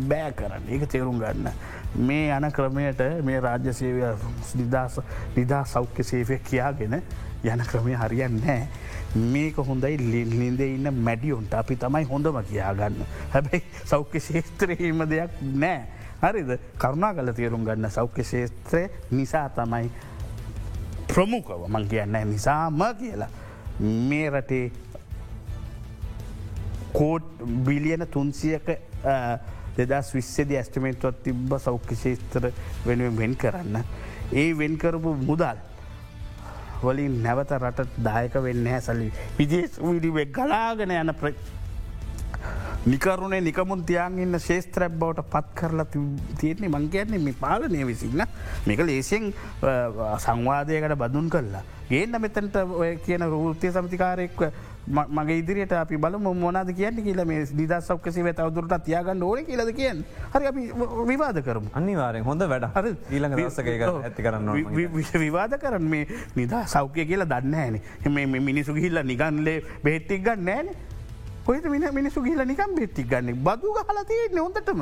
බෑ 0.09 0.31
කරන්න. 0.33 0.69
ඒක 0.69 0.89
තේරුම් 0.89 1.19
ගන්න. 1.19 1.51
මේ 1.95 2.29
යන 2.37 2.51
ක්‍රමයට 2.51 3.01
මේ 3.23 3.39
රාජ්‍ය 3.39 3.73
සේවය 3.73 4.03
නිදා 5.35 5.63
සෞඛ්‍ය 5.65 6.03
සේවය 6.03 6.39
කියාගෙන 6.49 7.01
යන 7.43 7.63
ක්‍රමය 7.71 7.95
හරියන්න 7.95 8.39
නෑ. 8.43 8.67
මේක 9.33 9.57
හොඳයි 9.69 9.97
ලින්ද 9.97 10.61
ඉන්න 10.61 10.89
මැඩියොන්ට 11.07 11.53
අපි 11.53 11.75
තමයි 11.75 12.05
හොඳම 12.11 12.39
කියාගන්න. 12.49 13.05
හැබැයි 13.33 13.63
සෞඛ්‍ය 13.85 14.19
ශේත්‍රයීම 14.19 15.05
දෙයක් 15.09 15.41
නෑ. 15.63 15.79
හරිද 16.21 16.51
කරුණා 16.81 17.13
කල 17.13 17.31
තේරුම් 17.39 17.65
ගන්න 17.65 17.89
සෞඛ්‍ය 17.97 18.23
ශේත්‍රය 18.23 18.83
නිසා 19.11 19.49
තමයි 19.57 19.89
ප්‍රමුඛව 21.07 21.67
මං 21.67 21.87
කියන්න 21.93 22.19
නිසාම 22.31 22.83
කියලා. 22.99 23.29
මේ 24.09 24.29
රටේ 24.29 24.71
කෝට් 26.93 27.45
බිලියන 27.65 28.07
තුන්සියක 28.11 28.69
දෙදස් 29.77 30.13
විස්සෙදි 30.15 30.57
ඇස්ටමේට්වත් 30.57 31.23
තිබ්බ 31.23 31.57
සෞඛ්‍ය 31.65 31.95
ශේත්‍ර 31.95 32.51
වෙනුවෙන් 32.85 33.17
වෙන් 33.17 33.35
කරන්න. 33.35 33.83
ඒ 34.33 34.51
වෙන්කරපු 34.57 35.13
මුදල් 35.29 35.66
වලින් 36.83 37.21
නැවත 37.25 37.51
රට 37.57 37.87
දායක 38.07 38.33
වෙන්න 38.47 38.65
හැසලි. 38.73 39.11
විදේශ 39.37 39.79
විඩිවෙක් 39.81 40.33
ගලාගෙන 40.37 40.91
යන 41.01 41.13
ප්‍ර 41.21 41.33
නිකරුණේ 42.87 43.41
නිකමුන් 43.43 43.81
තියන් 43.87 44.19
ඉන්න 44.23 44.39
ශේත්‍රැබ් 44.39 44.93
බවට 44.99 45.25
පත් 45.33 45.47
කරලා 45.59 45.85
තියෙන්නේ 46.39 46.69
මංකයන්නේ 46.75 47.19
මේ 47.25 47.39
පාලනය 47.41 47.81
විසින්න 47.89 48.23
මේක 48.67 48.83
ලේසිෙන් 48.89 49.33
සංවාදයකට 50.25 50.95
බදුන් 51.03 51.29
කරලා. 51.33 51.63
ගේන්න 51.89 52.21
මෙතැන්ට 52.21 52.55
ඔය 52.55 52.95
කියන 53.05 53.25
රෘතිය 53.31 53.71
සමතිකාරයෙක්ව 53.75 54.41
මගේ 54.87 55.37
ඉදිරියට 55.41 55.73
අපි 55.73 55.97
බල 55.97 56.17
මොනාද 56.17 56.71
කියන්න 56.79 57.03
කියල 57.03 57.21
මේ 57.25 57.45
නිදස්සක්කසි 57.61 58.23
වෙත 58.23 58.39
අවදුරට 58.39 58.75
තියාගන්න 58.87 59.23
ඕන 59.23 59.45
කියලද 59.45 59.71
කියන්න. 59.75 60.03
හරි 60.33 60.47
අපි 60.51 60.71
විවාද 61.11 61.41
කරම. 61.47 61.69
අනිවාරෙන් 61.73 62.23
හොඳ 62.23 62.47
වැඩ 62.53 62.67
හර. 62.75 62.91
ඊළඟ 63.11 63.37
දසක 63.37 63.67
ඇති 64.03 64.27
කරන්න 64.27 64.47
විවාද 65.25 65.57
කරන්න. 65.63 65.89
මේ 65.95 66.07
නිදා 66.35 66.65
සෞඛ්‍ය 66.75 67.05
කියලා 67.05 67.31
දන්න 67.33 67.55
ෑන 67.55 67.81
එම 68.05 68.37
මිනිසු 68.51 68.73
ගිහිල්ල 68.73 69.03
නිගන්ලේ 69.13 69.63
බෙහෙත්තික් 69.83 70.23
ගන්න 70.23 70.45
නෑන 70.51 70.75
කොයිත 71.47 71.65
මින 71.71 71.83
මිනිසු 71.93 72.21
ගිල 72.23 72.41
නිකම් 72.45 72.71
බෙත්ති 72.75 73.03
ගන්න? 73.03 73.35
බදු 73.47 73.73
හල 73.79 73.99
තියන්නේ 74.09 74.43
හොඳටම. 74.45 74.81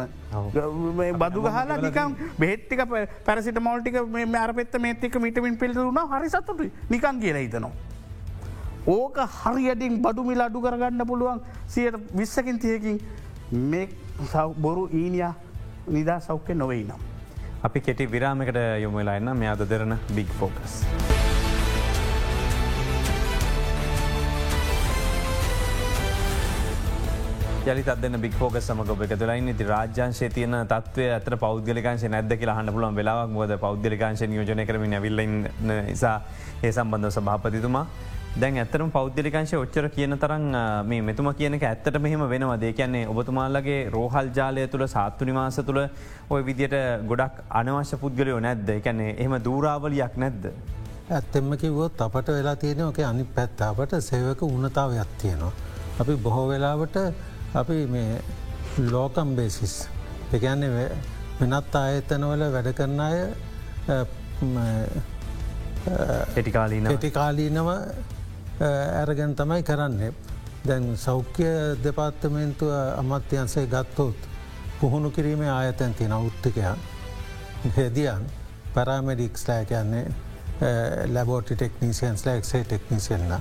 බදු 1.23 1.41
ගහලා 1.45 1.77
නිකම් 1.87 2.15
බෙත්තික 2.39 2.81
පැරසිට 3.25 3.59
මෝල්ටික 3.67 3.99
මේ 4.15 4.39
අරපෙත්ත 4.45 4.77
මේතික 4.85 5.17
මිටමින් 5.25 5.57
පිල්රුණ 5.57 5.99
හරි 6.13 6.29
සතුට 6.29 6.63
නිකන් 6.89 7.21
කියලා 7.25 7.43
හිතනවා. 7.45 7.94
ඕක 8.87 9.17
හරියටින් 9.39 9.97
බඩු 10.01 10.23
මිල 10.29 10.41
අඩු 10.45 10.61
කරගන්න 10.61 11.07
පුළුවන් 11.11 11.41
සියට 11.75 11.95
විස්සකින් 12.19 12.59
තියකින් 12.59 12.99
මේ 13.71 13.89
බොරු 14.61 14.85
ඊනියා 14.93 15.33
නිදා 15.97 16.19
සෞඛ්‍ය 16.19 16.53
නොවෙයි 16.53 16.83
නම්. 16.83 17.01
අපි 17.63 17.81
කෙටි 17.81 18.11
විරාමකට 18.11 18.59
යොමුවෙලා 18.83 19.17
එන්න 19.21 19.37
මෙයාද 19.41 19.67
දෙරන 19.69 19.97
බික් 20.15 20.29
ෆෝකස්. 20.39 20.85
යලි 27.65 27.83
අදන්න 27.91 28.21
බික් 28.21 28.41
ෝක 28.45 28.57
සමග 28.61 28.95
එකතුලයින් 29.03 29.47
ති 29.57 29.65
රාජ්‍යංශය 29.69 30.27
තියන 30.35 30.53
තත්වය 30.71 31.05
අත 31.15 31.29
පෞද්ගලිකාංශ 31.43 32.03
නැද 32.13 32.33
කියලා 32.41 32.57
හන්න 32.59 32.75
පුලන් 32.75 32.99
වෙලාවක් 32.99 33.31
මොද 33.37 33.53
පෞද්ගලිකාංශ 33.63 34.21
යෝජන 34.35 34.61
කරමින් 34.69 34.93
ඇවිල්ල 34.97 35.23
නිසා 35.69 36.17
ඒ 36.61 36.71
සම්බන්ධ 36.71 37.15
සභාපතිතුමා 37.15 37.85
දැන් 38.41 38.57
ඇතරම් 38.61 38.89
පෞද්ගලිකාංශය 38.95 39.55
ඔච්චර 39.61 39.85
කියන 39.95 40.13
තරන් 40.21 40.45
මේ 40.89 41.03
මෙතුම 41.09 41.27
කියනක 41.39 41.61
ඇත්තට 41.67 41.97
මෙහෙම 42.05 42.23
වෙනවා 42.31 42.57
දේ 42.63 42.71
කියන්නේ 42.79 43.03
ඔබතුමාල්ලගේ 43.11 43.77
රෝහල් 43.93 44.29
ජාලය 44.37 44.65
තුළ 44.73 44.85
සාත්තු 44.95 45.27
නිවාස 45.29 45.59
තුළ 45.67 45.79
ඔය 46.33 46.41
විදියට 46.47 46.75
ගොඩක් 47.11 47.35
අනවශ්‍ය 47.59 47.95
පුද්ගලයෝ 48.01 48.39
නැද්ද? 48.45 48.67
එකන්නේ 48.77 49.11
එහම 49.23 49.35
දූරාවලියක් 49.45 50.17
නැද්ද. 50.23 50.43
ඇත්තෙම 51.17 51.47
කිවොත් 51.61 52.01
අපට 52.07 52.31
වෙලා 52.37 52.55
තියෙනක 52.63 52.99
අනි 53.11 53.23
පැත්තාවට 53.37 53.93
සේවක 54.09 54.41
උනතාවයක් 54.47 55.11
තියෙනවා. 55.21 55.53
අපි 56.01 56.15
බොහෝ 56.25 56.45
වෙලාවට 56.51 56.97
අපි 57.61 57.77
මේ 57.93 58.19
ලෝකම් 58.91 59.29
බේසිස් 59.37 59.75
එකන්නේ 60.33 60.89
වෙනත් 61.39 61.75
ආයතනවල 61.83 62.43
වැඩ 62.57 62.69
කරන 62.81 62.99
අය 63.07 63.17
ටිකාලීන 66.35 66.91
ටිකාලීනව 66.91 67.71
ඇරගැන් 68.61 69.35
තමයි 69.35 69.63
කරන්නේ. 69.63 70.13
දැන් 70.67 70.97
සෞඛ්‍ය 70.97 71.49
දෙපාර්තමේන්තුව 71.83 72.71
අමත්‍යන්සේ 72.97 73.67
ගත්තොත් 73.67 74.15
පුහුණු 74.79 75.11
කිරීමේ 75.11 75.49
ආයතැන් 75.49 75.93
තින 75.93 76.13
උත්තිකයන් 76.13 76.79
හෙදියන් 77.77 78.23
පරාමඩික්ස් 78.73 79.47
ලෑ 79.47 79.65
කියන්නේ 79.65 80.05
ලැබෝටි 81.13 81.55
ටෙක්නීසියන්ස් 81.55 82.25
ලෑක්සේ 82.25 82.63
ටෙක්නිසියන්න. 82.63 83.35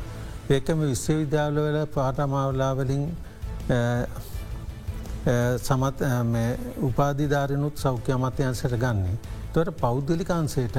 ඒකම 0.50 0.80
විශ්වවිද්‍යාලවල 0.80 1.86
පාටමාවලාවලින් 1.94 3.04
සමත් 5.62 5.98
උපාධිධාරනුත් 6.82 7.76
සෞඛ්‍ය 7.78 8.12
අමත්‍යන්සට 8.12 8.76
ගන්නේ. 8.76 9.16
තොට 9.52 9.76
පෞද්ගලිකාන්සේට 9.80 10.76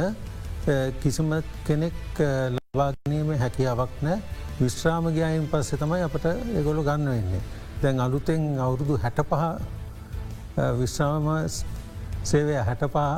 කිසිම 1.01 1.33
කෙනෙක් 1.67 1.93
ලබාගනීම 2.75 3.29
හැකියාවක් 3.39 3.93
නෑ 4.01 4.19
විශ්‍රාම 4.59 5.05
ගයායින් 5.09 5.47
පස්සේ 5.47 5.79
තමයි 5.79 6.01
අපට 6.03 6.25
එගොලු 6.59 6.81
ගන්න 6.83 7.07
වෙන්නේ. 7.07 7.41
දැන් 7.81 7.99
අලුතෙන් 7.99 8.43
අවුරුදු 8.59 8.97
හැට 8.97 9.19
පහ 9.23 9.43
විශ්‍රාම 10.79 11.27
සේවය 12.23 12.55
හැටපා 12.61 13.11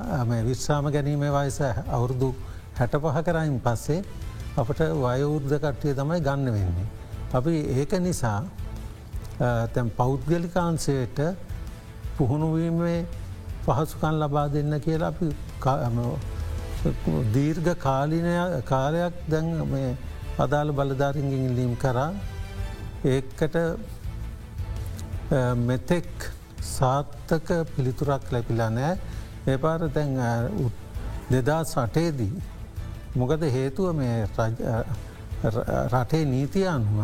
විශ්‍රාම 0.43 0.85
ගැනීම 0.91 1.25
වයස 1.31 1.59
අවුරුදු 1.89 2.29
හැට 2.79 2.93
පහ 2.97 3.17
කරයින් 3.27 3.59
පස්සේ 3.59 3.99
අපට 4.57 4.79
වයවුර්ධ 4.79 5.55
කට්ටිය 5.55 5.93
තමයි 5.93 6.19
ගන්න 6.21 6.47
වෙන්නේ. 6.47 6.87
අපි 7.33 7.53
ඒක 7.75 7.91
නිසා 7.99 8.39
තැන් 9.73 9.89
පෞද්ගලිකාන්සයට 9.91 11.19
පුහුණුවීමේ 12.17 12.99
පහසුකන් 13.65 14.15
ලබා 14.21 14.47
දෙන්න 14.49 14.73
කියලා 14.79 15.09
අපි 15.09 15.27
දීර්ඝ 17.33 17.75
කාලිනය 17.77 18.33
කාලයක් 18.63 19.13
දැන් 19.27 19.47
මේ 19.67 19.91
අදාළ 20.39 20.71
බලධාරින්ගින් 20.71 21.45
ඉල්ලීම් 21.49 21.75
කරා 21.75 22.09
ඒකට 23.05 23.55
මෙතෙක් 25.61 26.09
සාත්තක 26.69 27.47
පිළිතුරක් 27.73 28.31
ලැපිලා 28.31 28.69
නෑ 28.71 28.93
ඒ 29.47 29.57
පාර 29.57 29.89
තැන් 29.89 30.13
දෙදා 31.31 31.63
සටේදී 31.65 32.33
මොකද 33.15 33.41
හේතුව 33.49 33.95
මේ 33.95 34.27
රටේ 35.93 36.25
නීතිය 36.25 36.67
අනුව 36.67 36.99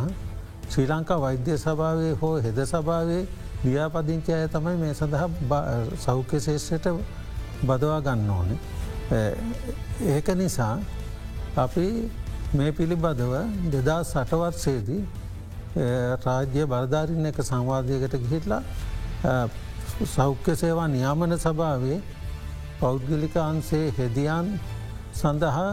ශ්‍රී 0.70 0.88
ලංකා 0.88 1.20
වෛද්‍ය 1.20 1.58
සභාවේ 1.58 2.14
හෝ 2.22 2.36
හෙද 2.38 2.60
සභාවේ 2.66 3.24
ලියාපදිංචි 3.66 4.34
අය 4.34 4.48
තමයි 4.50 4.78
මේ 4.78 4.94
සඳහා 4.94 5.28
සෞඛ්‍ය 5.98 6.40
ශේෂයට 6.40 6.88
බදවා 7.64 8.02
ගන්න 8.02 8.30
ඕනේ. 8.30 8.60
ඒක 9.14 10.28
නිසා 10.36 10.76
අපි 11.58 11.86
මේ 12.54 12.72
පිළිබඳව 12.72 13.34
දෙදා 13.72 14.02
සටවර්සේදී 14.04 15.02
රාජ්‍ය 16.26 16.66
බරධාරින්න 16.68 17.30
එක 17.32 17.40
සංවාධයකට 17.42 18.16
ගිහිටලා 18.24 18.62
සෞඛ්‍ය 20.08 20.56
සේවා 20.56 20.88
නියාමන 20.88 21.38
සභාවේ 21.38 22.00
පෞද්ගලිකාන්සේ 22.80 23.86
හෙදියන් 23.98 24.48
සඳහා 25.14 25.70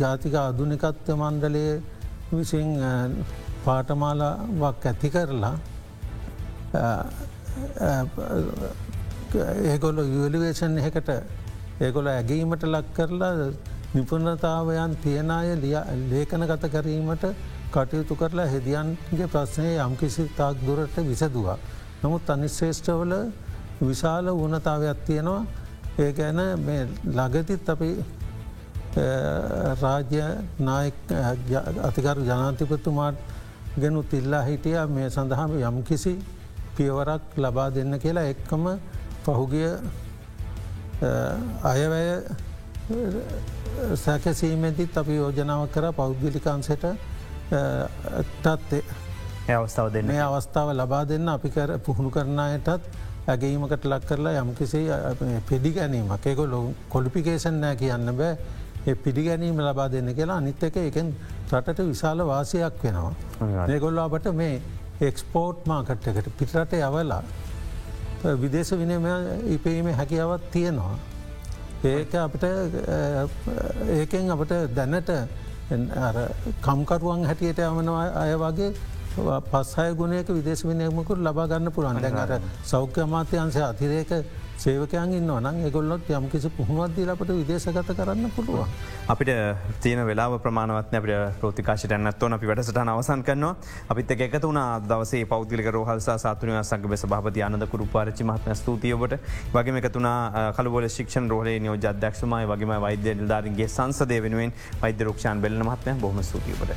ජාතික 0.00 0.34
අධුනිකත්ව 0.36 1.08
මණ්ඩලය 1.14 1.66
විසින් 2.32 2.70
පාටමාලාවක් 3.64 4.86
ඇති 4.86 5.08
කරලා 5.10 5.56
ඒගොල්ල 9.64 9.98
යලිවේෂන් 10.20 10.78
එකට 10.82 11.10
ඒගොල 11.80 12.06
ඇගීමට 12.08 12.62
ලක් 12.64 12.86
කරලා 12.92 13.50
නිපුණතාවයන් 13.90 14.96
තියනය 14.98 15.38
ලේඛන 16.10 16.44
ගත 16.44 16.64
කරීමට 16.68 17.24
කටයුතු 17.70 18.14
කරලා 18.16 18.46
හෙදියන්ගේ 18.46 19.28
ප්‍රශ්නය 19.28 19.70
යම්කිසි 19.78 20.24
තාක් 20.34 20.56
දුරට 20.66 20.96
විසදවා. 21.02 21.58
නමුත් 22.02 22.28
අනිශ්‍රේෂ්ඨවල 22.28 23.12
විශාල 23.80 24.26
වනතාවයක් 24.34 24.98
තියෙනවා 25.06 25.46
ඒ 25.98 26.12
ගැන 26.12 26.40
ලගතිත් 27.12 27.68
අපි 27.68 27.90
රාජ්‍ය 29.82 30.22
අතිකරු 31.82 32.22
ජනාතිපතුමාට 32.22 33.16
ගැනුත් 33.76 34.12
ඉල්ලා 34.12 34.42
හිටිය 34.42 34.78
මේ 34.88 35.08
සඳහම 35.08 35.52
යම් 35.60 35.78
කිසි 35.84 36.14
පියවරක් 36.76 37.22
ලබා 37.36 37.68
දෙන්න 37.70 37.98
කියලා 37.98 38.26
එක්කම 38.26 38.64
පහුගිය 39.24 39.70
අයවැය 41.62 42.22
සැකසීමෙදිත් 44.04 44.96
අපි 44.98 45.16
යෝජනාව 45.16 45.68
කර 45.74 45.92
පෞද්ගලිකාන්සට 45.92 46.86
ටත්තේ 48.42 48.82
අවස්ථාව 49.56 49.92
දෙන්න. 49.92 50.06
මේ 50.06 50.20
අවස්ථාව 50.20 50.72
ලබා 50.74 51.04
දෙන්න 51.08 51.28
අපි 51.28 51.50
කර 51.50 51.78
පුහුණු 51.78 52.10
කරනායටත් 52.10 52.88
ඇගේීමකට 53.28 53.84
ලක් 53.84 54.04
කරලා 54.08 54.40
යම්කිසි 54.42 54.80
පිඩි 55.48 55.72
ගැනීමක් 55.72 56.26
ඒක 56.26 56.38
ලො 56.54 56.60
කොලිපිකේෂන් 56.88 57.60
නෑ 57.60 57.76
කියන්න 57.76 58.16
බෑ. 58.16 58.36
පිළිගැනීම 59.04 59.58
ලබා 59.60 59.88
දෙන්න 59.92 60.14
කියලා 60.14 60.36
අනිත් 60.36 60.62
එක 60.62 60.76
එකෙන් 60.76 61.14
රටට 61.52 61.86
විශාල 61.88 62.24
වාසයක් 62.26 62.82
වෙනවා. 62.82 63.12
ඒගොල්ලාබට 63.68 64.32
මේ 64.34 64.60
එක්ස්පෝර්ට් 65.00 65.66
මාකට් 65.66 66.08
එකට 66.08 66.30
පිටරට 66.38 66.72
යවලා 66.72 67.22
විදේශ 68.22 68.72
විනම 68.72 69.06
ඉපීම 69.48 69.86
හැකියාවත් 69.92 70.50
තියෙනවා. 70.52 70.96
ඒක 71.84 72.14
අපට 72.16 72.44
ඒකෙන් 73.88 74.30
අපට 74.30 74.52
දැනට 74.74 75.10
කම්කරුවන් 76.60 77.24
හැටියට 77.24 77.58
යමනවා 77.60 78.04
අය 78.16 78.34
වගේ 78.36 78.72
පස්සය 79.44 79.94
ගුණයක 79.94 80.28
විදේශ 80.30 80.64
විනයමකුට 80.64 81.20
ලබා 81.20 81.46
ගන්න 81.46 81.72
පුළන් 81.72 82.00
දැන් 82.00 82.16
අර 82.16 82.40
සෞඛ්‍ය 82.64 83.00
අමාත්‍යන්සය 83.02 83.62
අතිරේක 83.62 84.10
සේවකයන් 84.58 85.12
ඉන්න 85.14 85.30
නම් 85.32 85.58
එගොල්ලොත් 85.66 86.08
යම් 86.10 86.24
කිසි 86.28 86.48
පුහුණුවත්දී 86.50 87.06
අපට 87.08 87.30
විදේශගත 87.30 87.90
කරන්න 87.92 88.30
පුළුව. 88.32 88.66
අපිට 89.08 89.30
තියන 89.80 90.00
වෙලා 90.04 90.38
ප්‍රමාණවත් 90.38 90.94
අපට 90.94 91.40
ප්‍රතිකාශයට 91.40 91.92
ඇන්නත්වන 91.92 92.34
අපි 92.34 92.50
වැඩසට 92.50 92.80
අවසන් 92.84 93.22
කරනවා 93.22 93.54
අපිත් 93.88 94.10
එකතු 94.18 94.42
වුණ 94.44 94.60
දවසේ 94.84 95.24
පෞද්ගලික 95.26 95.70
රෝහල්සා 95.70 96.18
සාතුනය 96.18 96.58
සංග 96.60 96.88
බෙස 96.88 97.06
භාපති 97.06 97.42
අනදකුරු 97.42 97.86
පාරචි 97.88 98.24
මහත්ම 98.24 98.54
ස්තුතියවට 98.54 99.18
වගේම 99.54 99.78
එකතුනා 99.78 100.52
කලබොල 100.52 100.88
ශික්ෂණ 100.90 101.30
රෝහලේ 101.30 101.58
නියෝජ 101.60 101.86
අධ්‍යක්ෂමයි 101.86 102.46
වගේම 102.46 102.74
වෛද්‍ය 102.80 103.14
නිධාරන්ගේ 103.16 103.68
සංසදය 103.68 104.22
වෙනුවෙන් 104.22 104.56
වෛද්‍ය 104.82 105.04
රක්ෂාන් 105.04 105.40
බෙල්ල 105.40 105.62
මහත්මය 105.62 106.00
බොහම 106.00 106.22
ස්තුතියවට. 106.22 106.74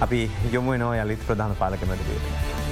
අපි 0.00 0.30
යොමුව 0.52 0.76
නෝ 0.76 0.94
යලිත් 0.96 1.22
ප්‍රධාන 1.26 1.54
පාලක 1.56 1.86
මැදවේට. 1.86 2.67